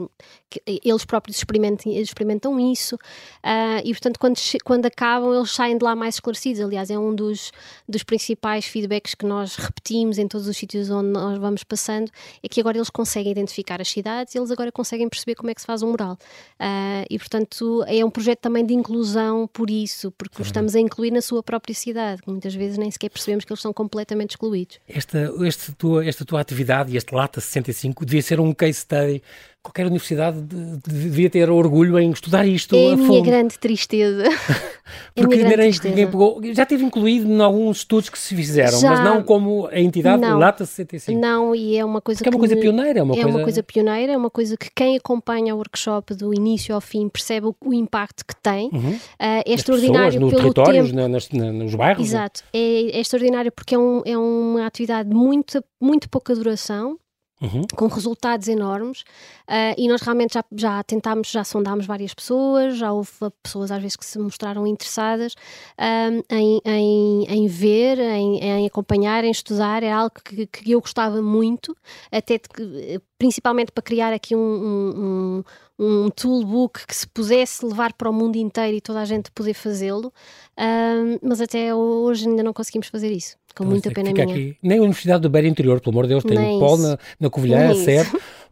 que 0.49 0.61
eles 0.83 1.05
próprios 1.05 1.37
experimentam, 1.37 1.91
experimentam 1.93 2.59
isso 2.59 2.95
uh, 2.95 3.81
e 3.85 3.91
portanto 3.93 4.19
quando, 4.19 4.37
quando 4.65 4.85
acabam 4.85 5.33
eles 5.33 5.51
saem 5.51 5.77
de 5.77 5.83
lá 5.83 5.95
mais 5.95 6.15
esclarecidos. 6.15 6.61
Aliás, 6.61 6.89
é 6.89 6.99
um 6.99 7.15
dos, 7.15 7.51
dos 7.87 8.03
principais 8.03 8.65
feedbacks 8.65 9.15
que 9.15 9.25
nós 9.25 9.55
repetimos 9.55 10.17
em 10.17 10.27
todos 10.27 10.47
os 10.47 10.57
sítios 10.57 10.89
onde 10.89 11.09
nós 11.09 11.37
vamos 11.37 11.63
passando, 11.63 12.11
é 12.43 12.49
que 12.49 12.59
agora 12.59 12.77
eles 12.77 12.89
conseguem 12.89 13.31
identificar 13.31 13.79
as 13.79 13.89
cidades, 13.89 14.35
eles 14.35 14.51
agora 14.51 14.71
conseguem 14.71 15.07
perceber 15.07 15.35
como 15.35 15.49
é 15.49 15.55
que 15.55 15.61
se 15.61 15.67
faz 15.67 15.81
um 15.81 15.91
mural. 15.91 16.17
Uh, 16.59 17.05
e 17.09 17.17
portanto 17.17 17.83
é 17.87 18.03
um 18.03 18.09
projeto 18.09 18.39
também 18.39 18.65
de 18.65 18.73
inclusão 18.73 19.47
por 19.47 19.69
isso, 19.69 20.11
porque 20.11 20.41
estamos 20.41 20.75
a 20.75 20.79
incluir 20.79 21.11
na 21.11 21.21
sua 21.21 21.41
própria 21.41 21.73
cidade, 21.73 22.21
que 22.21 22.29
muitas 22.29 22.53
vezes 22.53 22.77
nem 22.77 22.91
sequer 22.91 23.09
percebemos 23.09 23.45
que 23.45 23.53
eles 23.53 23.61
são 23.61 23.71
completamente 23.71 24.31
excluídos. 24.31 24.79
Esta, 24.87 25.33
esta, 25.45 25.71
tua, 25.73 26.05
esta 26.05 26.25
tua 26.25 26.41
atividade 26.41 26.91
e 26.91 26.97
este 26.97 27.15
Lata 27.15 27.39
65 27.39 28.00
devia 28.05 28.21
ser 28.21 28.39
um 28.39 28.53
case 28.53 28.79
study 28.79 29.21
qualquer 29.63 29.85
universidade 29.85 30.41
devia 30.87 31.29
ter 31.29 31.49
orgulho 31.49 31.99
em 31.99 32.11
estudar 32.11 32.47
isto 32.47 32.75
é 32.75 32.89
a, 32.89 32.93
a 32.93 32.97
minha 32.97 33.21
grande 33.21 33.59
tristeza. 33.59 34.23
Porque 35.15 35.35
é 35.35 35.49
tristeza. 35.51 35.95
Pegou, 35.95 36.41
já 36.53 36.65
teve 36.65 36.83
incluído 36.83 37.31
em 37.31 37.39
alguns 37.39 37.77
estudos 37.77 38.09
que 38.09 38.17
se 38.17 38.35
fizeram, 38.35 38.79
já, 38.79 38.89
mas 38.89 38.99
não 39.03 39.23
como 39.23 39.67
a 39.67 39.79
entidade 39.79 40.21
não, 40.21 40.37
Lata 40.37 40.65
65. 40.65 41.19
Não, 41.19 41.55
e 41.55 41.77
é 41.77 41.85
uma 41.85 42.01
coisa 42.01 42.17
Porque 42.17 42.29
que... 42.29 42.35
é 42.35 42.37
uma 42.37 42.39
coisa 42.39 42.57
pioneira. 42.57 42.99
É, 42.99 43.03
uma, 43.03 43.13
é 43.13 43.21
coisa... 43.21 43.37
uma 43.37 43.43
coisa 43.43 43.63
pioneira, 43.63 44.13
é 44.13 44.17
uma 44.17 44.29
coisa 44.29 44.57
que 44.57 44.69
quem 44.75 44.97
acompanha 44.97 45.53
o 45.53 45.57
workshop 45.57 46.15
do 46.15 46.33
início 46.33 46.73
ao 46.73 46.81
fim 46.81 47.07
percebe 47.07 47.47
o, 47.47 47.55
o 47.63 47.73
impacto 47.73 48.25
que 48.25 48.35
tem. 48.41 48.69
Uhum. 48.73 48.93
Uh, 48.93 48.99
é 49.19 49.53
extraordinário 49.53 50.19
pessoas, 50.19 50.43
no 50.43 50.53
pelo 50.53 50.65
tempo... 50.65 50.95
Na, 50.95 51.07
nas, 51.07 51.29
na, 51.29 51.51
nos 51.51 51.75
bairros. 51.75 52.05
Exato. 52.05 52.43
É, 52.51 52.97
é 52.97 52.99
extraordinário 52.99 53.51
porque 53.51 53.75
é, 53.75 53.77
um, 53.77 54.01
é 54.05 54.17
uma 54.17 54.65
atividade 54.65 55.07
de 55.09 55.15
muito, 55.15 55.63
muito 55.79 56.09
pouca 56.09 56.33
duração, 56.35 56.97
Uhum. 57.41 57.63
com 57.75 57.87
resultados 57.87 58.47
enormes 58.47 59.01
uh, 59.49 59.73
e 59.75 59.87
nós 59.87 60.01
realmente 60.01 60.35
já, 60.35 60.43
já 60.55 60.83
tentámos, 60.83 61.31
já 61.31 61.43
sondámos 61.43 61.87
várias 61.87 62.13
pessoas, 62.13 62.77
já 62.77 62.93
houve 62.93 63.09
pessoas 63.41 63.71
às 63.71 63.81
vezes 63.81 63.95
que 63.95 64.05
se 64.05 64.19
mostraram 64.19 64.67
interessadas 64.67 65.33
um, 65.79 66.21
ah, 66.29 66.35
em, 66.35 66.61
em, 66.63 67.25
em, 67.27 67.47
ver, 67.47 67.97
em, 67.97 68.39
em, 68.43 68.67
acompanhar, 68.67 69.23
em 69.23 69.31
estudar, 69.31 69.81
é 69.81 69.91
algo 69.91 70.13
que, 70.23 70.45
que 70.45 70.71
eu 70.71 70.79
gostava 70.81 71.19
muito, 71.19 71.75
até 72.11 72.37
de, 72.37 73.01
principalmente 73.17 73.71
para 73.71 73.81
criar 73.81 74.13
aqui 74.13 74.35
um, 74.35 74.39
um, 74.39 75.43
um, 75.79 76.09
toolbook 76.11 76.85
que 76.85 76.95
se 76.95 77.07
pudesse 77.07 77.65
levar 77.65 77.93
para 77.93 78.09
o 78.09 78.13
mundo 78.13 78.35
inteiro 78.35 78.77
e 78.77 78.81
toda 78.81 78.99
a 78.99 79.05
gente 79.05 79.31
poder 79.31 79.55
fazê-lo, 79.55 80.13
um, 80.59 81.27
mas 81.27 81.41
até 81.41 81.73
hoje 81.73 82.27
ainda 82.29 82.43
não 82.43 82.53
conseguimos 82.53 82.87
fazer 82.87 83.11
isso 83.11 83.40
com 83.53 83.63
então, 83.63 83.71
muita 83.71 83.91
pena 83.91 84.11
minha. 84.11 84.23
Aqui. 84.25 84.57
Nem 84.61 84.79
a 84.79 84.81
Universidade 84.81 85.21
do 85.21 85.29
Beira 85.29 85.47
Interior, 85.47 85.79
pelo 85.79 85.93
amor 85.93 86.03
de 86.03 86.09
Deus, 86.09 86.23
tem 86.23 86.37
Nem 86.37 86.57
um 86.57 86.59
polo 86.59 86.81
na, 86.81 86.97
na 87.19 87.29
Covilhã, 87.29 87.71
a 87.71 87.75
sede. 87.75 88.09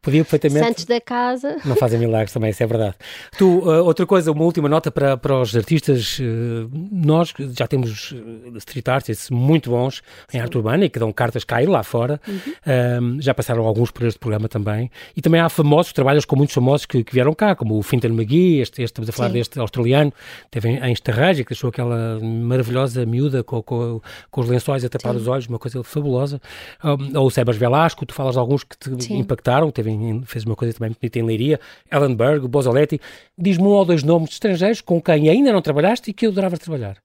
Podia 0.10 0.24
perfeitamente. 0.24 0.66
Santos 0.66 0.86
da 0.86 1.00
casa. 1.00 1.58
Não 1.64 1.76
fazem 1.76 2.00
milagres 2.00 2.34
também, 2.34 2.50
isso 2.50 2.64
é 2.64 2.68
verdade. 2.68 2.96
Tu, 3.38 3.46
uh, 3.46 3.86
outra 3.86 4.06
coisa, 4.06 4.32
uma 4.32 4.44
última 4.44 4.68
nota 4.68 4.90
para, 4.90 5.16
para 5.16 5.40
os 5.40 5.56
artistas. 5.56 6.20
Uh, 6.20 6.70
nós 6.92 7.34
já 7.58 7.68
temos 7.68 8.12
uh, 8.12 8.58
street 8.58 8.88
artists 8.88 9.30
muito 9.30 9.70
bons 9.70 10.02
Sim. 10.28 10.38
em 10.38 10.42
arte 10.42 10.58
urbana 10.58 10.86
e 10.86 10.90
que 10.90 10.98
dão 10.98 11.12
cartas 11.14 11.44
cá 11.44 11.62
e 11.62 11.68
lá 11.68 11.84
fora. 11.84 12.20
Uhum. 12.28 13.22
já 13.22 13.34
passaram 13.34 13.66
alguns 13.66 13.92
por 13.92 14.06
este 14.06 14.20
programa 14.20 14.48
também. 14.48 14.90
E 15.16 15.22
também 15.22 15.40
há 15.40 15.50
famosos, 15.50 15.94
trabalhos 15.94 16.26
com 16.26 16.36
muitos 16.36 16.54
famosos 16.54 16.86
que, 16.86 17.04
que 17.04 17.14
vieram 17.14 17.34
cá, 17.34 17.56
como 17.56 17.78
o 17.78 17.84
Fintan 17.84 18.10
McGee, 18.10 18.60
este, 18.62 18.82
este, 18.82 18.86
estamos 18.86 19.10
a 19.10 19.12
falar 19.12 19.30
Sim. 19.30 19.34
deste 19.34 19.60
australiano, 19.60 20.14
teve 20.50 20.70
em, 20.70 20.78
em 20.78 20.92
Estarraja, 20.92 21.44
que 21.44 21.50
deixou 21.50 21.70
aquela 21.70 22.20
maravilhosa 22.20 23.06
miúda 23.06 23.44
com, 23.44 23.62
com, 23.62 24.02
com 24.32 24.42
os 24.42 24.50
lençóis 24.50 24.84
a 24.84 24.90
tapar 24.90 25.14
Sim. 25.14 25.20
os 25.20 25.28
olhos, 25.28 25.48
uma 25.48 25.60
coisa 25.60 25.84
fabulosa. 25.84 26.42
Um, 26.84 27.18
ou 27.18 27.28
o 27.28 27.32
Sebas 27.32 27.58
Velasco, 27.58 28.06
tu 28.06 28.14
falas 28.14 28.34
de 28.34 28.40
alguns 28.40 28.64
que 28.64 28.78
te 28.78 29.14
impactaram, 29.14 29.70
teve 29.72 29.92
em, 29.92 29.99
fez 30.26 30.46
uma 30.46 30.56
coisa 30.56 30.74
também 30.74 30.96
bonita 31.00 31.20
em 31.20 31.24
Leiria, 31.24 31.60
Ellenberg, 31.92 32.48
Bozoletti. 32.48 33.00
Diz-me 33.38 33.66
um 33.66 33.72
ou 33.72 33.86
dois 33.86 34.04
nomes 34.04 34.30
de 34.30 34.36
estrangeiros 34.36 34.82
com 34.82 35.02
quem 35.02 35.30
ainda 35.30 35.52
não 35.52 35.62
trabalhaste 35.62 36.10
e 36.10 36.14
que 36.14 36.26
eu 36.26 36.32
adorava 36.32 36.58
trabalhar. 36.58 36.98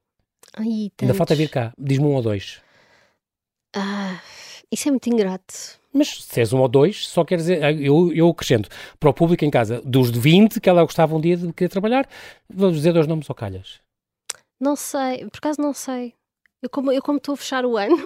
Ai, 0.56 0.90
ainda 1.00 1.14
falta 1.14 1.34
vir 1.34 1.48
cá. 1.48 1.72
Diz-me 1.78 2.06
um 2.06 2.14
ou 2.14 2.22
dois. 2.22 2.60
Ah, 3.74 4.20
isso 4.70 4.88
é 4.88 4.90
muito 4.90 5.08
ingrato. 5.08 5.54
Mas 5.92 6.24
se 6.24 6.40
és 6.40 6.52
um 6.52 6.60
ou 6.60 6.68
dois, 6.68 7.06
só 7.06 7.24
quer 7.24 7.36
dizer, 7.36 7.62
eu, 7.80 8.12
eu 8.12 8.28
acrescento 8.28 8.68
para 8.98 9.10
o 9.10 9.14
público 9.14 9.44
em 9.44 9.50
casa, 9.50 9.80
dos 9.84 10.10
de 10.10 10.18
20 10.18 10.60
que 10.60 10.68
ela 10.68 10.82
gostava 10.82 11.14
um 11.14 11.20
dia 11.20 11.36
de 11.36 11.52
querer 11.52 11.68
trabalhar, 11.68 12.08
vou 12.52 12.72
dizer 12.72 12.92
dois 12.92 13.06
nomes 13.06 13.28
ou 13.30 13.34
calhas. 13.34 13.80
Não 14.60 14.74
sei, 14.74 15.26
por 15.26 15.38
acaso 15.38 15.60
não 15.60 15.72
sei. 15.72 16.14
Eu 16.60 16.70
como, 16.70 16.90
eu 16.90 17.02
como 17.02 17.18
estou 17.18 17.34
a 17.34 17.36
fechar 17.36 17.64
o 17.64 17.76
ano, 17.76 17.96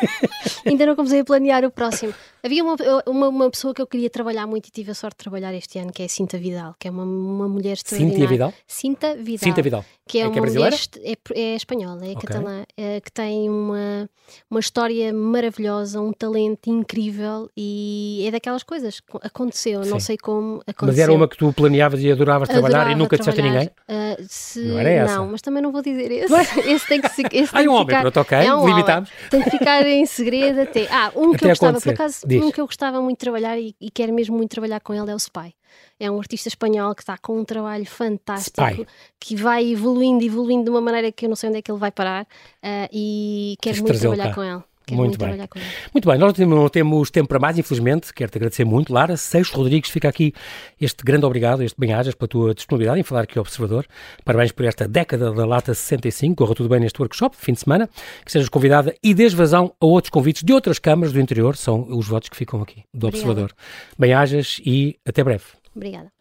ainda 0.64 0.86
não 0.86 0.94
comecei 0.94 1.20
a 1.20 1.24
planear 1.24 1.64
o 1.64 1.70
próximo. 1.70 2.14
Havia 2.46 2.62
uma, 2.62 2.76
uma, 3.08 3.28
uma, 3.28 3.50
pessoa 3.50 3.74
que 3.74 3.82
eu 3.82 3.86
queria 3.88 4.08
trabalhar 4.08 4.46
muito 4.46 4.68
e 4.68 4.70
tive 4.70 4.92
a 4.92 4.94
sorte 4.94 5.14
de 5.14 5.24
trabalhar 5.24 5.52
este 5.52 5.80
ano, 5.80 5.92
que 5.92 6.00
é 6.00 6.04
a 6.04 6.08
Cinta 6.08 6.38
Vidal, 6.38 6.76
que 6.78 6.86
é 6.86 6.90
uma, 6.92 7.02
uma 7.02 7.48
mulher 7.48 7.72
extraordinária. 7.72 8.18
Cinta 8.18 8.30
Vidal? 8.30 8.54
Cinta 8.68 9.16
Vidal. 9.16 9.38
Cinta 9.38 9.62
Vidal. 9.62 9.84
Que 10.08 10.18
é, 10.18 10.20
é 10.20 10.24
uma 10.26 10.32
que 10.32 10.38
é 10.38 10.42
mulher, 10.42 10.72
é, 11.02 11.16
é 11.34 11.56
espanhola, 11.56 12.06
é 12.06 12.12
okay. 12.12 12.14
catalã, 12.14 12.62
é, 12.76 13.00
que 13.00 13.10
tem 13.10 13.50
uma, 13.50 14.08
uma 14.48 14.60
história 14.60 15.12
maravilhosa, 15.12 16.00
um 16.00 16.12
talento 16.12 16.70
incrível 16.70 17.50
e 17.56 18.24
é 18.24 18.30
daquelas 18.30 18.62
coisas. 18.62 19.02
Aconteceu, 19.20 19.82
Sim. 19.82 19.90
não 19.90 19.98
sei 19.98 20.16
como 20.16 20.60
aconteceu. 20.60 20.86
Mas 20.86 20.98
era 21.00 21.12
uma 21.12 21.26
que 21.26 21.36
tu 21.36 21.52
planeavas 21.52 22.00
e 22.00 22.12
adoravas 22.12 22.48
trabalhar 22.48 22.82
Adorava 22.82 22.92
e 22.92 22.94
nunca 22.94 23.18
disseste 23.18 23.40
a 23.40 23.44
ninguém? 23.44 23.66
Uh, 23.66 24.24
se, 24.28 24.60
não 24.60 24.78
era 24.78 24.90
essa? 24.90 25.16
Não, 25.16 25.26
mas 25.26 25.42
também 25.42 25.60
não 25.60 25.72
vou 25.72 25.82
dizer 25.82 26.12
esse. 26.12 26.32
esse 26.70 26.86
tem 26.86 27.00
que, 27.00 27.08
esse 27.08 27.26
tem 27.52 27.66
ah, 27.66 27.70
um 27.70 27.74
homem, 27.74 27.86
ficar, 27.86 28.00
pronto, 28.02 28.20
ok, 28.20 28.38
é 28.38 28.54
um 28.54 28.68
limitamos. 28.68 29.10
Tem 29.28 29.42
que 29.42 29.50
ficar 29.50 29.84
em 29.84 30.06
segredo 30.06 30.60
até. 30.60 30.86
Ah, 30.88 31.10
um 31.16 31.30
até 31.34 31.38
que 31.38 31.44
eu 31.46 31.48
gostava, 31.48 31.70
acontecer. 31.70 31.90
por 31.90 32.02
acaso, 32.02 32.26
Diz. 32.36 32.44
um 32.44 32.50
que 32.50 32.60
eu 32.60 32.66
gostava 32.66 33.00
muito 33.00 33.18
de 33.18 33.20
trabalhar 33.20 33.58
e, 33.58 33.74
e 33.80 33.90
quero 33.90 34.12
mesmo 34.12 34.36
muito 34.36 34.50
trabalhar 34.50 34.80
com 34.80 34.94
ele 34.94 35.10
é 35.10 35.14
o 35.14 35.18
Spy. 35.18 35.54
É 35.98 36.10
um 36.10 36.18
artista 36.18 36.48
espanhol 36.48 36.94
que 36.94 37.02
está 37.02 37.18
com 37.18 37.38
um 37.38 37.44
trabalho 37.44 37.84
fantástico, 37.86 38.62
Spy. 38.62 38.86
que 39.18 39.36
vai 39.36 39.70
evoluindo, 39.70 40.24
evoluindo 40.24 40.64
de 40.64 40.70
uma 40.70 40.80
maneira 40.80 41.10
que 41.12 41.26
eu 41.26 41.28
não 41.28 41.36
sei 41.36 41.48
onde 41.48 41.58
é 41.58 41.62
que 41.62 41.70
ele 41.70 41.78
vai 41.78 41.90
parar 41.90 42.24
uh, 42.24 42.88
e 42.92 43.56
quero 43.60 43.82
muito 43.82 43.98
trabalhar 43.98 44.28
cá. 44.28 44.34
com 44.34 44.42
ele. 44.42 44.62
Quero 44.86 45.00
muito, 45.00 45.18
muito 45.18 45.36
bem. 45.36 45.48
Muito 45.92 46.08
bem, 46.08 46.16
nós 46.16 46.38
não 46.38 46.68
temos 46.68 47.10
tempo 47.10 47.28
para 47.28 47.40
mais, 47.40 47.58
infelizmente. 47.58 48.14
Quero-te 48.14 48.38
agradecer 48.38 48.64
muito. 48.64 48.92
Lara 48.92 49.16
Seixo 49.16 49.56
Rodrigues, 49.56 49.90
fica 49.90 50.08
aqui 50.08 50.32
este 50.80 51.02
grande 51.04 51.26
obrigado, 51.26 51.62
este 51.64 51.76
bem-ajas, 51.76 52.14
pela 52.14 52.28
tua 52.28 52.54
disponibilidade 52.54 53.00
em 53.00 53.02
falar 53.02 53.22
aqui 53.22 53.36
ao 53.36 53.42
Observador. 53.42 53.84
Parabéns 54.24 54.52
por 54.52 54.64
esta 54.64 54.86
década 54.86 55.32
da 55.32 55.44
Lata 55.44 55.74
65. 55.74 56.36
Corra 56.36 56.54
tudo 56.54 56.68
bem 56.68 56.78
neste 56.78 57.00
workshop, 57.00 57.36
fim 57.36 57.52
de 57.52 57.60
semana. 57.60 57.90
Que 58.24 58.30
sejas 58.30 58.48
convidada 58.48 58.94
e 59.02 59.12
dês 59.12 59.34
vazão 59.34 59.74
a 59.80 59.86
outros 59.86 60.10
convites 60.10 60.44
de 60.44 60.52
outras 60.52 60.78
câmaras 60.78 61.12
do 61.12 61.20
interior. 61.20 61.56
São 61.56 61.88
os 61.90 62.06
votos 62.06 62.28
que 62.28 62.36
ficam 62.36 62.62
aqui 62.62 62.84
do 62.94 63.08
Obrigada. 63.08 63.16
Observador. 63.16 63.52
Bem-ajas 63.98 64.60
e 64.64 64.96
até 65.04 65.24
breve. 65.24 65.44
Obrigada. 65.74 66.12